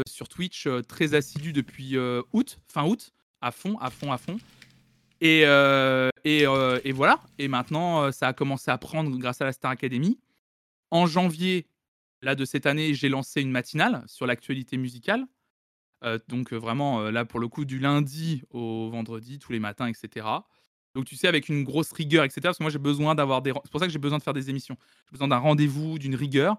[0.07, 1.97] sur Twitch très assidu depuis
[2.33, 3.11] août, fin août,
[3.41, 4.37] à fond, à fond, à fond.
[5.19, 5.41] Et,
[6.23, 7.19] et, et voilà.
[7.37, 10.19] Et maintenant, ça a commencé à prendre grâce à la Star Academy.
[10.91, 11.67] En janvier,
[12.21, 15.25] là, de cette année, j'ai lancé une matinale sur l'actualité musicale.
[16.29, 20.27] Donc, vraiment, là, pour le coup, du lundi au vendredi, tous les matins, etc.
[20.97, 22.41] Donc, tu sais, avec une grosse rigueur, etc.
[22.41, 23.53] Parce que moi, j'ai besoin d'avoir des.
[23.63, 24.75] C'est pour ça que j'ai besoin de faire des émissions.
[25.05, 26.57] J'ai besoin d'un rendez-vous, d'une rigueur.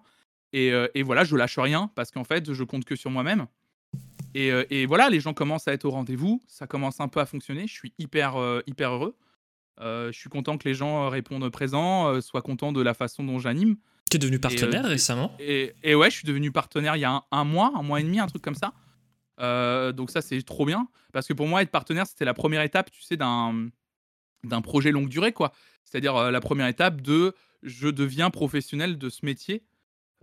[0.52, 3.48] Et, euh, et voilà, je lâche rien parce qu'en fait, je compte que sur moi-même.
[4.34, 6.40] Et, euh, et voilà, les gens commencent à être au rendez-vous.
[6.46, 7.66] Ça commence un peu à fonctionner.
[7.66, 9.16] Je suis hyper, euh, hyper heureux.
[9.80, 13.40] Je suis content que les gens répondent présents, euh, soient contents de la façon dont
[13.40, 13.76] j'anime.
[14.08, 15.32] Tu es devenu partenaire récemment?
[15.40, 18.04] Et, ouais, je suis devenu partenaire il y a un, un mois, un mois et
[18.04, 18.72] demi, un truc comme ça.
[19.92, 20.86] Donc ça, c'est trop bien.
[21.12, 23.70] Parce que pour moi, être partenaire, c'était la première étape, tu sais, d'un
[24.44, 25.52] d'un projet longue durée, quoi.
[25.84, 29.64] C'est-à-dire euh, la première étape de je deviens professionnel de ce métier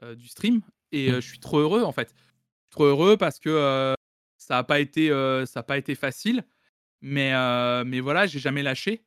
[0.03, 0.61] euh, du stream.
[0.91, 2.09] Et euh, je suis trop heureux, en fait.
[2.15, 3.93] Je suis trop heureux parce que
[4.37, 5.09] ça n'a pas, été,
[5.45, 6.43] ça a pas été facile.
[7.01, 7.31] Mais,
[7.83, 9.03] mais voilà, j'ai jamais lâché.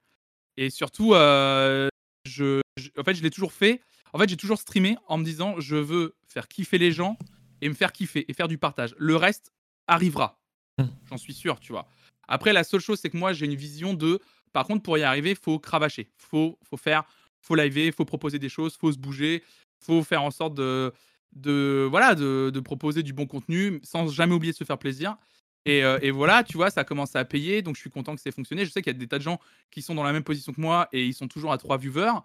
[0.56, 3.80] Et surtout, je, je- en fait, je l'ai toujours fait.
[4.12, 7.18] En fait, j'ai toujours streamé en me disant je veux faire kiffer les gens
[7.60, 8.94] et me faire kiffer et faire du partage.
[8.98, 9.52] Le reste
[9.86, 10.40] arrivera.
[10.78, 10.86] Hmm.
[11.08, 11.88] J'en suis sûr, tu vois.
[12.26, 14.20] Après, la seule chose, c'est que moi, j'ai une vision de.
[14.58, 16.10] Par contre, pour y arriver, faut cravacher.
[16.16, 17.04] Faut, faut faire,
[17.40, 19.44] faut liver, faut proposer des choses, faut se bouger,
[19.78, 20.92] faut faire en sorte de,
[21.30, 25.16] de voilà, de, de proposer du bon contenu sans jamais oublier de se faire plaisir.
[25.64, 28.16] Et, euh, et voilà, tu vois, ça a commencé à payer, donc je suis content
[28.16, 28.64] que c'est fonctionné.
[28.64, 29.38] Je sais qu'il y a des tas de gens
[29.70, 32.18] qui sont dans la même position que moi et ils sont toujours à trois viewers.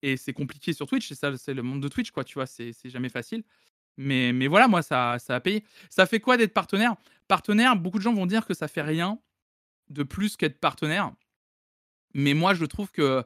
[0.00, 2.46] Et c'est compliqué sur Twitch, c'est ça, c'est le monde de Twitch, quoi, tu vois,
[2.46, 3.44] c'est c'est jamais facile.
[3.98, 5.64] Mais, mais voilà, moi, ça, ça a payé.
[5.90, 6.94] Ça fait quoi d'être partenaire?
[7.28, 9.18] Partenaire, beaucoup de gens vont dire que ça fait rien
[9.90, 11.12] de plus qu'être partenaire.
[12.14, 13.24] Mais moi, je trouve que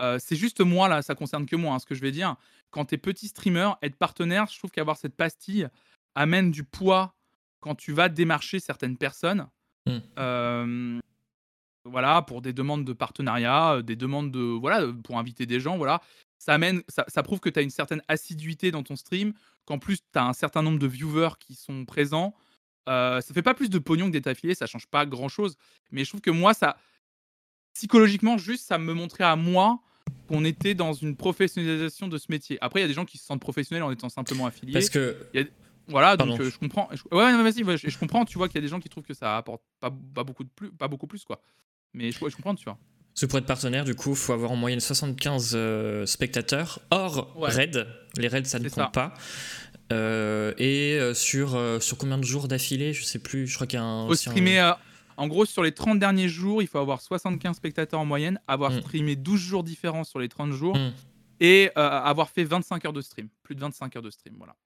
[0.00, 2.36] euh, c'est juste moi, là, ça concerne que moi, hein, ce que je vais dire.
[2.70, 5.68] Quand tu es petit streamer, être partenaire, je trouve qu'avoir cette pastille
[6.14, 7.14] amène du poids
[7.60, 9.46] quand tu vas démarcher certaines personnes.
[9.86, 9.98] Mm.
[10.18, 11.00] Euh,
[11.84, 14.40] voilà, pour des demandes de partenariat, des demandes de.
[14.40, 16.00] Voilà, pour inviter des gens, voilà.
[16.38, 19.32] Ça, amène, ça, ça prouve que tu as une certaine assiduité dans ton stream,
[19.64, 22.34] qu'en plus, tu as un certain nombre de viewers qui sont présents.
[22.88, 25.56] Euh, ça fait pas plus de pognon que d'être affilié, ça change pas grand chose.
[25.90, 26.76] Mais je trouve que moi, ça.
[27.74, 29.80] Psychologiquement, juste, ça me montrait à moi
[30.28, 32.58] qu'on était dans une professionnalisation de ce métier.
[32.60, 34.72] Après, il y a des gens qui se sentent professionnels en étant simplement affiliés.
[34.72, 35.16] Parce que
[35.88, 36.88] Voilà, donc euh, je comprends.
[36.92, 38.24] je- Ouais, non, vas-y, ouais, je, je comprends.
[38.24, 40.44] Tu vois qu'il y a des gens qui trouvent que ça apporte pas, pas beaucoup
[40.44, 41.40] de plus, pas beaucoup plus quoi.
[41.94, 42.78] Mais je, comprends, tu vois.
[43.20, 47.36] Que pour être partenaire, du coup, il faut avoir en moyenne 75 euh, spectateurs hors
[47.38, 47.50] Ouais.
[47.50, 47.86] raid.
[48.16, 48.86] Les raids, ça ne compte ça.
[48.92, 49.14] pas.
[49.92, 53.46] Euh, et sur, sur combien de jours d'affilée Je sais plus.
[53.46, 54.06] Je crois qu'il y a un.
[54.06, 54.72] Faut un- streamer.
[55.22, 58.72] En gros, sur les 30 derniers jours, il faut avoir 75 spectateurs en moyenne, avoir
[58.72, 58.80] Mm.
[58.80, 60.92] streamé 12 jours différents sur les 30 jours Mm.
[61.40, 64.56] et euh, avoir fait 25 heures de stream, plus de 25 heures de stream, voilà.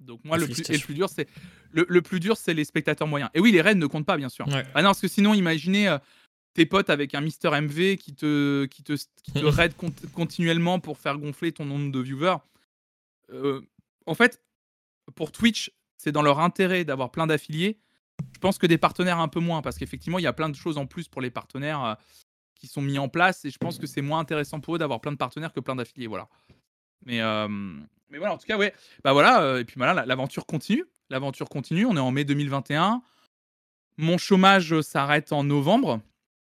[0.00, 1.28] Donc moi, le plus, et le plus dur, c'est
[1.70, 3.30] le, le plus dur, c'est les spectateurs moyens.
[3.34, 4.46] Et oui, les raids ne comptent pas, bien sûr.
[4.48, 4.64] Ouais.
[4.74, 5.98] Ah non, parce que sinon, imaginez euh,
[6.52, 10.80] tes potes avec un Mister MV qui te, qui te, qui te raid cont- continuellement
[10.80, 12.36] pour faire gonfler ton nombre de viewers.
[13.32, 13.60] Euh,
[14.06, 14.42] en fait,
[15.14, 17.78] pour Twitch, c'est dans leur intérêt d'avoir plein d'affiliés.
[18.32, 20.54] Je pense que des partenaires un peu moins, parce qu'effectivement, il y a plein de
[20.56, 21.94] choses en plus pour les partenaires euh,
[22.54, 25.00] qui sont mis en place, et je pense que c'est moins intéressant pour eux d'avoir
[25.00, 26.28] plein de partenaires que plein d'affiliés, voilà.
[27.06, 27.48] Mais, euh,
[28.10, 28.74] mais voilà, en tout cas, ouais.
[29.02, 30.84] Bah voilà, euh, et puis voilà, la- l'aventure continue.
[31.10, 33.02] L'aventure continue, on est en mai 2021.
[33.96, 36.00] Mon chômage euh, s'arrête en novembre.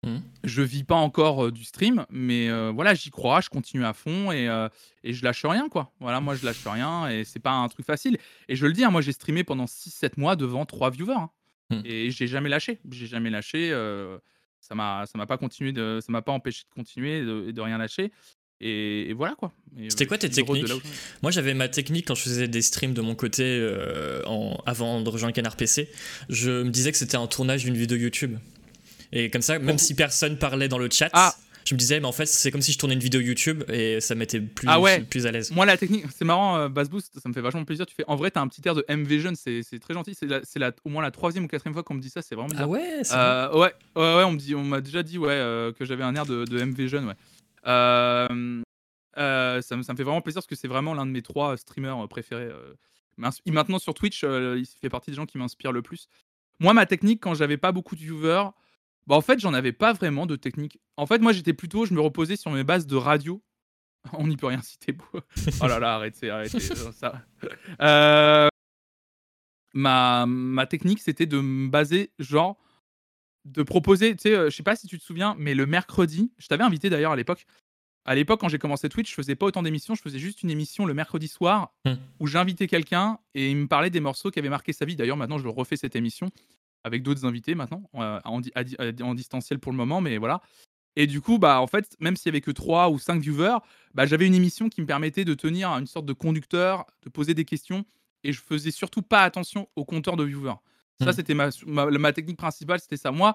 [0.05, 0.21] Mhm.
[0.45, 3.91] Je vis pas encore euh, du stream, mais euh, voilà, j'y crois, je continue à
[3.93, 4.69] fond et, euh,
[5.03, 5.91] et je lâche rien, quoi.
[5.99, 8.17] Voilà, moi je lâche rien et c'est pas un truc facile.
[8.47, 11.13] Et je le dis, hein, moi j'ai streamé pendant 6-7 mois devant 3 viewers.
[11.15, 11.29] hein.
[11.71, 11.81] Mhm.
[11.85, 12.79] Et j'ai jamais lâché.
[12.91, 13.69] J'ai jamais lâché.
[13.71, 14.17] euh,
[14.61, 17.45] ça m'a ça m'a pas continué de ça m'a pas empêché de continuer et de,
[17.49, 18.11] et de rien lâcher.
[18.61, 19.53] Et, et voilà quoi.
[19.79, 20.67] Euh, C'était quoi je tes techniques.
[21.21, 24.99] Moi, j'avais ma technique quand je faisais des streams de mon côté euh, en, avant
[25.01, 25.89] de rejoindre Canard PC.
[26.27, 28.37] Je me disais que c'était un tournage d'une vidéo YouTube.
[29.13, 31.33] Et comme ça, même si personne parlait dans le chat, Ah.
[31.69, 34.01] Je me disais, mais en fait, c'est comme si je tournais une vidéo YouTube et
[34.01, 35.01] ça m'était plus, Ah ouais.
[35.01, 35.51] plus à l'aise.
[35.51, 37.85] Moi, la technique, c'est marrant, euh, Bass Boost, ça me fait vachement plaisir.
[37.85, 40.15] Tu fais, en vrai, t'as un petit air de M-Vision, c'est c'est très gentil.
[40.15, 40.27] C'est
[40.83, 42.65] au moins la troisième ou quatrième fois qu'on me dit ça, c'est vraiment bizarre.
[42.65, 45.71] Ah ouais Euh, ouais, ouais, ouais, on me dit, on m'a déjà dit ouais euh,
[45.71, 47.13] que j'avais un air de, de M-Vision, ouais.
[47.67, 48.61] Euh,
[49.17, 51.21] euh, ça, me, ça me fait vraiment plaisir parce que c'est vraiment l'un de mes
[51.21, 52.49] trois streamers préférés.
[53.17, 56.07] Maintenant sur Twitch, il fait partie des gens qui m'inspirent le plus.
[56.59, 58.49] Moi, ma technique, quand j'avais pas beaucoup de viewers,
[59.09, 60.79] bah en fait, j'en avais pas vraiment de technique.
[60.95, 63.43] En fait, moi, j'étais plutôt, je me reposais sur mes bases de radio.
[64.13, 64.61] On n'y peut rien
[64.93, 65.19] beau.
[65.61, 66.57] oh là là, arrêtez, arrêtez.
[66.57, 67.21] euh, ça.
[67.81, 68.47] Euh,
[69.73, 72.57] ma, ma technique, c'était de me baser, genre,
[73.45, 76.31] de proposer, tu sais, euh, je sais pas si tu te souviens, mais le mercredi,
[76.37, 77.45] je t'avais invité d'ailleurs à l'époque.
[78.05, 80.49] À l'époque, quand j'ai commencé Twitch, je faisais pas autant d'émissions, je faisais juste une
[80.49, 81.95] émission le mercredi soir Hmm.
[82.19, 84.95] où j'invitais quelqu'un et il me parlait des morceaux qui avaient marqué sa vie.
[84.95, 86.29] D'ailleurs, maintenant, je refais cette émission
[86.83, 90.41] avec d'autres invités maintenant, euh, en, di- di- distanciel pour le moment, mais voilà.
[90.95, 93.57] Et du coup, bah, en fait, même s'il y avait que 3 ou 5 viewers,
[93.93, 97.33] bah, j'avais une émission qui me permettait de tenir une sorte de conducteur, de poser
[97.33, 97.85] des questions,
[98.23, 100.55] et je faisais surtout pas attention au compteur de viewers.
[101.01, 101.13] Ça, Mmh.
[101.13, 103.11] c'était ma, ma, ma technique principale, c'était ça.
[103.11, 103.33] Moi,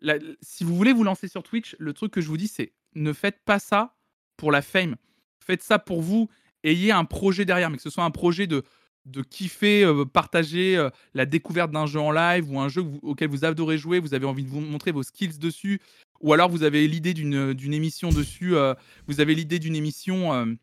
[0.00, 2.72] la- si vous voulez vous lancer sur Twitch, le truc que je vous dis, c'est
[2.94, 3.94] ne faites pas ça
[4.36, 4.96] pour la fame.
[5.44, 6.28] Faites ça pour vous.
[6.64, 8.64] Ayez un projet derrière, mais que ce soit un projet de,
[9.06, 13.78] de kiffer, partager la découverte d'un jeu en live ou un jeu auquel vous adorez
[13.78, 15.80] jouer, vous avez envie de vous montrer vos skills dessus,
[16.20, 18.54] ou alors vous avez l'idée d'une émission dessus,
[19.06, 20.56] vous avez l'idée d'une émission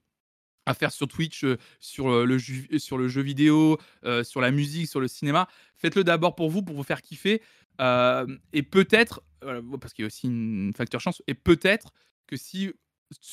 [0.65, 1.45] à faire sur Twitch,
[1.79, 3.77] sur, le jeu, sur le jeu vidéo,
[4.23, 5.47] sur la musique, sur le cinéma.
[5.77, 7.41] Faites-le d'abord pour vous, pour vous faire kiffer.
[7.79, 11.91] et peut-être, parce qu'il y a aussi une facteur chance, et peut-être
[12.27, 12.71] que si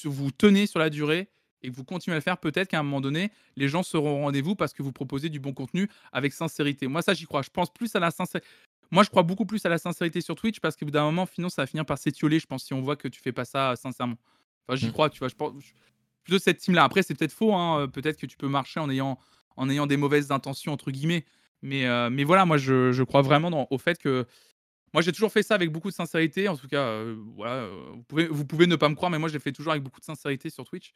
[0.05, 1.29] vous tenez sur la durée
[1.65, 4.19] et que vous continuez à le faire, peut-être qu'à un moment donné, les gens seront
[4.21, 6.87] au rendez-vous parce que vous proposez du bon contenu avec sincérité.
[6.87, 7.43] Moi, ça, j'y crois.
[7.43, 8.47] Je pense plus à la sincérité.
[8.91, 11.27] Moi, je crois beaucoup plus à la sincérité sur Twitch parce qu'au bout d'un moment,
[11.35, 13.45] sinon, ça va finir par s'étioler, je pense, si on voit que tu fais pas
[13.47, 14.17] ça euh, sincèrement.
[14.69, 14.93] Enfin, j'y Mm.
[14.93, 15.29] crois, tu vois.
[15.29, 15.53] Je pense
[16.23, 16.85] plutôt cette team-là.
[16.85, 17.55] Après, c'est peut-être faux.
[17.55, 19.19] hein, euh, Peut-être que tu peux marcher en ayant,
[19.57, 21.25] en ayant des mauvaises intentions, entre guillemets.
[21.63, 24.27] Mais, euh, mais voilà, moi, je, je crois vraiment dans- au fait que.
[24.93, 26.47] Moi, j'ai toujours fait ça avec beaucoup de sincérité.
[26.49, 29.19] En tout cas, euh, voilà, euh, vous, pouvez, vous pouvez ne pas me croire, mais
[29.19, 30.95] moi, je l'ai fait toujours avec beaucoup de sincérité sur Twitch.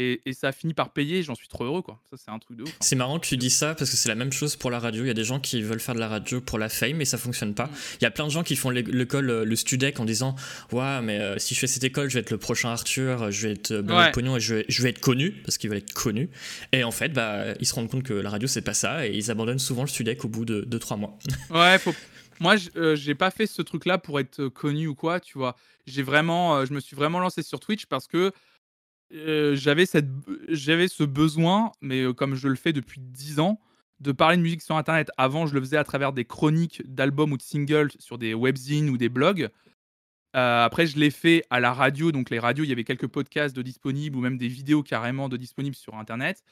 [0.00, 1.24] Et, et ça a fini par payer.
[1.24, 2.00] J'en suis trop heureux, quoi.
[2.08, 2.68] Ça, c'est un truc de ouf.
[2.70, 2.76] hein.
[2.80, 5.02] C'est marrant que tu dis ça parce que c'est la même chose pour la radio.
[5.02, 7.04] Il y a des gens qui veulent faire de la radio pour la fame et
[7.04, 7.66] ça fonctionne pas.
[7.66, 7.70] Mm.
[8.00, 10.36] Il y a plein de gens qui font l'é- l'école, euh, le studec en disant
[10.70, 13.48] Ouais, mais euh, si je fais cette école, je vais être le prochain Arthur, je
[13.48, 14.12] vais être euh, Ouais.
[14.12, 16.30] pognon et je vais, je vais être connu parce qu'ils veulent être connus.
[16.72, 19.10] Et en fait, bah, ils se rendent compte que la radio, c'est pas ça et
[19.16, 21.18] ils abandonnent souvent le studec au bout de 2-3 mois.
[21.50, 21.92] Ouais, faut...
[22.38, 25.56] moi, euh, j'ai pas fait ce truc-là pour être connu ou quoi, tu vois.
[25.86, 28.30] J'ai vraiment, je me suis vraiment lancé sur Twitch parce que
[29.10, 30.08] j'avais cette,
[30.48, 33.60] j'avais ce besoin, mais comme je le fais depuis 10 ans,
[34.00, 35.10] de parler de musique sur Internet.
[35.16, 38.90] Avant, je le faisais à travers des chroniques d'albums ou de singles sur des webzines
[38.90, 39.50] ou des blogs.
[40.34, 42.12] Après, je l'ai fait à la radio.
[42.12, 45.28] Donc, les radios, il y avait quelques podcasts de disponibles ou même des vidéos carrément
[45.28, 46.44] de disponibles sur Internet.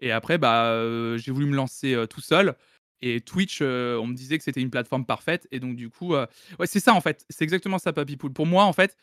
[0.00, 2.56] Et après, bah, j'ai voulu me lancer tout seul.
[3.00, 5.46] Et Twitch, on me disait que c'était une plateforme parfaite.
[5.52, 6.26] Et donc, du coup, ouais,
[6.66, 7.24] c'est ça en fait.
[7.30, 8.32] C'est exactement ça, Papy Poule.
[8.32, 8.96] Pour moi, en fait,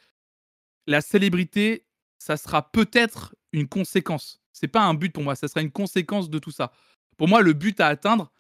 [0.86, 1.86] la célébrité,
[2.26, 4.42] ça sera peut-être une conséquence.
[4.52, 6.72] C'est pas un but pour moi, ça sera une conséquence de tout ça.
[7.18, 8.32] Pour moi, le but à atteindre,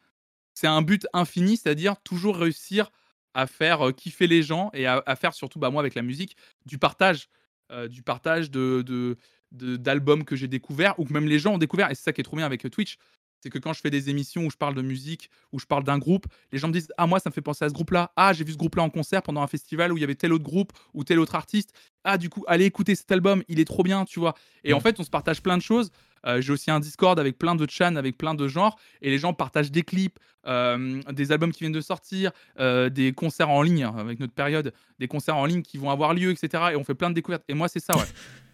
[0.55, 2.89] c'est un but infini, c'est-à-dire toujours réussir
[3.35, 6.35] à faire euh, kiffer les gens et à, faire surtout, bah, moi, avec la musique,
[6.65, 7.29] du partage.
[7.71, 9.17] euh, du partage de-
[9.51, 11.91] d'albums que j'ai découverts ou que même les gens ont découvert.
[11.91, 12.97] Et c'est ça qui est trop bien avec euh, Twitch.
[13.45, 15.83] C'est que quand je fais des émissions où je parle de musique, où je parle
[15.83, 18.11] d'un groupe, les gens me disent Ah, moi, ça me fait penser à ce groupe-là.
[18.15, 20.33] Ah, j'ai vu ce groupe-là en concert pendant un festival où il y avait tel
[20.33, 21.71] autre groupe ou tel autre artiste.
[22.03, 24.33] Ah, du coup, allez écouter cet album, il est trop bien, tu vois.
[24.63, 24.81] Et en Mm.
[24.81, 25.91] fait, on se partage plein de choses.
[26.25, 28.79] Euh, j'ai aussi un Discord avec plein de chans, avec plein de genres.
[29.03, 30.17] Et les gens partagent des clips,
[30.47, 34.33] euh, des albums qui viennent de sortir, euh, des concerts en ligne, hein, avec notre
[34.33, 36.63] période, des concerts en ligne qui vont avoir lieu, etc.
[36.71, 37.43] Et on fait plein de découvertes.
[37.47, 38.05] Et moi, c'est ça, ouais.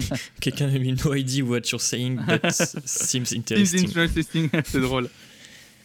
[0.40, 3.84] Quelqu'un a mis no idea what you're saying, but seems Seems interesting.
[3.88, 5.08] interesting, c'est drôle.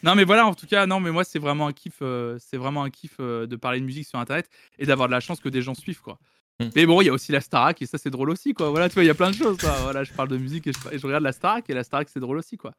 [0.01, 2.57] Non mais voilà, en tout cas, non mais moi c'est vraiment un kiff, euh, c'est
[2.57, 5.39] vraiment un kiff euh, de parler de musique sur internet et d'avoir de la chance
[5.41, 6.17] que des gens suivent quoi.
[6.59, 6.69] Mm.
[6.75, 8.69] Mais bon, il y a aussi la Starac et ça c'est drôle aussi quoi.
[8.69, 9.75] Voilà, tu vois, il y a plein de choses quoi.
[9.81, 12.07] Voilà, je parle de musique et je, et je regarde la Starac et la Starac
[12.09, 12.71] c'est drôle aussi quoi.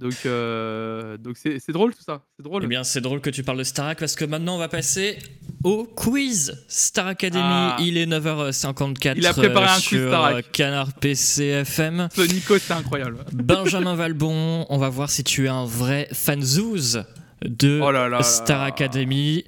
[0.00, 2.62] Donc euh, donc c'est c'est drôle tout ça, c'est drôle.
[2.64, 5.18] Eh bien, c'est drôle que tu parles de Starac parce que maintenant on va passer
[5.62, 7.42] au quiz Star Academy.
[7.44, 7.76] Ah.
[7.80, 10.34] Il est 9h54 Il a préparé un quiz sur Starac.
[10.36, 12.08] euh, Canard PC FM.
[12.14, 13.18] Ce Nico c'est incroyable.
[13.32, 17.04] Benjamin Valbon, on va voir si tu es un vrai fanzouz
[17.44, 18.64] de Oh là Star là.
[18.64, 19.44] Academy.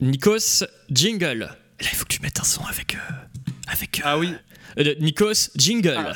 [0.00, 1.38] Nikos, jingle.
[1.40, 2.94] Là, il faut que tu mettes un son avec.
[2.94, 2.98] euh,
[3.66, 4.32] avec euh, Ah oui.
[4.78, 5.94] euh, Nikos, jingle.
[5.98, 6.12] Ah.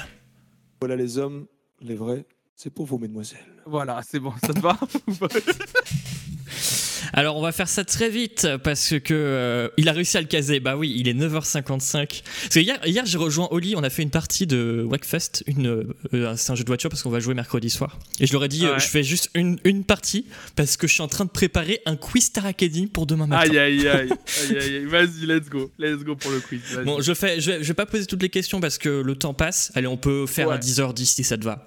[0.80, 1.46] Voilà les hommes,
[1.80, 3.40] les vrais, c'est pour vous, mesdemoiselles.
[3.68, 4.78] Voilà, c'est bon, ça te va
[7.12, 10.26] Alors on va faire ça très vite parce que euh, il a réussi à le
[10.26, 10.60] caser.
[10.60, 11.92] Bah oui, il est 9h55.
[11.92, 12.20] Parce
[12.52, 16.34] que hier, hier j'ai rejoint Oli, on a fait une partie de Wackfest, une euh,
[16.36, 17.98] c'est un jeu de voiture parce qu'on va jouer mercredi soir.
[18.20, 20.26] Et je leur ai dit euh, je fais juste une, une partie
[20.56, 23.50] parce que je suis en train de préparer un quiz Star Academy pour demain matin.
[23.50, 24.08] Aïe aïe aïe.
[24.50, 24.84] aïe, aïe, aïe.
[24.86, 25.70] Vas-y, let's go.
[25.78, 26.60] Let's go pour le quiz.
[26.84, 29.14] Bon, je fais je vais, je vais pas poser toutes les questions parce que le
[29.16, 29.70] temps passe.
[29.74, 30.54] Allez, on peut faire Ouais.
[30.54, 31.66] un 10h10 si ça te va.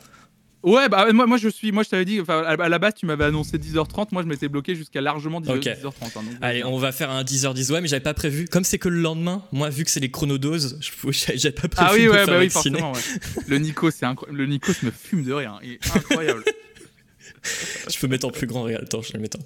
[0.62, 3.06] Ouais, bah moi, moi je suis, moi je t'avais dit, enfin à la base tu
[3.06, 5.64] m'avais annoncé 10h30, moi je m'étais bloqué jusqu'à largement 10, Ok.
[5.64, 5.86] 10h30.
[6.02, 7.72] hein, donc, Allez, on va faire un 10h10.
[7.72, 8.46] Ouais, mais j'avais pas prévu.
[8.46, 10.78] Comme c'est que le lendemain, moi vu que c'est les chronodoses,
[11.36, 12.92] j'avais pas prévu Ah oui, de ouais, faire bah oui, forcément.
[12.92, 13.00] Ouais.
[13.48, 14.38] Le Nico, c'est incroyable.
[14.38, 16.44] Le Nico me fume de rire, il est incroyable.
[17.90, 18.82] Je peux mettre en plus grand réel.
[18.84, 19.40] Attends, je le mets en.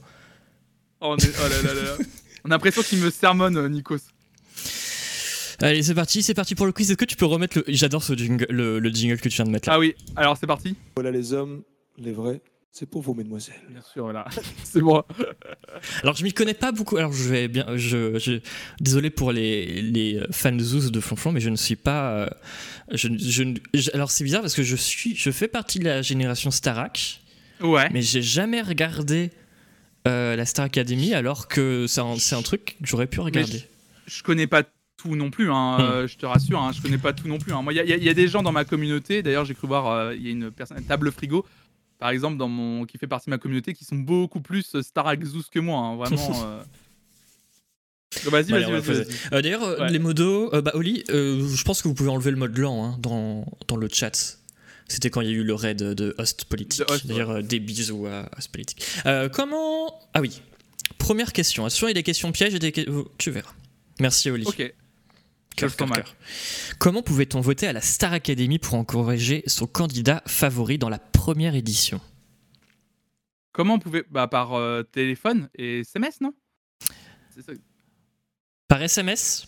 [1.02, 1.98] oh, on, est- oh là là là là.
[2.44, 3.98] On a l'impression qu'il me sermonne, euh, Nikos.
[5.64, 6.90] Allez, c'est parti, c'est parti pour le quiz.
[6.91, 7.64] Est-ce que tu peux remettre le.
[7.69, 9.76] J'adore ce jingle, le, le jingle que tu viens de mettre là.
[9.76, 10.76] Ah oui, alors c'est parti.
[10.95, 11.64] Voilà les hommes,
[11.98, 12.41] les vrais,
[12.72, 13.56] C'est pour vous, mesdemoiselles.
[13.69, 14.26] Bien sûr, voilà.
[14.64, 15.07] c'est moi.
[16.02, 16.98] Alors je m'y connais pas beaucoup.
[16.98, 17.65] Alors je vais bien.
[17.77, 18.40] Je, je-
[18.81, 22.11] désolé pour les, les fans de Zouz de Flonflon, mais je ne suis pas.
[22.14, 22.27] euh,
[22.91, 25.15] je, je je- alors c'est bizarre parce que je suis.
[25.15, 27.22] Je fais partie de la génération Starac,
[27.61, 27.90] Ouais.
[27.91, 29.31] mais j'ai jamais regardé
[30.07, 33.64] euh, la Star Academy alors que c'est un, c'est un truc que j'aurais pu regarder.
[34.07, 34.64] je connais pas
[35.04, 35.82] tout non plus, hein, Hmm.
[35.82, 37.52] euh, je te rassure, hein, je connais pas tout non plus.
[37.54, 37.62] hein.
[37.62, 39.88] Moi, il y, a- y y des gens dans ma communauté, d'ailleurs, j'ai cru voir,
[39.88, 41.46] euh, il y a une personne, table frigo,
[42.00, 44.82] par exemple, dans mon, qui fait partie de ma communauté, qui sont beaucoup plus euh,
[44.82, 46.16] Star Axus que moi, vraiment.
[48.26, 49.06] Vas-y, vas-y, vas-y.
[49.42, 49.90] D'ailleurs, Ouais.
[49.92, 53.76] les modos, bah Oli, je pense que vous pouvez enlever le mode lent dans, dans
[53.76, 54.38] le chat.
[54.88, 56.84] C'était quand il y a eu le raid de Host Politique.
[57.06, 58.86] D'ailleurs, euh, des bisous à Host Politique.
[59.08, 60.00] Euh, comment.
[60.14, 60.42] Ah oui.
[61.00, 61.66] Première question.
[61.66, 62.72] Attention, il y a des questions pièges et des.
[63.18, 63.52] Tu verras.
[64.00, 64.44] Merci, Oli.
[64.46, 64.74] Ok.
[65.56, 66.16] Cœur, je cœur, t'en cœur.
[66.80, 71.56] Comment pouvait-on voter à la Star Academy pour encourager son candidat favori dans la première
[71.56, 72.02] édition?
[73.52, 74.04] Comment on pouvait.
[74.10, 76.34] Bah, par euh, téléphone et SMS, non?
[77.30, 77.54] Ça.
[78.68, 79.48] Par SMS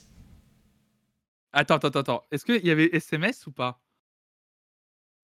[1.52, 2.23] Attends, attends, attends.
[2.32, 3.82] Est-ce qu'il y avait SMS ou pas?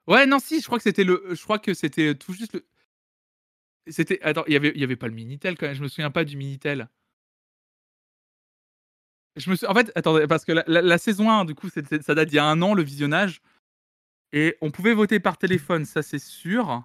[0.07, 1.23] Ouais, non, si, je crois que c'était le.
[1.31, 2.65] Je crois que c'était tout juste le.
[3.87, 4.21] C'était.
[4.21, 5.75] Attends, il y avait, y avait pas le Minitel quand même.
[5.75, 6.89] Je me souviens pas du Minitel.
[9.37, 9.65] Je me suis.
[9.67, 11.81] En fait, attendez, parce que la, la- la saison 1, du coup, ça
[12.15, 13.41] date d'il y a un an, le visionnage.
[14.33, 16.83] Et on pouvait voter par téléphone, ça c'est sûr.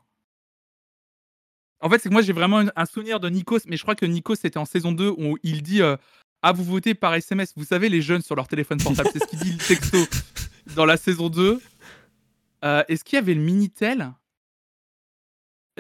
[1.81, 3.95] En fait, c'est que moi j'ai vraiment un- un souvenir de Nikos, mais je crois
[3.95, 5.97] que Nikos c'était en saison 2 où il dit euh,
[6.43, 7.53] Ah, vous votez par SMS.
[7.57, 9.99] Vous savez, les jeunes sur leur téléphone portable, c'est ce qu'il dit le texto
[10.77, 11.61] dans la saison 2.
[12.65, 14.13] Euh, Est-ce qu'il y avait le Minitel?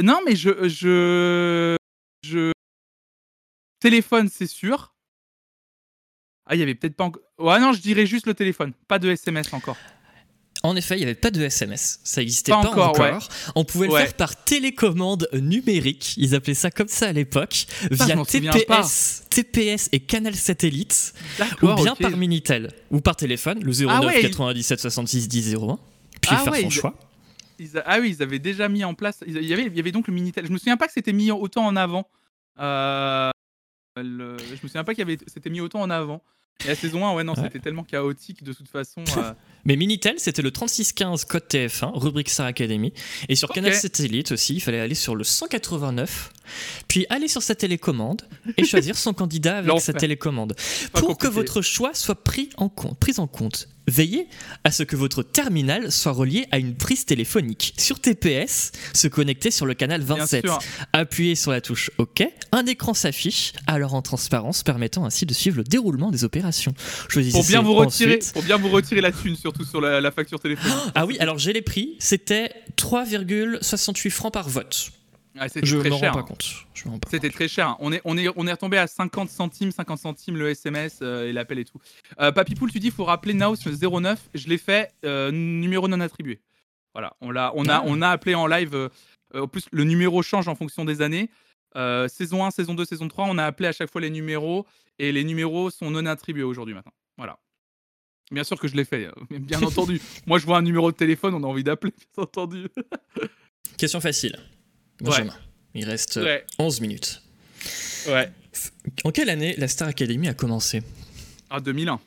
[0.02, 0.68] Non, mais je.
[0.68, 1.76] je...
[2.22, 2.52] je...
[3.80, 4.94] Téléphone, c'est sûr.
[6.46, 7.22] Ah, il y avait peut-être pas encore.
[7.38, 8.72] Ouais, non, je dirais juste le téléphone.
[8.88, 9.76] Pas de SMS encore.
[10.62, 12.00] En effet, il n'y avait pas de SMS.
[12.02, 13.04] Ça n'existait Pas pas, encore, encore.
[13.04, 13.18] ouais.
[13.54, 16.14] On pouvait le faire par télécommande numérique.
[16.16, 17.66] Ils appelaient ça comme ça à l'époque.
[17.90, 21.12] Via TPS, TPS et canal satellite.
[21.62, 22.72] Ou bien par Minitel.
[22.90, 25.78] Ou par téléphone, le 09 Ah ouais, il- 97 66 10 01.
[26.20, 26.94] Puis Ah faire son choix.
[27.58, 29.18] Ils a- Ah oui, ils avaient déjà mis en place.
[29.26, 30.46] Il y avait, il y avait donc le Minitel.
[30.46, 32.08] Je me souviens pas que c'était mis autant en avant.
[32.58, 33.30] Euh,
[34.02, 35.18] le- Je me souviens pas qu'il avait.
[35.26, 36.22] C'était mis autant en avant.
[36.64, 37.42] Et la saison 1, ouais, non, Ouais.
[37.42, 39.04] c'était tellement chaotique de toute façon.
[39.18, 39.32] euh,
[39.66, 42.94] Mais Minitel, c'était le 3615 code TF1, rubrique Star Academy.
[43.28, 43.50] Et sur.
[43.50, 46.32] Canal Satellite aussi, il fallait aller sur le 189,
[46.88, 48.22] puis aller sur sa télécommande
[48.56, 50.54] et choisir son candidat avec sa télécommande.
[50.94, 54.28] Pour que votre choix soit pris en compte, pris en compte, veillez
[54.64, 57.74] à ce que votre terminal soit relié à une prise téléphonique.
[57.78, 60.46] Sur TPS, se connecter sur le canal bien 27.
[60.46, 60.58] sûr.
[60.92, 62.26] Appuyez sur la touche OK.
[62.52, 66.74] Un écran s'affiche, alors en transparence, permettant ainsi de suivre le déroulement des opérations.
[67.08, 70.10] Choisissez Pour bien vous retirer, pour bien vous retirer la thune, surtout sur la, la
[70.10, 70.76] facture téléphonique.
[70.94, 71.96] Ah oui, alors j'ai les prix.
[71.98, 74.90] C'était 3,68 francs par vote.
[75.38, 76.12] Ah, c'était Je très m'en rends cher.
[76.12, 76.22] pas hein.
[76.22, 76.66] compte.
[77.10, 77.68] C'était très cher.
[77.68, 77.76] hein.
[77.80, 81.28] On est, on, est, on est retombé à 50 centimes, 50 centimes le SMS euh,
[81.28, 81.78] et l'appel et tout.
[82.20, 84.30] Euh, Papy Poul, tu dis faut rappeler Naos le 09.
[84.34, 86.40] Je l'ai fait, euh, numéro non attribué.
[86.94, 87.82] Voilà, on, a, Ah.
[87.84, 88.74] on a appelé en live.
[88.74, 88.88] euh,
[89.34, 91.28] en plus, le numéro change en fonction des années.
[92.08, 94.64] Saison 1, saison 2, saison 3, on a appelé à chaque fois les numéros
[94.98, 96.94] et les numéros sont non attribués aujourd'hui maintenant.
[97.18, 97.38] Voilà.
[98.30, 100.00] Bien sûr que je l'ai fait, bien entendu.
[100.26, 102.68] Moi, je vois un numéro de téléphone, on a envie d'appeler, bien entendu.
[103.76, 104.36] Question facile.
[105.00, 105.34] Benjamin.
[105.74, 107.22] Il reste euh, Ouais, 11 minutes.
[108.08, 108.30] ouais.
[109.04, 110.82] En quelle année la Star Academy a commencé?
[111.50, 112.00] Ah, 2001.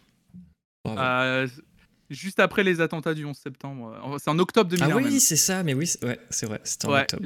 [0.84, 1.00] Bravo.
[1.00, 1.48] Euh,
[2.10, 4.18] juste après les attentats du 11 septembre.
[4.20, 4.90] C'est en octobre 2001.
[4.92, 7.24] Ah oui, c'est ça, mais oui, c'est- ouais, vrai, c'était en Ouais, octobre.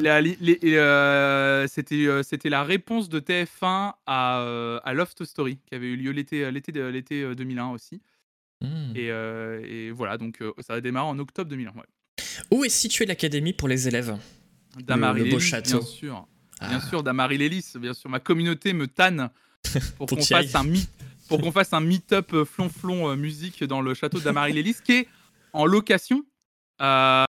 [0.77, 5.88] euh, c'était euh, c'était la réponse de TF1 à, euh, à Loft Story qui avait
[5.88, 8.02] eu lieu l'été l'été de- l'été euh, 2001 aussi.
[8.61, 8.91] Hmm.
[8.95, 11.72] Et, euh, et voilà, donc ça a démarré en octobre 2001.
[11.72, 11.84] Ouais.
[12.52, 14.18] Où est située l'académie pour les élèves?
[14.82, 16.28] Damary le Lélis, bien sûr.
[16.60, 18.10] Ah, Bien sûr, Damary Lélis, bien sûr.
[18.10, 19.30] Ma communauté me tanne
[19.98, 20.90] pour Pour qu'on fasse un meet,
[21.28, 24.78] pour qu'on fasse un meet-up euh, flonflon euh, musique dans le château de Damary Lélis,
[24.84, 25.08] qui est
[25.54, 26.24] en location.
[26.82, 27.24] euh,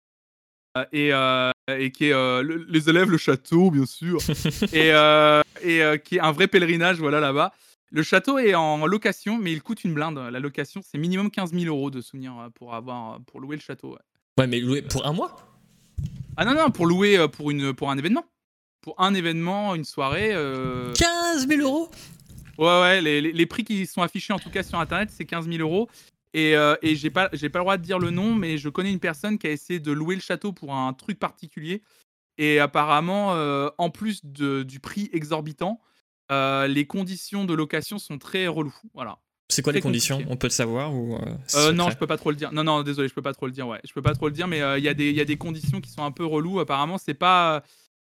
[0.93, 4.19] et, euh, et qui est euh, le- les élèves, le château, bien sûr.
[4.73, 4.89] et
[5.63, 7.53] et qui est un vrai pèlerinage, voilà, là-bas.
[7.93, 10.17] Le château est en location, mais il coûte une blinde.
[10.31, 13.91] La location, c'est minimum 15 000 euros de souvenirs pour, avoir, pour louer le château.
[13.91, 13.99] ouais.
[14.37, 15.35] Ouais, mais loué pour un mois?
[16.37, 18.25] Ah non, non, pour louer euh, pour, une, pour un événement.
[18.81, 20.31] Pour un événement, une soirée.
[20.33, 21.89] euh, 15 000 euros
[22.57, 25.25] Ouais, ouais, les, les- les prix qui sont affichés en tout cas sur internet, c'est
[25.25, 25.89] 15 000 euros.
[26.33, 28.69] Et, euh, et j'ai pas, j'ai pas le droit de dire le nom, mais je
[28.69, 31.83] connais une personne qui a essayé de louer le château pour un truc particulier.
[32.37, 35.81] Et apparemment, euh, en plus de- du prix exorbitant,
[36.31, 38.73] euh, les conditions de location sont très reloues.
[38.93, 39.19] Voilà.
[39.51, 40.33] C'est quoi les conditions compliqué.
[40.33, 41.19] On peut le savoir ou euh,
[41.55, 42.51] Euh, non, je peux pas trop le dire.
[42.53, 43.67] Non, non, désolé, je peux pas trop le dire.
[43.67, 45.21] Ouais, je peux pas trop le dire, mais euh, il y, a des- il y
[45.21, 46.59] a des conditions qui sont un peu reloues.
[46.59, 47.63] Apparemment, c'est pas,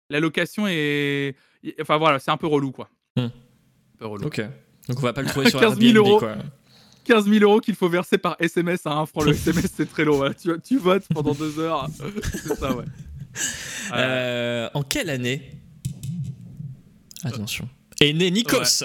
[0.09, 1.35] la location est.
[1.81, 2.89] Enfin voilà, c'est un peu relou quoi.
[3.15, 3.21] Hmm.
[3.21, 3.31] Un
[3.99, 4.25] peu relou.
[4.27, 4.39] Ok.
[4.87, 6.19] Donc on va pas le trouver sur 15 000 Airbnb, euros.
[6.19, 6.35] quoi.
[7.05, 9.21] 15 000 euros qu'il faut verser par SMS à un franc.
[9.23, 10.15] Le SMS, c'est très long.
[10.17, 10.33] voilà.
[10.33, 11.87] Tu, tu votes pendant deux heures.
[12.33, 12.85] c'est ça, ouais.
[13.93, 15.51] Euh, Euh, en quelle année?
[17.23, 17.67] Attention.
[18.01, 18.83] Est né Nikos?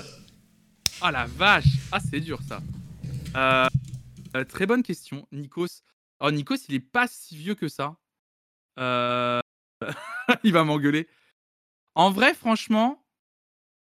[1.02, 2.60] Ah la vache Ah, c'est dur ça.
[3.34, 3.68] Euh,
[4.36, 5.26] euh, très bonne question.
[5.32, 5.82] Nikos.
[6.18, 7.96] Alors, Nikos, il est pas si vieux que ça.
[8.78, 9.40] Euh,
[10.44, 11.08] il va m'engueuler.
[11.94, 13.02] En vrai, franchement,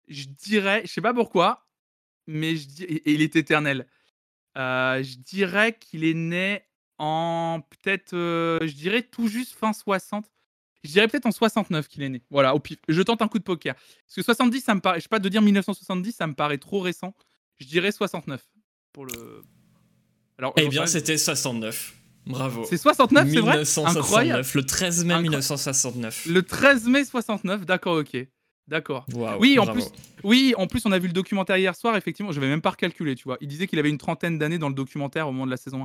[0.08, 1.68] je dirais, je sais pas pourquoi,
[2.26, 2.68] mais je
[3.04, 3.86] il est éternel.
[4.56, 6.62] Je dirais qu'il est né
[6.96, 10.30] en peut-être, je dirais tout juste fin 60.
[10.84, 12.22] Je dirais peut-être en 69 qu'il est né.
[12.30, 12.78] Voilà, au pif.
[12.88, 13.74] Je tente un coup de poker.
[13.74, 16.58] Parce que 70, ça me paraît, je sais pas de dire 1970, ça me paraît
[16.58, 17.14] trop récent.
[17.58, 18.42] Je dirais 69
[18.92, 19.42] pour le.
[20.38, 21.94] Alors, Eh bien, c'était 69.
[22.26, 22.64] Bravo.
[22.64, 23.52] c'est 69, c'est vrai?
[23.58, 24.48] 1969, Incroyable.
[24.54, 25.22] le 13 mai Incroyable.
[25.22, 26.26] 1969.
[26.26, 28.16] Le 13 mai 69, d'accord, ok.
[28.68, 29.06] D'accord.
[29.40, 29.80] Oui, en bravo.
[29.80, 29.88] plus,
[30.22, 31.96] oui, en plus, on a vu le documentaire hier soir.
[31.96, 33.36] Effectivement, je vais même pas recalculer, tu vois.
[33.40, 35.84] Il disait qu'il avait une trentaine d'années dans le documentaire au moment de la saison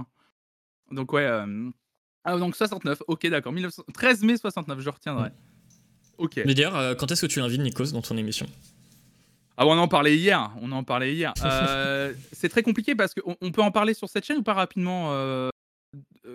[0.92, 0.96] 1.
[0.96, 1.24] Donc, ouais.
[1.24, 1.70] euh,
[2.30, 3.54] Ah, donc 69, ok, d'accord.
[3.54, 5.30] 1900 13 mai 69, je retiendrai.
[6.18, 6.42] Ok.
[6.46, 8.46] Mais d'ailleurs, euh, quand est-ce que tu invites Nikos dans ton émission?
[9.56, 10.52] Ah, on en parlait hier.
[10.62, 11.34] On en parlait hier.
[11.44, 14.54] Euh, c'est très compliqué parce qu'on on peut en parler sur cette chaîne ou pas
[14.54, 15.50] rapidement euh,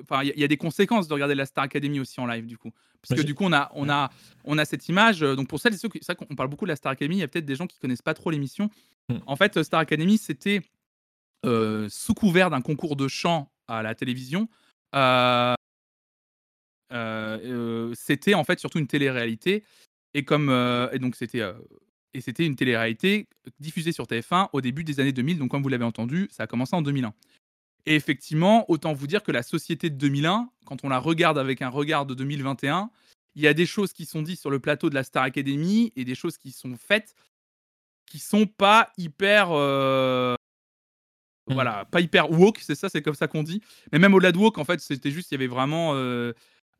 [0.03, 2.19] Enfin, il y a- il y, a des conséquences de regarder la Star Academy aussi
[2.19, 2.73] en live, du coup.
[3.07, 4.11] Parce que du coup, on a, on a,
[4.45, 5.21] on a cette image.
[5.21, 5.99] Donc, pour celles et ceux qui.
[6.01, 7.17] C'est vrai qu'on parle beaucoup de la Star Academy.
[7.17, 8.71] Il y a peut-être des gens qui connaissent pas trop l'émission.
[9.11, 9.17] Mm.
[9.27, 10.63] En fait, Star Academy, c'était
[11.45, 14.49] euh, sous couvert d'un concours de chant à la télévision.
[14.95, 15.53] euh,
[17.95, 19.65] c'était en fait surtout une télé-réalité.
[20.15, 21.55] Et comme euh, et donc c'était euh,
[22.15, 23.29] et c'était une télé-réalité
[23.59, 25.39] diffusée sur TF1 au début des années 2000.
[25.39, 27.15] Donc comme vous l'avez entendu, ça a commencé en 2001.
[27.87, 31.63] Et effectivement, autant vous dire que la société de 2001, quand on la regarde avec
[31.63, 32.91] un regard de 2021,
[33.35, 35.93] il y a des choses qui sont dites sur le plateau de la Star Academy
[35.97, 37.15] et des choses qui sont faites
[38.07, 40.37] qui sont pas hyper euh,
[41.49, 41.55] Mm.
[41.55, 43.63] voilà, pas hyper woke, c'est ça, c'est comme ça qu'on dit.
[43.91, 46.33] Mais même au-delà de woke, en fait, c'était juste, il y avait vraiment, euh,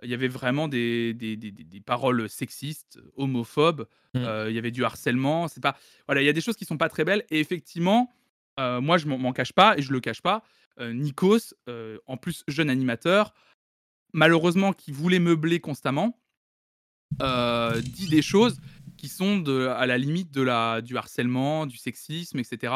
[0.03, 3.87] il y avait vraiment des, des, des- des- paroles sexistes, homophobes.
[4.15, 4.19] Mm.
[4.19, 5.49] euh, il y avait du harcèlement.
[5.49, 5.77] C'est pas,
[6.07, 7.25] voilà, il y a des choses qui sont pas très belles.
[7.31, 8.11] Et effectivement,
[8.61, 10.43] euh, moi, je m'en m'en cache pas et je le cache pas.
[10.81, 11.55] euh, Nikos,
[12.07, 13.33] en plus jeune animateur,
[14.13, 16.19] malheureusement, qui voulait meubler constamment,
[17.21, 18.59] dit des choses
[18.97, 22.75] qui sont de, à la limite de la, du harcèlement, du sexisme, etc.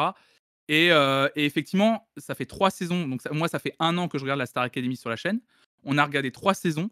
[0.67, 3.07] Et, et effectivement, ça fait trois saisons.
[3.07, 5.15] Donc ça- moi, ça fait un an que je regarde la Star Academy sur la
[5.15, 5.39] chaîne.
[5.83, 6.89] On a regardé trois saisons.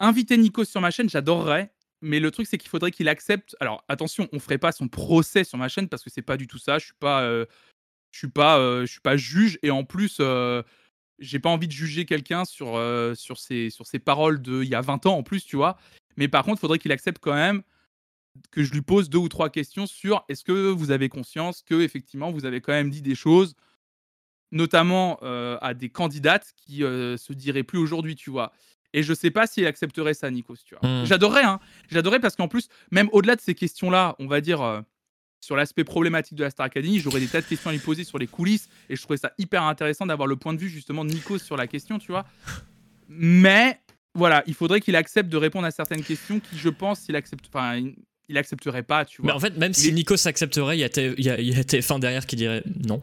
[0.00, 1.72] Inviter Nikos sur ma chaîne, j'adorerais.
[2.04, 3.56] Mais le truc, c'est qu'il faudrait qu'il accepte.
[3.60, 6.46] Alors attention, on ferait pas son procès sur ma chaîne parce que c'est pas du
[6.46, 6.78] tout ça.
[6.78, 7.46] Je suis pas, euh,
[8.12, 9.58] je suis pas, euh, je suis pas juge.
[9.62, 10.62] Et en plus, euh,
[11.18, 12.78] j'ai pas envie de juger quelqu'un sur,
[13.16, 15.78] sur, ses, sur ses paroles de il y a 20 ans en plus, tu vois.
[16.18, 17.62] Mais par contre, il faudrait qu'il accepte quand même
[18.50, 21.80] que je lui pose deux ou trois questions sur est-ce que vous avez conscience que
[21.80, 23.54] effectivement vous avez quand même dit des choses,
[24.50, 28.52] notamment à des candidates qui se diraient plus aujourd'hui, tu vois.
[28.94, 30.88] Et je sais pas s'il accepterait ça, Nikos, tu vois.
[30.88, 31.04] Hmm.
[31.04, 31.60] J'adorerais, hein.
[31.90, 34.80] J'adorerais parce qu'en plus, même au-delà de ces questions-là, on va dire euh,
[35.40, 38.04] sur l'aspect problématique de la Star Academy, j'aurais des tas de questions à lui poser
[38.04, 41.04] sur les coulisses et je trouvais ça hyper intéressant d'avoir le point de vue justement
[41.04, 42.24] de Nikos sur la question, tu vois.
[43.08, 43.78] Mais
[44.14, 47.44] voilà, il faudrait qu'il accepte de répondre à certaines questions qui, je pense, s'il accepte,
[47.52, 47.76] enfin,
[48.28, 49.36] il- accepterait pas, tu Mais vois.
[49.36, 51.38] en fait, même Il si est- Nikos accepterait, il y, a T- il y a-
[51.40, 53.02] il y a TF1 derrière qui dirait non.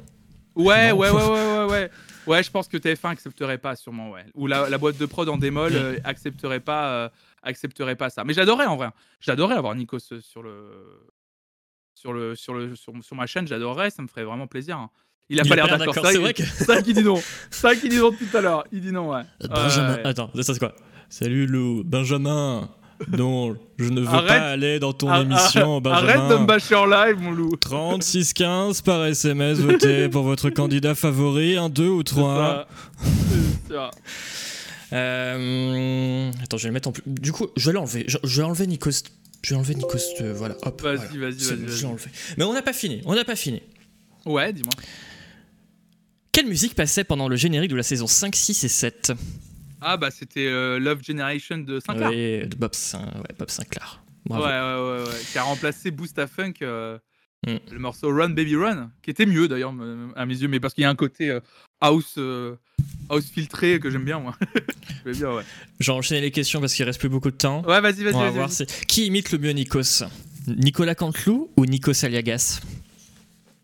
[0.61, 0.97] Ouais, Non.
[0.97, 1.91] ouais, ouais, ouais, ouais, ouais.
[2.27, 4.25] Ouais, je pense que TF1 accepterait pas, sûrement, ouais.
[4.35, 7.09] Ou la, la boîte de prod en démol euh, accepterait pas, euh,
[7.41, 8.23] accepterait pas ça.
[8.23, 8.89] Mais j'adorerais en vrai.
[9.19, 10.69] J'adorerais avoir Nikos euh, sur le,
[11.95, 13.47] sur le, sur le, sur, sur ma chaîne.
[13.47, 14.77] J'adorerais, ça me ferait vraiment plaisir.
[14.77, 14.89] hein.
[15.29, 15.95] Il a Il pas l'air d'accord.
[15.95, 16.43] C'est vrai que.
[16.45, 17.19] C'est vrai qu'il dit non.
[17.49, 18.65] C'est vrai qu'il dit non tout à l'heure.
[18.71, 19.23] Il dit non, ouais.
[19.49, 19.95] Benjamin.
[19.95, 20.05] Ouais.
[20.05, 20.75] Attends, ça c'est quoi?
[21.09, 21.83] Salut Lou.
[21.83, 22.69] Benjamin.
[23.17, 24.27] Non, je ne veux Arrête.
[24.27, 26.07] pas aller dans ton Ar- émission, ar- Benjamin.
[26.13, 27.55] Arrête de me bâcher en live, mon loup.
[27.57, 32.67] 3615 par SMS, votez pour votre candidat favori, un, deux ou C'est trois.
[32.99, 33.09] ça.
[33.67, 33.91] C'est ça.
[34.93, 37.03] Euh, Attends, je vais le mettre en plus.
[37.07, 38.05] Du coup, je vais l'enlever.
[38.07, 38.91] Je, je vais enlever Nikos.
[39.43, 39.97] Je vais enlever Nikos.
[40.21, 40.81] euh, voilà, hop.
[40.81, 41.29] Vas-y, voilà.
[41.29, 41.67] vas-y, vas-y.
[41.67, 42.05] Je l'ai enlevé.
[42.37, 43.01] Mais on n'a pas fini.
[43.05, 43.61] On n'a pas fini.
[44.25, 44.71] Ouais, dis-moi.
[46.31, 49.11] Quelle musique passait pendant le générique de la saison 5, 6 et 7
[49.81, 52.09] Ah bah c'était euh, Love Generation de Sinclair.
[52.09, 54.03] Ouais, de Bob, Sin- ouais, Bob Sinclair.
[54.29, 54.45] Ouais, Bravo.
[54.45, 56.97] ouais, ouais, ouais, qui a remplacé Boost à Funk, euh,
[57.47, 57.55] Mm.
[57.71, 59.73] le morceau Run Baby Run, qui était mieux d'ailleurs
[60.15, 61.39] à mes yeux, mais parce qu'il y a un côté euh,
[61.79, 62.19] house,
[63.09, 64.37] house filtré que j'aime bien moi.
[65.07, 65.43] ouais.
[65.79, 67.63] Je vais enchaîner les questions parce qu'il reste plus beaucoup de temps.
[67.65, 68.33] Ouais, vas-y, vas-y, On va vas-y.
[68.35, 68.49] voir
[68.87, 70.03] qui imite le mieux Nikos?
[70.45, 72.61] Nicolas Canteloup ou Nikos Aliagas?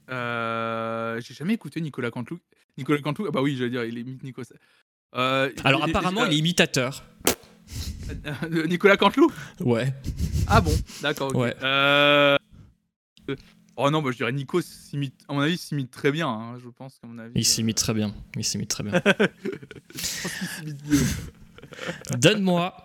[0.09, 2.39] Euh, J'ai jamais écouté Nicolas Canteloup.
[2.77, 4.43] Nicolas Canteloup, ah bah oui, j'allais dire, il imite Nikos.
[5.15, 7.03] Euh, Alors apparemment, il est imitateur.
[8.51, 9.93] Euh, Nicolas Canteloup Ouais.
[10.47, 11.35] Ah bon, d'accord.
[11.35, 11.55] Ouais.
[11.63, 12.37] Euh,
[13.79, 16.67] Oh non, bah, je dirais Nico s'imite, à mon avis, s'imite très bien, hein, je
[16.67, 17.33] pense, mon avis.
[17.35, 18.11] Il s'imite très bien.
[18.35, 18.93] Il s'imite très bien.
[22.17, 22.75] Donne-moi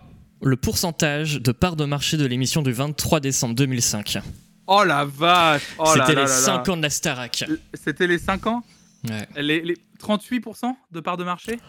[0.43, 4.19] le pourcentage de part de marché de l'émission du 23 décembre 2005.
[4.67, 6.27] Oh la vache oh C'était les là là.
[6.27, 7.43] 5 ans de la Starac.
[7.73, 8.63] C'était les 5 ans
[9.09, 9.27] Ouais.
[9.41, 11.59] les, les 38% de part de marché?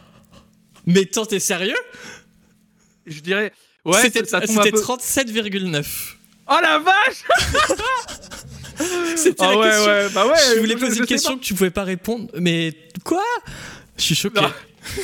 [0.86, 1.76] Mais tant t'es sérieux
[3.06, 3.52] Je dirais.
[3.84, 4.80] Ouais, C'était ça, ça tombe un c'était peu.
[4.82, 5.84] 37,9.
[6.48, 7.24] Oh la vache
[9.16, 9.86] C'était Ah la ouais, question.
[9.86, 10.34] ouais, bah ouais.
[10.54, 12.74] je voulais poser je une question que tu pouvais pas répondre, mais
[13.04, 13.22] quoi?
[13.96, 14.40] Je suis choqué.
[14.40, 14.50] Non.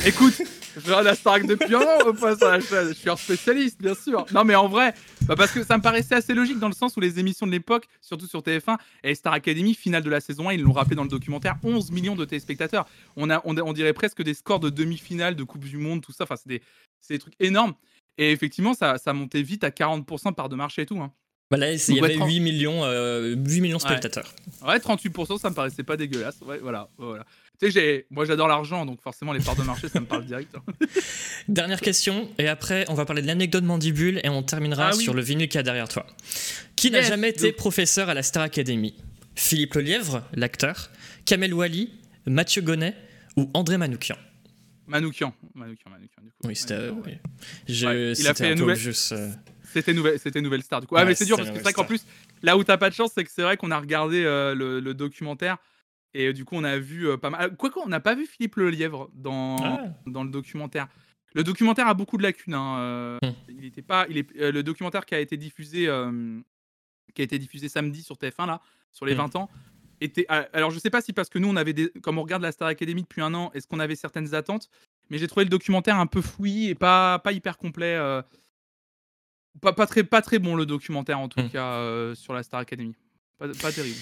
[0.05, 0.33] Écoute,
[0.75, 2.63] je regarde la Starac depuis un an au passage.
[2.71, 4.25] Je suis un spécialiste, bien sûr.
[4.33, 4.93] Non, mais en vrai,
[5.25, 7.51] bah parce que ça me paraissait assez logique dans le sens où les émissions de
[7.51, 10.95] l'époque, surtout sur TF1 et Star Academy, finale de la saison 1, ils l'ont rappelé
[10.95, 12.85] dans le documentaire, 11 millions de téléspectateurs.
[13.15, 16.11] On, a, on, on dirait presque des scores de demi-finale, de Coupe du Monde, tout
[16.13, 16.23] ça.
[16.25, 16.61] Enfin, c'est des,
[17.09, 17.73] des trucs énormes.
[18.17, 20.99] Et effectivement, ça, ça montait vite à 40% part de marché et tout.
[21.01, 21.11] Hein.
[21.49, 24.33] Bah là, c'est- il y ouais, avait trente- 8 millions, euh, 8 millions de spectateurs.
[24.65, 26.39] Ouais, 38%, ça me paraissait pas dégueulasse.
[26.45, 26.89] Ouais, voilà.
[26.97, 27.25] voilà.
[27.61, 30.25] Tu sais, j'ai- moi j'adore l'argent, donc forcément les parts de marché, ça me parle
[30.25, 30.55] direct.
[30.55, 30.63] hein.
[31.47, 35.03] Dernière question, et après, on va parler de l'anecdote mandibule et on terminera Ah oui.
[35.03, 36.07] sur le vinyle qu'il y a derrière toi.
[36.75, 38.95] Qui n'a jamais été professeur à la Star Academy?
[39.35, 40.89] Philippe Lelièvre, l'acteur,
[41.25, 41.91] Kamel Wally,
[42.25, 42.95] Mathieu Gonnet
[43.37, 44.17] ou André Manoukian?
[44.87, 45.33] Manoukian.
[45.53, 46.35] Manoukian, Manoukian, du coup.
[46.45, 46.89] Oui, c'était.
[46.89, 47.01] Oui.
[47.05, 47.19] ouais.
[47.69, 49.29] Je- Ouais, il a c'était fait un la peu nouvelle- euh.
[49.73, 50.95] C'était nouvelle, c'était nouvelle star du coup.
[50.97, 52.01] Ah mais c'est dur parce que c'est vrai qu'en plus,
[52.41, 54.81] là où t'as pas de chance, c'est que c'est vrai qu'on a regardé euh, le,
[54.81, 55.57] le documentaire
[56.13, 57.55] et euh, du coup on a vu euh, pas mal.
[57.57, 59.83] Quoique on n'a pas vu Philippe Lelièvre dans Ah.
[60.07, 60.87] dans le documentaire.
[61.33, 62.53] Le documentaire a beaucoup de lacunes.
[62.53, 63.31] hein, euh, Hmm.
[63.49, 66.39] Il était pas, il est euh, le documentaire qui a été diffusé, euh,
[67.13, 68.61] qui a été diffusé samedi sur TF1 là,
[68.91, 69.17] sur les Hmm.
[69.19, 69.49] 20 ans.
[70.03, 72.23] Était, ah, alors je sais pas si parce que nous on avait des, comme on
[72.23, 74.67] regarde la Star Academy depuis un an, est-ce qu'on avait certaines attentes?
[75.11, 77.95] Mais j'ai trouvé le documentaire un peu fouillis et pas pas hyper complet.
[77.95, 78.21] euh,
[79.61, 81.49] pas, pas très pas très bon le documentaire en tout Hmm.
[81.49, 82.95] cas euh, sur la Star Academy.
[83.37, 83.97] Pas, pas terrible.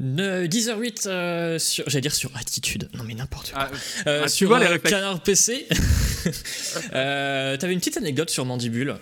[0.00, 1.84] Ne- 10h08 euh, sur.
[1.88, 2.88] J'allais dire sur Attitude.
[2.94, 3.68] Non, mais n'importe quoi.
[3.70, 4.78] Ah, Euh, ah, sur vois les euh.
[4.78, 5.66] Canard PC,
[6.94, 8.96] euh, t'avais une petite anecdote sur Mandibule.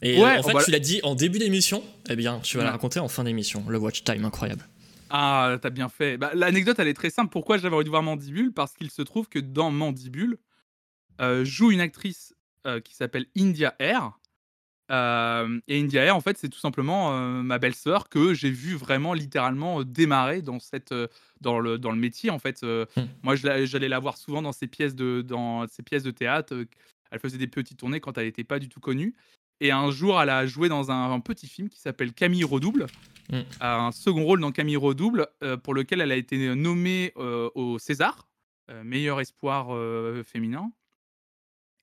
[0.00, 1.82] Et Ouais, en fait, oh bah- tu l'as dit en début d'émission.
[2.08, 3.64] Eh bien, tu vas la raconter en fin d'émission.
[3.68, 4.66] Le watch time incroyable.
[5.10, 6.16] Ah, t'as bien fait.
[6.18, 7.30] Bah, L'anecdote, elle est très simple.
[7.32, 8.52] Pourquoi j'avais envie de voir Mandibule?
[8.52, 10.38] Parce qu'il se trouve que dans Mandibule
[11.42, 12.34] joue une actrice
[12.84, 14.17] qui s'appelle India Air.
[14.90, 18.74] Euh, et India Air, en fait, c'est tout simplement euh, ma belle-sœur que j'ai vu
[18.74, 20.94] vraiment littéralement euh, démarrer dans, cette,
[21.40, 22.30] dans, le, dans le métier.
[22.30, 23.04] En fait, Hmm.
[23.22, 26.54] moi, j'allais la voir souvent dans ses pièces de, dans ses pièces de théâtre.
[27.10, 29.14] Elle faisait des petites tournées quand elle n'était pas du tout connue.
[29.60, 32.86] Et un jour, elle a joué dans un, un petit film qui s'appelle Camille Redouble
[33.60, 35.28] a un second rôle dans Camille Redouble,
[35.62, 38.26] pour lequel elle a été nommée au César,
[38.84, 39.68] meilleur espoir
[40.24, 40.72] féminin.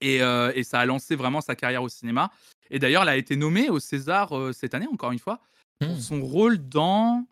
[0.02, 2.32] Et, euh, et ça a lancé vraiment sa carrière au cinéma.
[2.70, 5.40] Et d'ailleurs, elle a été nommée au César euh, cette année, encore une fois,
[5.80, 6.00] pour Hmm.
[6.00, 7.26] son rôle dans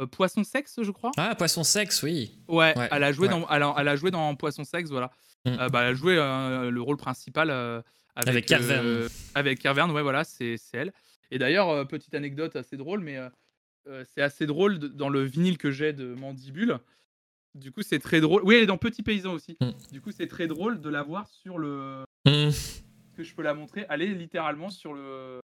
[0.00, 1.10] euh, Poisson Sexe, je crois.
[1.18, 2.38] Ah, poisson sexe, oui.
[2.48, 3.34] Ouais, Ouais, elle, a joué ouais.
[3.34, 5.10] dans, elle, a, elle a joué dans Poisson Sexe, voilà.
[5.44, 5.50] Mm.
[5.60, 7.50] Euh, bah, elle a joué le rôle principal
[8.16, 9.08] avec, Carverne.
[9.34, 10.92] avec Carverne, ouais, voilà, c'est elle.
[11.30, 13.18] Et d'ailleurs, petite anecdote assez drôle, mais
[14.14, 16.78] c'est assez drôle de- dans le vinyle que j'ai de Mandibule.
[17.54, 18.42] Du coup, c'est très drôle.
[18.44, 19.56] Oui, elle est dans Petit Paysan aussi.
[19.60, 19.70] Mm.
[19.92, 22.04] Du coup, c'est très drôle de la voir sur le.
[22.26, 22.50] Hmm.
[23.16, 23.84] que je peux la montrer.
[23.90, 25.40] Elle est littéralement sur le.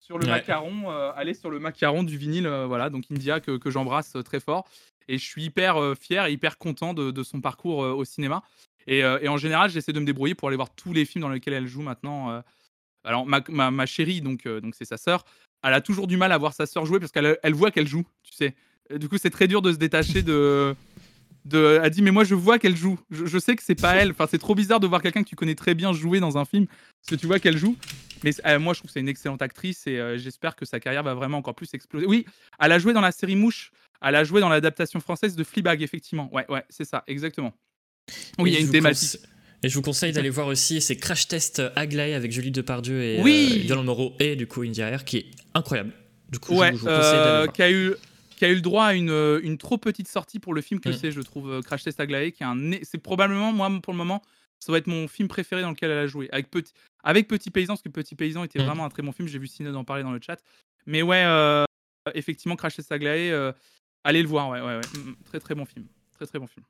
[0.00, 0.30] Sur le Ouais.
[0.32, 3.70] macaron, euh, elle est sur le macaron du vinyle, euh, voilà, donc India que, que
[3.70, 4.66] j'embrasse euh, très fort.
[5.06, 8.42] Et je suis hyper euh, fier et hyper content de, de son parcours au cinéma.
[8.86, 11.28] Et, et en général, j'essaie de me débrouiller pour aller voir tous les films dans
[11.28, 12.42] lesquels elle joue maintenant.
[13.04, 15.24] Alors, ma, ma, ma chérie, donc euh, donc c'est sa sœur,
[15.62, 17.86] elle a toujours du mal à voir sa sœur jouer parce qu'elle elle voit qu'elle
[17.86, 18.54] joue, tu sais.
[18.94, 20.74] Et du coup, c'est très dur de se détacher de.
[21.46, 22.98] De, elle dit mais moi je vois qu'elle joue.
[23.10, 24.10] Je, je sais que c'est pas elle.
[24.10, 26.44] Enfin c'est trop bizarre de voir quelqu'un que tu connais très bien jouer dans un
[26.44, 27.76] film parce que tu vois qu'elle joue.
[28.22, 30.80] Mais euh, moi je trouve que c'est une excellente actrice et euh, j'espère que sa
[30.80, 32.04] carrière va vraiment encore plus exploser.
[32.04, 32.26] Oui,
[32.60, 33.70] elle a joué dans la série Mouche.
[34.02, 36.28] Elle a joué dans l'adaptation française de Fleabag effectivement.
[36.30, 37.54] Ouais ouais c'est ça exactement.
[38.38, 39.18] Oui il y a une thématique.
[39.62, 43.20] Et je vous conseille d'aller voir aussi ces Crash Test Aglaé avec Julie Depardieu et
[43.22, 43.62] Oui.
[43.64, 45.92] euh, Yolande Moreau et du coup India Air qui est incroyable.
[46.28, 47.52] Du coup, Ouais, je, vous- je vous conseille d'aller voir.
[47.54, 47.94] qui a eu
[48.40, 50.80] qui a eu le droit à une, euh, une trop petite sortie pour le film
[50.80, 50.92] que Mm.
[50.94, 53.98] c'est, je trouve, euh, Crash Test Aglaé, qui est un, c'est probablement moi pour le
[53.98, 54.22] moment,
[54.58, 56.72] ça va être mon film préféré dans lequel elle a joué, avec Petit,
[57.04, 58.64] avec Petit Paysan, parce que Petit Paysan était Mm.
[58.64, 59.28] vraiment un très bon film.
[59.28, 60.38] J'ai vu Ciné en parler dans le chat,
[60.86, 61.64] mais ouais, euh,
[62.14, 63.52] effectivement, Crash Test Aglaé, euh,
[64.04, 65.84] allez le voir, ouais, ouais, ouais, Mm, très très bon film,
[66.14, 66.64] très très bon film.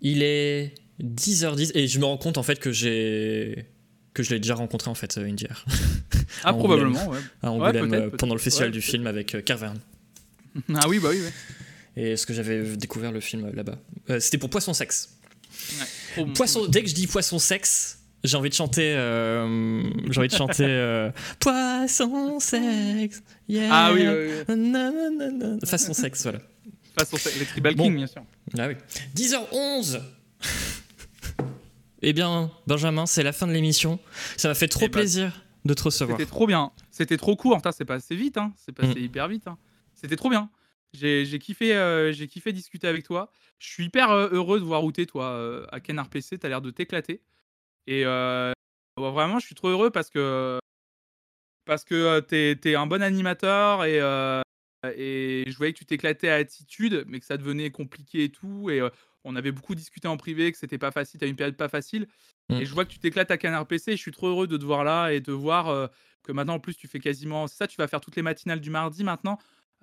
[0.00, 0.72] Il est
[1.02, 3.66] 10h10 et je me rends compte en fait que j'ai
[4.14, 5.64] que je l'ai déjà rencontré en fait India Air,
[6.42, 6.58] Ah Angoulême.
[6.58, 7.18] probablement, ouais.
[7.42, 8.16] à Angoulême peut-être, peut-être.
[8.16, 9.78] pendant le festival Ouais, du film avec Carverne.
[10.74, 11.32] ah oui, bah oui, ouais.
[11.96, 13.78] Et ce que j'avais découvert le film là-bas.
[14.10, 15.16] Euh, C'était pour Poisson Sexe.
[16.16, 18.94] Bon Poisson, dès que je dis poisson sexe, J'ai envie de chanter.
[18.94, 20.64] euh, J'ai envie de chanter.
[20.66, 21.10] euh,
[21.40, 23.22] Poisson sexe.
[23.48, 23.68] Yeah.
[23.70, 25.58] Ah oui, oui, oui.
[25.66, 26.38] Façon sexe, voilà.
[26.98, 27.84] Façon, les Tribal Bon.
[27.84, 28.22] King, bien sûr.
[28.58, 28.74] Ah oui.
[29.16, 30.00] 10h11
[32.02, 33.98] Eh bien, Benjamin, c'est la fin de l'émission.
[34.36, 36.18] Ça m'a fait trop Eh ben, plaisir de te recevoir.
[36.18, 36.70] C'était trop bien.
[36.90, 37.60] C'était trop court.
[37.76, 38.38] C'est passé vite.
[38.38, 38.52] Hein.
[38.64, 39.04] C'est passé Mm.
[39.04, 39.46] hyper vite.
[39.46, 39.58] hein.
[40.00, 40.50] C'était trop bien.
[40.92, 43.30] J'ai kiffé, euh, j'ai kiffé discuter avec toi.
[43.58, 46.38] Je suis hyper euh, heureux de voir où t'es, toi, euh, à Canard PC.
[46.38, 47.20] T'as l'air de t'éclater.
[47.86, 48.52] Et euh,
[48.96, 50.58] vraiment, je suis trop heureux parce que
[51.66, 54.40] parce que t'es es un bon animateur et euh,
[54.96, 58.70] et je voyais que tu t'éclatais à attitude, mais que ça devenait compliqué et tout.
[58.70, 58.80] Et
[59.24, 61.20] on avait beaucoup discuté en privé, que c'était pas facile.
[61.20, 62.08] T'as une période pas facile.
[62.48, 62.54] Mm.
[62.54, 63.92] Et je vois que tu t'éclates à Canard PC.
[63.92, 65.90] Et je suis trop heureux de te voir là et de voir
[66.22, 67.46] que maintenant, en plus, tu fais quasiment.
[67.46, 69.38] C'est ça, tu vas faire toutes les matinales du mardi maintenant.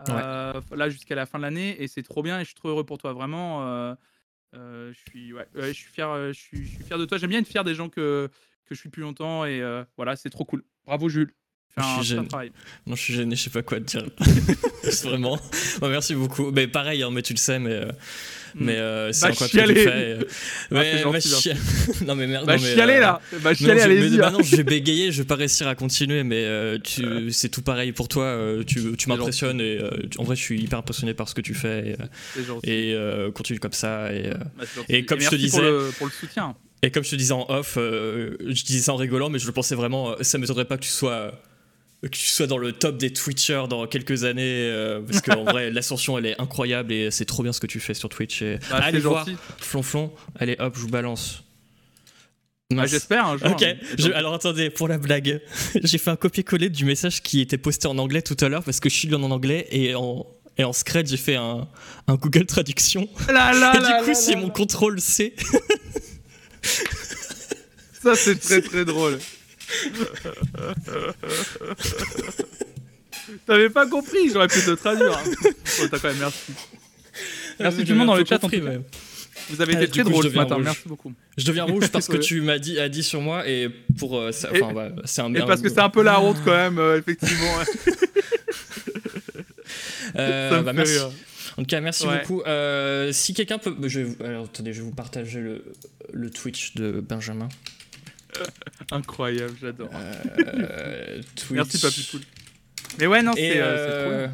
[0.10, 1.82] Euh, Là, jusqu'à la fin de l'année.
[1.82, 2.38] Et c'est trop bien.
[2.40, 3.14] Et je suis trop heureux pour toi.
[3.14, 3.68] Vraiment.
[3.68, 3.96] euh,
[4.56, 7.18] euh, je, suis, ouais, je, suis fier, je, suis, je suis fier de toi.
[7.18, 8.30] J'aime bien être fier des gens que,
[8.66, 9.46] que je suis depuis longtemps.
[9.46, 9.62] Et
[9.98, 10.64] voilà, c'est trop cool.
[10.86, 11.34] Bravo, Jules.
[11.78, 12.28] Je suis gêné.
[12.88, 14.06] Non, je suis gêné, je sais pas quoi te dire.
[15.04, 15.38] Vraiment.
[15.80, 16.52] Bon, merci beaucoup.
[16.52, 17.92] Mais pareil, hein, mais tu le sais, mais, euh,
[18.56, 19.84] mais euh, c'est Bah, encore ce que tu chialer.
[19.84, 19.90] fais.
[19.90, 20.20] euh.
[20.72, 21.30] Ah, bah, merci.
[21.30, 21.56] chia-
[22.06, 22.46] non, mais merde.
[22.46, 23.22] Bah, non, mais, chialer euh, là.
[23.42, 24.18] Bah, Non, chialer, je, mais, allez-y.
[24.18, 24.32] bah hein.
[24.32, 27.62] non, je vais bégayer, je vais pas réussir à continuer, mais euh, tu, c'est tout
[27.62, 28.24] pareil pour toi.
[28.26, 31.42] euh, tu tu m'impressionnes et euh, en vrai, je suis hyper impressionné par ce que
[31.42, 31.96] tu fais et,
[32.40, 34.12] euh, et euh, continue comme ça.
[34.14, 36.56] Et, euh, Bah, et comme je te merci pour disais- le- pour le soutien.
[36.84, 39.48] et comme je te disais en off, euh, je disais ça en rigolant, mais je
[39.48, 40.12] le pensais vraiment.
[40.12, 41.32] euh, ça m'étonnerait pas que tu sois euh,
[42.04, 45.72] que tu sois dans le top des Twitchers dans quelques années, euh, parce qu'en vrai,
[45.72, 48.42] l'ascension elle est incroyable et c'est trop bien ce que tu fais sur Twitch.
[48.44, 48.60] Et...
[48.70, 49.26] Bah, allez voir,
[49.60, 51.44] flonflon, allez hop, je vous balance.
[52.70, 52.86] Bah.
[52.86, 53.48] J'espère un jour.
[53.50, 53.76] Ok, hein.
[53.98, 55.42] je- alors attendez, pour la blague,
[55.84, 58.80] j'ai fait un copier-coller du message qui était posté en anglais tout à l'heure parce
[58.80, 61.68] que je suis en anglais et en, et en Scred j'ai fait un,
[62.08, 63.08] un Google Traduction.
[63.30, 65.34] Là, là, et là, du coup, c'est mon contrôle C.
[68.04, 69.18] Ça, c'est très très drôle.
[73.46, 75.12] T'avais pas compris, j'aurais pu te traduire.
[75.18, 75.24] hein.
[75.44, 76.52] Bon, T'as quand même merci.
[77.60, 78.38] Merci tout le monde dans le chat.
[78.40, 78.80] pas En tout compris, cas.
[79.50, 80.56] Vous avez Ah, été très coup, drôle ce matin.
[80.56, 80.64] rouge.
[80.66, 81.14] Merci beaucoup.
[81.38, 84.32] Je deviens rouge parce que tu m'as dit, a dit sur moi et pour euh,
[84.54, 86.80] Et- enfin, ouais, c'est un Et parce que c'est un peu la honte quand même,
[86.80, 87.54] euh, effectivement.
[90.16, 90.94] Euh, bah, merci.
[90.94, 91.12] rire.
[91.58, 92.22] En tout cas, merci Ouais.
[92.22, 92.42] beaucoup.
[93.12, 95.64] Si quelqu'un peut, je vais vous- alors attendez, je vais vous partager le,
[96.14, 97.50] le Twitch de Benjamin.
[98.92, 99.90] Incroyable, j'adore.
[99.94, 101.22] Euh.
[101.52, 102.22] Merci Papy Poul.
[103.00, 104.28] Mais ouais, non, Et c'est euh, trop euh.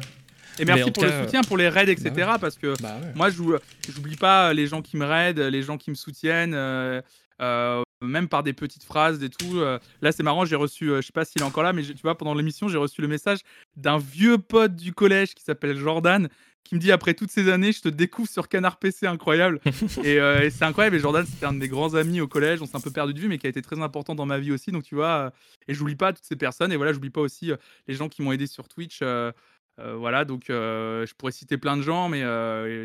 [0.58, 2.12] Et merci pour le soutien, pour les raids, etc.
[2.14, 3.12] bah Parce que bah ouais.
[3.14, 7.02] moi, j'oublie pas les gens qui me raident, les gens qui me soutiennent, euh,
[7.42, 9.60] euh, même par des petites phrases et tout.
[10.00, 12.16] Là, c'est marrant, j'ai reçu, je sais pas s'il est encore là, mais tu vois,
[12.16, 13.40] pendant l'émission, j'ai reçu le message
[13.76, 16.28] d'un vieux pote du collège qui s'appelle Jordan,
[16.64, 19.60] qui me dit après toutes ces années, je te découvre sur Canard PC, incroyable.
[20.02, 20.96] et euh, et c'est incroyable.
[20.96, 22.62] Et Jordan, c'était un de mes grands amis au collège.
[22.62, 24.38] On s'est un peu perdu de vue, mais qui a été très important dans ma
[24.38, 24.72] vie aussi.
[24.72, 25.30] Donc tu vois, euh,
[25.68, 26.72] et j'oublie pas toutes ces personnes.
[26.72, 29.00] Et voilà, j'oublie pas aussi euh, les gens qui m'ont aidé sur Twitch.
[29.02, 29.32] euh,
[29.80, 32.22] euh, voilà, donc je pourrais citer plein de gens, mais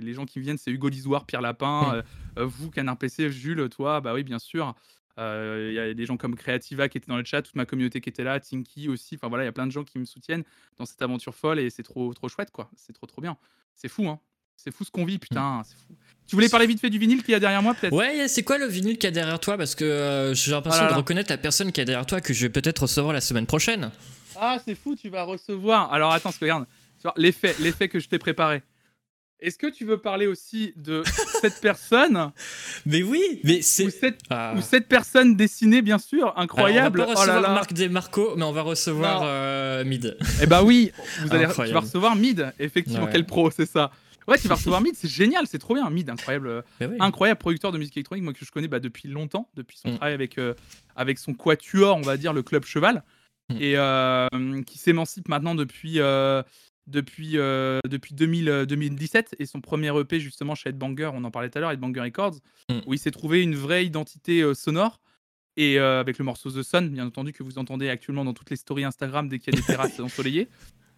[0.02, 2.04] les gens qui me viennent, c'est Hugo Lisoire, Pierre Lapin,
[2.36, 4.74] vous, Canard PC, Jules, toi, bah oui, bien sûr.
[5.18, 8.02] Il y a des gens comme Creativa qui étaient dans le chat, toute ma communauté
[8.02, 9.16] qui était là, Tinky aussi.
[9.16, 10.44] Enfin voilà, il y a plein de gens qui me soutiennent
[10.78, 12.72] dans cette aventure folle et c'est trop, trop chouette, quoi.
[12.76, 13.38] C'est trop, trop bien.
[13.76, 14.20] C'est fou, hein.
[14.56, 15.96] C'est fou ce qu'on vit, putain, c'est fou.
[16.28, 17.96] Tu voulais parler vite fait du vinyle qu'il y a derrière moi, peut-être?
[17.96, 19.58] Ouais, c'est quoi le vinyle qu'il y a derrière toi?
[19.58, 22.34] Parce que euh, j'ai l'impression là de reconnaître la personne qui est derrière toi que
[22.34, 23.90] je vais peut-être recevoir la semaine prochaine.
[24.36, 25.92] Ah, c'est fou, tu vas recevoir.
[25.92, 26.68] Alors attends, regarde,
[27.16, 28.62] l'effet que je t'ai préparé.
[29.42, 31.02] Est-ce que tu veux parler aussi de
[31.42, 32.32] cette personne
[32.86, 33.90] Mais oui, mais ou c'est.
[33.90, 34.54] cette, Ah.
[34.58, 37.02] ou cette personne dessinée, bien sûr, incroyable.
[37.02, 37.90] Alors, on va pas oh là recevoir là.
[37.90, 40.18] Marc mais on va recevoir euh, Mid.
[40.42, 40.92] Eh bah oui,
[41.22, 43.10] vous allez, tu vas recevoir Mid, effectivement, Ouais.
[43.12, 43.92] quel pro, c'est ça.
[44.28, 45.90] Ouais, tu vas recevoir Mid, c'est génial, c'est trop bien.
[45.90, 46.98] Mid, incroyable, euh, oui.
[47.00, 49.96] incroyable producteur de musique électronique, moi que je connais bah, depuis longtemps, depuis son Mm.
[49.98, 50.54] travail avec, euh,
[50.96, 53.04] avec son quatuor, on va dire, le Club Cheval,
[53.50, 53.56] Mm.
[53.62, 54.28] et euh,
[54.68, 56.00] qui s'émancipe maintenant depuis,
[56.90, 61.32] depuis, euh, depuis 2000, euh, 2017, et son premier EP justement chez Headbanger, on en
[61.32, 62.36] parlait tout à l'heure, Headbanger Records,
[62.70, 62.80] Mm.
[62.86, 65.00] où il s'est trouvé une vraie identité euh, sonore.
[65.58, 68.50] Et euh, avec le morceau The Sun, bien entendu, que vous entendez actuellement dans toutes
[68.50, 70.48] les stories Instagram dès qu'il y a des terrasses ensoleillées.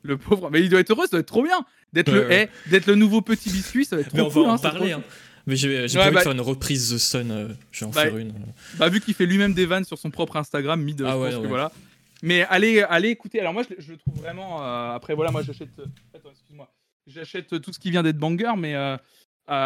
[0.04, 1.64] Le pauvre, mais il doit être heureux, ça doit être trop bien
[1.94, 4.54] d'être le, d'être le nouveau petit biscuit, ça va être trop Mais on va en
[4.56, 4.92] hein, parler.
[4.94, 5.04] hein.
[5.48, 7.32] Mais j'ai j'ai Ouais, pas envie bah- de faire une reprise The Sun.
[7.32, 8.34] euh, je vais en Bah, faire une.
[8.78, 11.32] Bah, vu qu'il fait lui-même des vannes sur son propre Instagram, mid, Ah je ouais,
[11.32, 11.72] pense que voilà.
[12.22, 13.40] Mais allez, allez écouter.
[13.40, 14.62] Alors moi, je, le- je le trouve vraiment.
[14.64, 15.78] euh, après, voilà, moi, j'achète.
[15.80, 16.70] euh, Attends, excuse-moi.
[17.08, 18.98] J'achète tout ce qui vient d'être banger, mais euh, euh,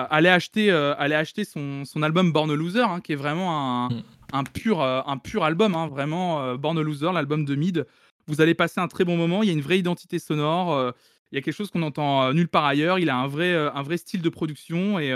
[0.10, 3.90] allez acheter, allez acheter son, son album Born a Loser, hein, qui est vraiment un,
[3.90, 4.04] Mm.
[4.34, 7.86] un pur, un pur album, hein, vraiment Born a Loser, l'album de Mid.
[8.28, 9.44] Vous allez passer un très bon moment.
[9.44, 10.94] Il y a une vraie identité sonore.
[11.32, 12.98] il y a quelque chose qu'on entend nulle part ailleurs.
[13.00, 15.14] Il a un vrai, un vrai style de production et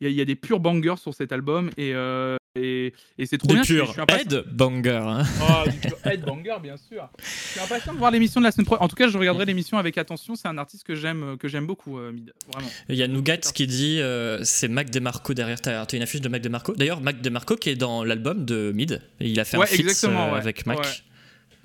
[0.00, 1.70] il y, a- il y a des purs bangers sur cet album.
[1.76, 3.62] Et, euh, et, et c'est trop De bien.
[3.62, 5.00] je suis- pur je suis impatient- head banger.
[5.04, 5.22] hein.
[5.42, 7.08] Oh, du pur headbanger, bien sûr.
[7.18, 8.82] Je suis impatient de voir l'émission de la semaine prochaine.
[8.84, 10.34] En tout cas, je regarderai l'émission avec attention.
[10.34, 12.32] C'est un artiste que j'aime, que j'aime beaucoup, euh, Mid.
[12.52, 12.68] Vraiment.
[12.88, 15.60] Il y a Nougat qui dit euh, c'est Mac DeMarco derrière.
[15.60, 16.74] T'as t'as une affiche de Mac DeMarco.
[16.74, 19.00] D'ailleurs, Mac DeMarco qui est dans l'album de Mid.
[19.20, 20.14] Il a fait Ouais, un feat ouais.
[20.36, 20.78] avec Mac.
[20.78, 20.84] Ouais.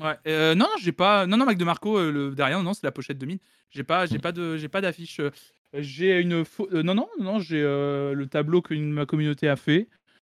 [0.07, 0.13] Ouais.
[0.27, 1.25] Euh, non, non, j'ai pas.
[1.25, 3.39] Non, non, Mac de Marco, euh, le derrière, non, c'est la pochette de Mid.
[3.71, 4.07] J'ai pas, Mm.
[4.11, 5.19] j'ai pas de, j'ai pas d'affiche.
[5.80, 6.34] J'ai une.
[6.34, 9.88] euh, non, non, non, j'ai euh, le tableau que une- ma communauté a fait.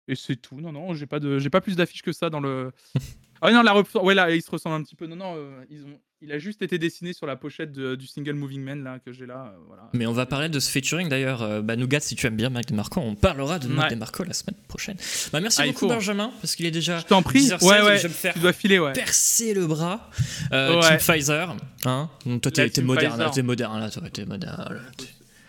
[0.07, 0.59] Et c'est tout.
[0.59, 2.71] Non, non, j'ai pas de, j'ai pas plus d'affiches que ça dans le.
[3.45, 5.05] Ah non, la rep- ouais, là, il se ressemble un petit peu.
[5.05, 8.07] Non, non, euh, ils ont, il a juste été dessiné sur la pochette de- du
[8.07, 9.53] single Moving Man là que j'ai là.
[9.67, 9.89] voilà.
[9.91, 11.61] Mais on va parler de ce featuring d'ailleurs.
[11.61, 13.89] Bah, Nougat, si tu aimes bien Mac DeMarco, on parlera de Ouais.
[13.89, 14.95] DeMarco la semaine prochaine.
[15.33, 15.89] Bah, merci Ah, beaucoup.
[15.89, 16.99] Benjamin, parce qu'il est déjà.
[16.99, 17.41] Je t'en prie.
[17.41, 17.97] 10h16, Ouais, ouais.
[17.97, 18.93] Je vais me faire Tu dois filer, ouais.
[18.93, 20.09] percer le bras.
[20.49, 21.53] Team Pfizer.
[21.83, 24.55] Hein Donc, toi, t'es moderne, moderne, là, toi, t'es moderne.
[24.73, 24.79] là.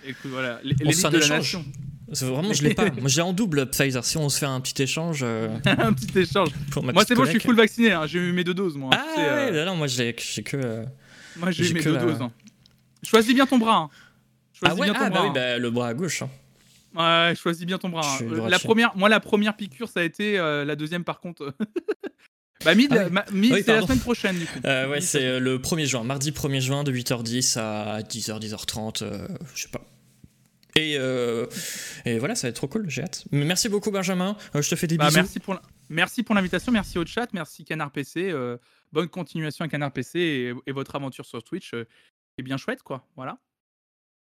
[0.06, 0.60] Écoute, voilà.
[0.84, 1.64] On se fait un de la nation.
[2.08, 2.90] Vraiment, je l'ai pas.
[3.00, 4.04] Moi, j'ai en double Pfizer.
[4.04, 6.50] Si on se fait un petit échange euh, un petit échange.
[6.70, 7.92] pour ma Moi, c'est bon, je suis full vacciné.
[7.92, 8.90] hein, J'ai eu mes deux doses, moi.
[8.92, 10.56] Ah euh, ouais, non, moi, j'ai que.
[10.56, 10.84] euh,
[11.36, 12.20] Moi, j'ai eu mes deux la- doses.
[12.20, 12.30] hein.
[13.02, 13.76] Choisis bien ton bras.
[13.76, 13.88] hein.
[14.62, 15.18] Ah Choisis ouais, bien ton ah, bras.
[15.18, 15.32] bah oui, hein.
[15.34, 16.22] bah, le bras à gauche.
[16.22, 16.30] hein.
[16.96, 18.06] Ouais, choisis bien ton bras.
[18.20, 18.24] Hein.
[18.30, 18.48] Euh.
[18.48, 21.52] La première, moi, la première piqûre, ça a été euh, la deuxième, par contre.
[22.64, 23.38] bah, mid, Ah oui.
[23.40, 24.60] mid, Oui, c'est la semaine prochaine, du coup.
[24.64, 29.02] Euh, ouais, c'est euh, le 1er juin, mardi 1er juin de 8h10 à 10h, 10h30,
[29.02, 29.80] euh, je sais pas.
[30.76, 31.46] Et, euh,
[32.04, 33.24] et voilà, ça va être trop cool, j'ai hâte.
[33.30, 34.36] Mais merci beaucoup, Benjamin.
[34.56, 35.18] Euh, je te fais des Bah, bisous.
[35.18, 38.30] merci pour la- merci pour l'invitation, merci au chat, merci Canard PC.
[38.30, 38.56] euh,
[38.92, 41.84] bonne continuation à Canard PC et, et votre aventure sur Twitch euh,
[42.38, 43.06] est bien chouette, quoi.
[43.16, 43.38] Voilà.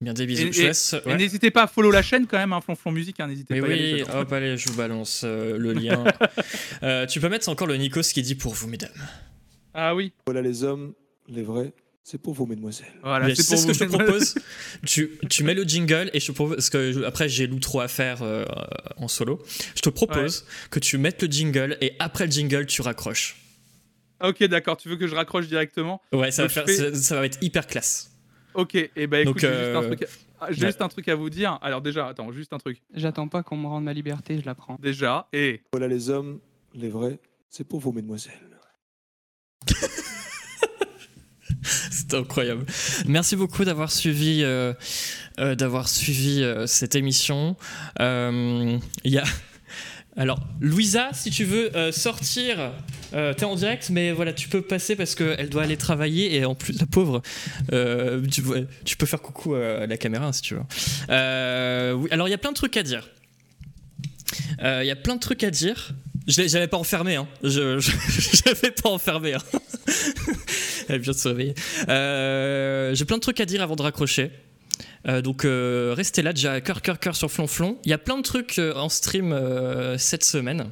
[0.01, 0.47] Bien des bisous.
[0.59, 0.71] Et-
[1.07, 1.15] ouais.
[1.17, 3.69] n'hésitez pas à follow la chaîne quand même, hein, Flonflon Musique, hein, n'hésitez pas à
[3.69, 6.03] y aller, oui, hop, allez, je vous balance euh, le lien.
[6.81, 8.89] Euh, tu peux mettre encore le Nikos qui dit pour vous, mesdames.
[9.75, 10.95] Ah oui, Voilà les hommes,
[11.27, 11.71] les vrais,
[12.03, 12.87] c'est pour vous, mesdemoiselles.
[13.03, 14.35] voilà, c'est ce que je te propose.
[14.85, 17.79] tu, tu mets le jingle et je te propose, parce que je- après j'ai l'outro
[17.79, 18.45] à faire euh,
[18.97, 19.41] en solo.
[19.75, 23.37] Je te propose que tu mettes le jingle et après le jingle tu raccroches.
[24.23, 26.01] Ok, d'accord, tu veux que je raccroche directement?
[26.13, 28.11] Ouais, ça va, faire, fais- ça, ça va être hyper classe.
[28.53, 30.05] Ok, et ben écoute, Donc, j'ai juste, un euh, truc à...
[30.41, 30.53] ah, ouais.
[30.53, 31.57] juste un truc à vous dire.
[31.61, 32.81] Alors déjà, attends, juste un truc.
[32.93, 34.75] J'attends pas qu'on me rende ma liberté, je la prends.
[34.81, 36.39] Déjà, et Voilà les hommes,
[36.75, 37.19] les vrais,
[37.49, 38.33] c'est pour vous, mesdemoiselles.
[42.13, 42.65] Incroyable.
[43.05, 44.73] Merci beaucoup d'avoir suivi, euh,
[45.39, 47.55] euh, d'avoir suivi euh, cette émission.
[47.99, 49.23] Il y a.
[50.17, 52.73] Alors, Louisa, si tu veux sortir,
[53.11, 56.53] t'es en direct, mais voilà, tu peux passer parce qu'elle doit aller travailler et en
[56.53, 57.21] plus, la pauvre,
[58.29, 60.63] tu, peux faire coucou à la caméra si tu veux.
[61.07, 63.09] Alors, il y a plein de trucs à dire.
[64.59, 65.93] Il y a plein de trucs à dire.
[66.27, 67.27] Je l'ai- J'avais pas enfermé, hein.
[67.43, 67.91] Je, je,
[68.45, 69.33] j'avais pas enfermé.
[69.33, 69.41] Hein.
[70.95, 71.53] Elle de.
[71.89, 74.31] Euh, J'ai plein de trucs à dire avant de raccrocher.
[75.07, 77.77] Euh, donc euh, restez là, déjà cœur cœur cœur sur Flonflon.
[77.85, 79.33] Il y a plein de trucs en stream
[79.97, 80.69] cette semaine.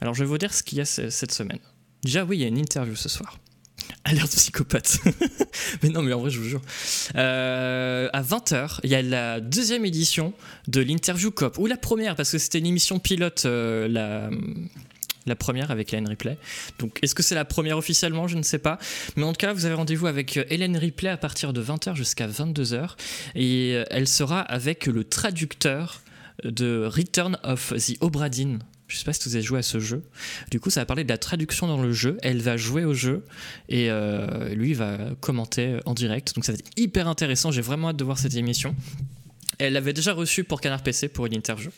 [0.00, 1.58] Alors je vais vous dire ce qu'il y a ce- cette semaine.
[2.04, 3.38] Déjà oui, il y a une interview ce soir.
[4.04, 4.98] Alerte psychopathe.
[5.82, 6.62] mais non, mais en vrai, je vous jure.
[7.14, 10.32] À 20h, il y a la deuxième édition
[10.66, 11.58] de l'interview COP.
[11.58, 14.30] Ou la première, parce que c'était une émission pilote, la,
[15.28, 16.38] la première avec Hélène Ripley.
[16.78, 18.28] Donc, est-ce que c'est la première officiellement?
[18.28, 18.78] Je ne sais pas.
[19.16, 21.94] Mais en tout cas, vous avez rendez-vous avec euh, Hélène Ripley à partir de 20h
[21.94, 22.90] jusqu'à 22h.
[23.34, 26.02] Et euh, elle sera avec le traducteur
[26.44, 28.60] de Return of the Obra Dinn.
[28.86, 30.02] Je sais pas si vous avez joué à ce jeu.
[30.50, 32.16] Du coup, ça va parler de la traduction dans le jeu.
[32.22, 33.22] Elle va jouer au jeu
[33.68, 36.34] et euh, lui va commenter en direct.
[36.34, 37.50] Donc ça va être hyper intéressant.
[37.50, 38.74] J'ai vraiment hâte de voir cette émission.
[39.58, 41.70] Elle l'avait déjà reçue pour Canard PC pour une interview.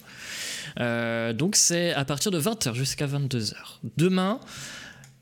[0.79, 3.55] Euh, donc c'est à partir de 20h jusqu'à 22h.
[3.97, 4.41] Demain,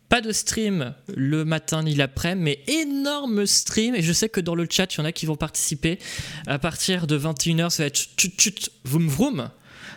[0.09, 3.95] pas de stream le matin ni l'après, mais énorme stream.
[3.95, 5.99] Et je sais que dans le chat, il y en a qui vont participer.
[6.47, 9.51] À partir de 21h, ça va être chut chut vroom vroom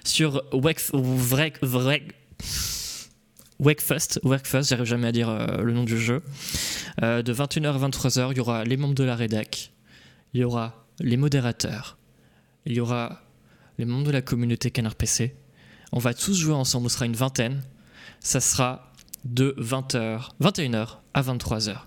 [0.03, 1.60] sur Wake, Vrek,
[3.60, 4.19] Wakefest.
[4.23, 6.23] Wakefest, j'arrive jamais à dire euh, le nom du jeu.
[7.03, 9.72] Euh, de 21h à 23h, il y aura les membres de la rédac,
[10.34, 11.98] il y aura les modérateurs,
[12.65, 13.22] il y aura
[13.78, 15.36] les membres de la communauté Canard PC.
[15.92, 17.62] On va tous jouer ensemble, on sera une vingtaine.
[18.20, 18.92] Ça sera
[19.26, 21.78] de 20h, 21h à 23h.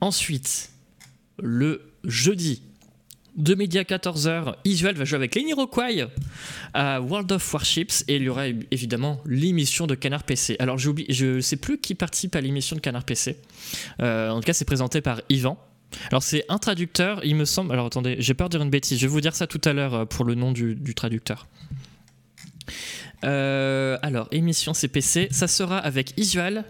[0.00, 0.70] Ensuite,
[1.38, 2.62] le jeudi,
[3.36, 6.06] de midi à 14h, Isuel va jouer avec Lenny Rockway
[6.72, 10.56] à World of Warships et il y aura évidemment l'émission de Canard PC.
[10.58, 13.36] Alors j'oublie, je sais plus qui participe à l'émission de Canard PC.
[14.00, 15.58] Euh, en tout cas, c'est présenté par Yvan.
[16.10, 17.72] Alors c'est un traducteur, il me semble.
[17.72, 18.98] Alors attendez, j'ai peur de dire une bêtise.
[18.98, 21.46] Je vais vous dire ça tout à l'heure euh, pour le nom du, du traducteur.
[23.24, 26.64] Euh, alors émission CPC, ça sera avec Isual,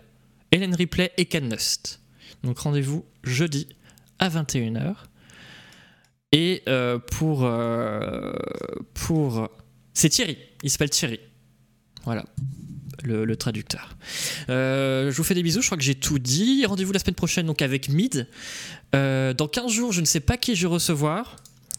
[0.52, 2.00] Hélène Ripley et Ken Nust.
[2.44, 3.68] Donc rendez-vous jeudi
[4.18, 4.94] à 21h.
[6.32, 7.44] Et euh, pour.
[7.44, 8.32] euh,
[8.94, 9.48] pour
[9.94, 11.20] c'est Thierry, il s'appelle Thierry.
[12.04, 12.24] Voilà.
[13.02, 13.96] Le, traducteur.
[14.48, 16.66] Je vous fais des bisous, je crois que j'ai tout dit.
[16.66, 18.26] Rendez-vous la semaine prochaine donc avec Mid.
[18.92, 21.36] Dans 15 jours, je ne sais pas qui je vais recevoir,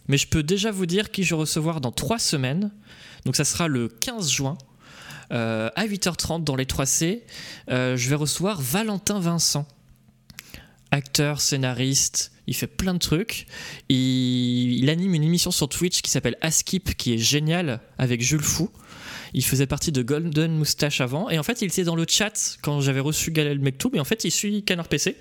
[0.07, 2.71] mais je peux déjà vous dire qui je vais recevoir dans 3 semaines.
[3.27, 4.57] Donc ça sera le 15 juin.
[5.33, 7.23] Euh, à 8h30 dans les 3C,
[7.69, 9.67] euh, je vais recevoir Valentin Vincent,
[10.91, 13.45] acteur, scénariste, il fait plein de trucs.
[13.89, 18.69] Il, anime une émission sur Twitch qui s'appelle Askip, qui est géniale, avec Jules Fou.
[19.33, 21.29] Il faisait partie de Golden Moustache avant.
[21.29, 23.93] Et en fait, il était dans le chat quand j'avais reçu Galel Mektoub.
[23.93, 25.17] Et en fait, il suit Canard PC.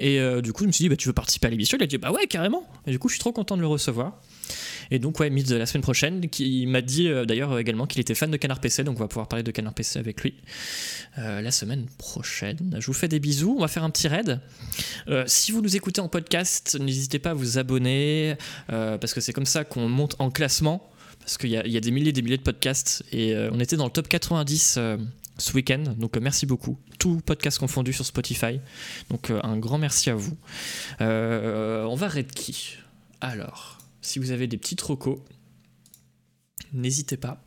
[0.00, 1.78] Et euh, du coup, je me suis dit, bah, tu veux participer à l'émission?
[1.78, 2.68] Il a dit, bah ouais, carrément.
[2.88, 4.20] Et du coup, je suis trop content de le recevoir.
[4.90, 8.14] Et donc, ouais, Mid la semaine prochaine, qui m'a dit euh, d'ailleurs également qu'il était
[8.14, 8.84] fan de Canard PC.
[8.84, 10.34] Donc, on va pouvoir parler de Canard PC avec lui
[11.18, 12.76] euh, la semaine prochaine.
[12.78, 13.54] Je vous fais des bisous.
[13.58, 14.40] On va faire un petit raid.
[15.08, 18.36] Euh, si vous nous écoutez en podcast, n'hésitez pas à vous abonner.
[18.70, 20.88] euh, parce que c'est comme ça qu'on monte en classement
[21.20, 23.76] parce qu'il y, a- des milliers et des milliers de podcasts et euh, on était
[23.76, 24.96] dans le top 90 euh,
[25.36, 26.78] ce week-end, donc euh, merci beaucoup.
[26.98, 28.60] Tout podcast confondu sur Spotify,
[29.10, 30.36] donc euh, un grand merci à vous.
[31.00, 32.76] Euh, on va raid qui?
[33.20, 33.77] Alors,
[34.08, 35.22] si vous avez des petits trocos,
[36.72, 37.44] n'hésitez pas.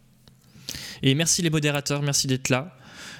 [1.03, 2.77] Et merci les modérateurs, merci d'être là.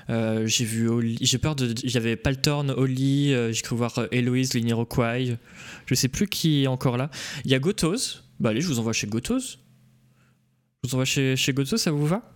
[0.10, 0.90] Euh, j'ai vu
[1.22, 5.38] j'ai peur de j'avais Paltorn, Oli, euh, j'ai cru voir euh, Héloïse, Liniroquai,
[5.86, 7.10] je sais plus qui est encore là.
[7.46, 8.24] Il y a Gotos.
[8.40, 9.40] Bah allez, je vous envoie chez Gotos.
[10.84, 12.34] Je vous envoie chez, chez ça vous va?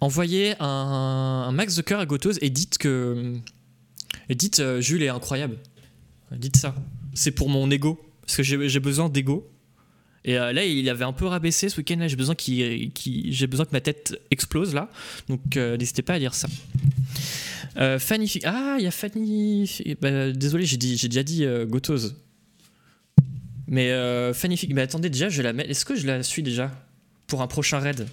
[0.00, 3.34] Envoyez un, max de cœur à Gotos et dites que.
[4.28, 5.58] Et dites Jules est incroyable.
[6.32, 6.74] Dites ça.
[7.14, 8.00] C'est pour mon ego.
[8.22, 9.48] Parce que j'ai besoin d'ego.
[10.26, 11.96] Et euh, là, il avait un peu rabaissé ce week-end.
[11.98, 14.90] Là, j'ai besoin, besoin que ma tête explose là.
[15.28, 16.48] Donc, euh, n'hésitez pas à dire ça.
[17.78, 18.40] Euh, Fanny.
[18.44, 19.66] Ah, il y a Fanny.
[19.66, 22.12] Fi- bah, désolé, j'ai déjà dit euh, Gotos.
[23.68, 23.90] Mais
[24.34, 24.60] Fanny.
[24.74, 25.64] Mais attendez, déjà, je la mets.
[25.64, 26.72] Est-ce que je la suis déjà
[27.28, 28.06] pour un prochain raid?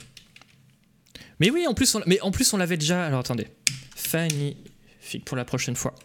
[1.39, 3.05] Mais oui, en plus, on, mais en plus, on l'avait déjà.
[3.05, 3.47] Alors attendez.
[3.95, 5.95] Fannifique pour la prochaine fois.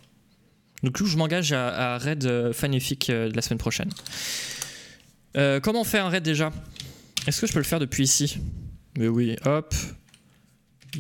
[0.83, 3.91] Donc, je m'engage à, raid euh, de la semaine prochaine.
[5.37, 6.53] Euh, comment on fait un raid déjà?
[7.27, 8.39] Est-ce que je peux le faire depuis ici?
[8.97, 9.75] Mais oui, hop.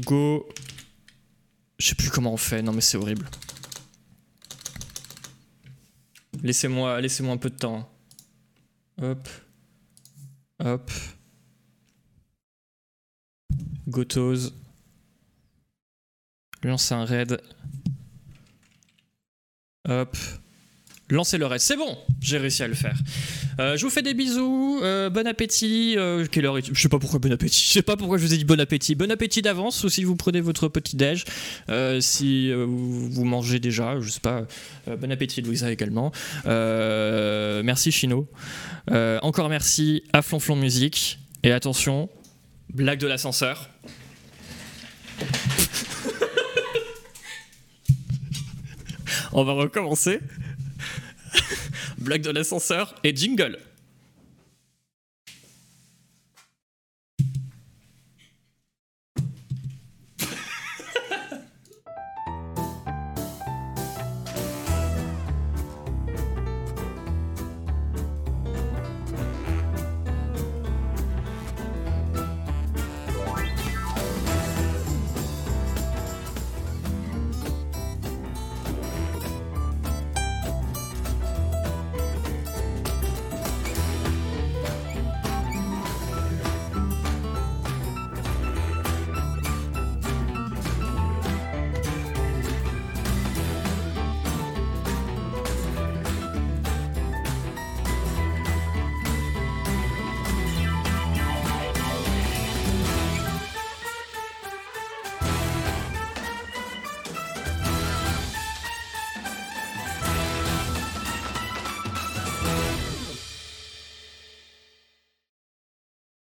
[0.00, 0.48] Go.
[1.78, 3.28] Je sais plus comment on fait, non mais c'est horrible.
[6.42, 7.90] Laissez-moi laissez un peu de temps.
[9.00, 9.28] Hop.
[10.60, 10.90] Hop.
[13.88, 14.52] Gotos.
[16.62, 17.40] Lancer un raid.
[19.88, 20.16] Hop.
[21.10, 21.60] Lancez le raid.
[21.60, 22.96] C'est bon, j'ai réussi à le faire.
[23.60, 24.78] Euh, je vous fais des bisous.
[24.82, 25.94] euh, bon appétit.
[25.96, 27.64] euh, heure est Je sais pas pourquoi bon appétit.
[27.66, 28.94] Je sais pas pourquoi je vous ai dit bon appétit.
[28.94, 31.24] Bon appétit d'avance ou si vous prenez votre petit déj.
[31.70, 34.42] Euh, si vous, mangez déjà, je sais pas.
[34.86, 36.12] Bon appétit Louisa également.
[36.44, 38.28] Merci Chino.
[39.22, 41.18] Encore merci à Flonflon Musique.
[41.42, 42.10] Et attention,
[42.74, 43.70] blague de l'ascenseur.
[49.32, 50.20] On va recommencer.
[51.98, 53.58] Blague de l'ascenseur et jingle.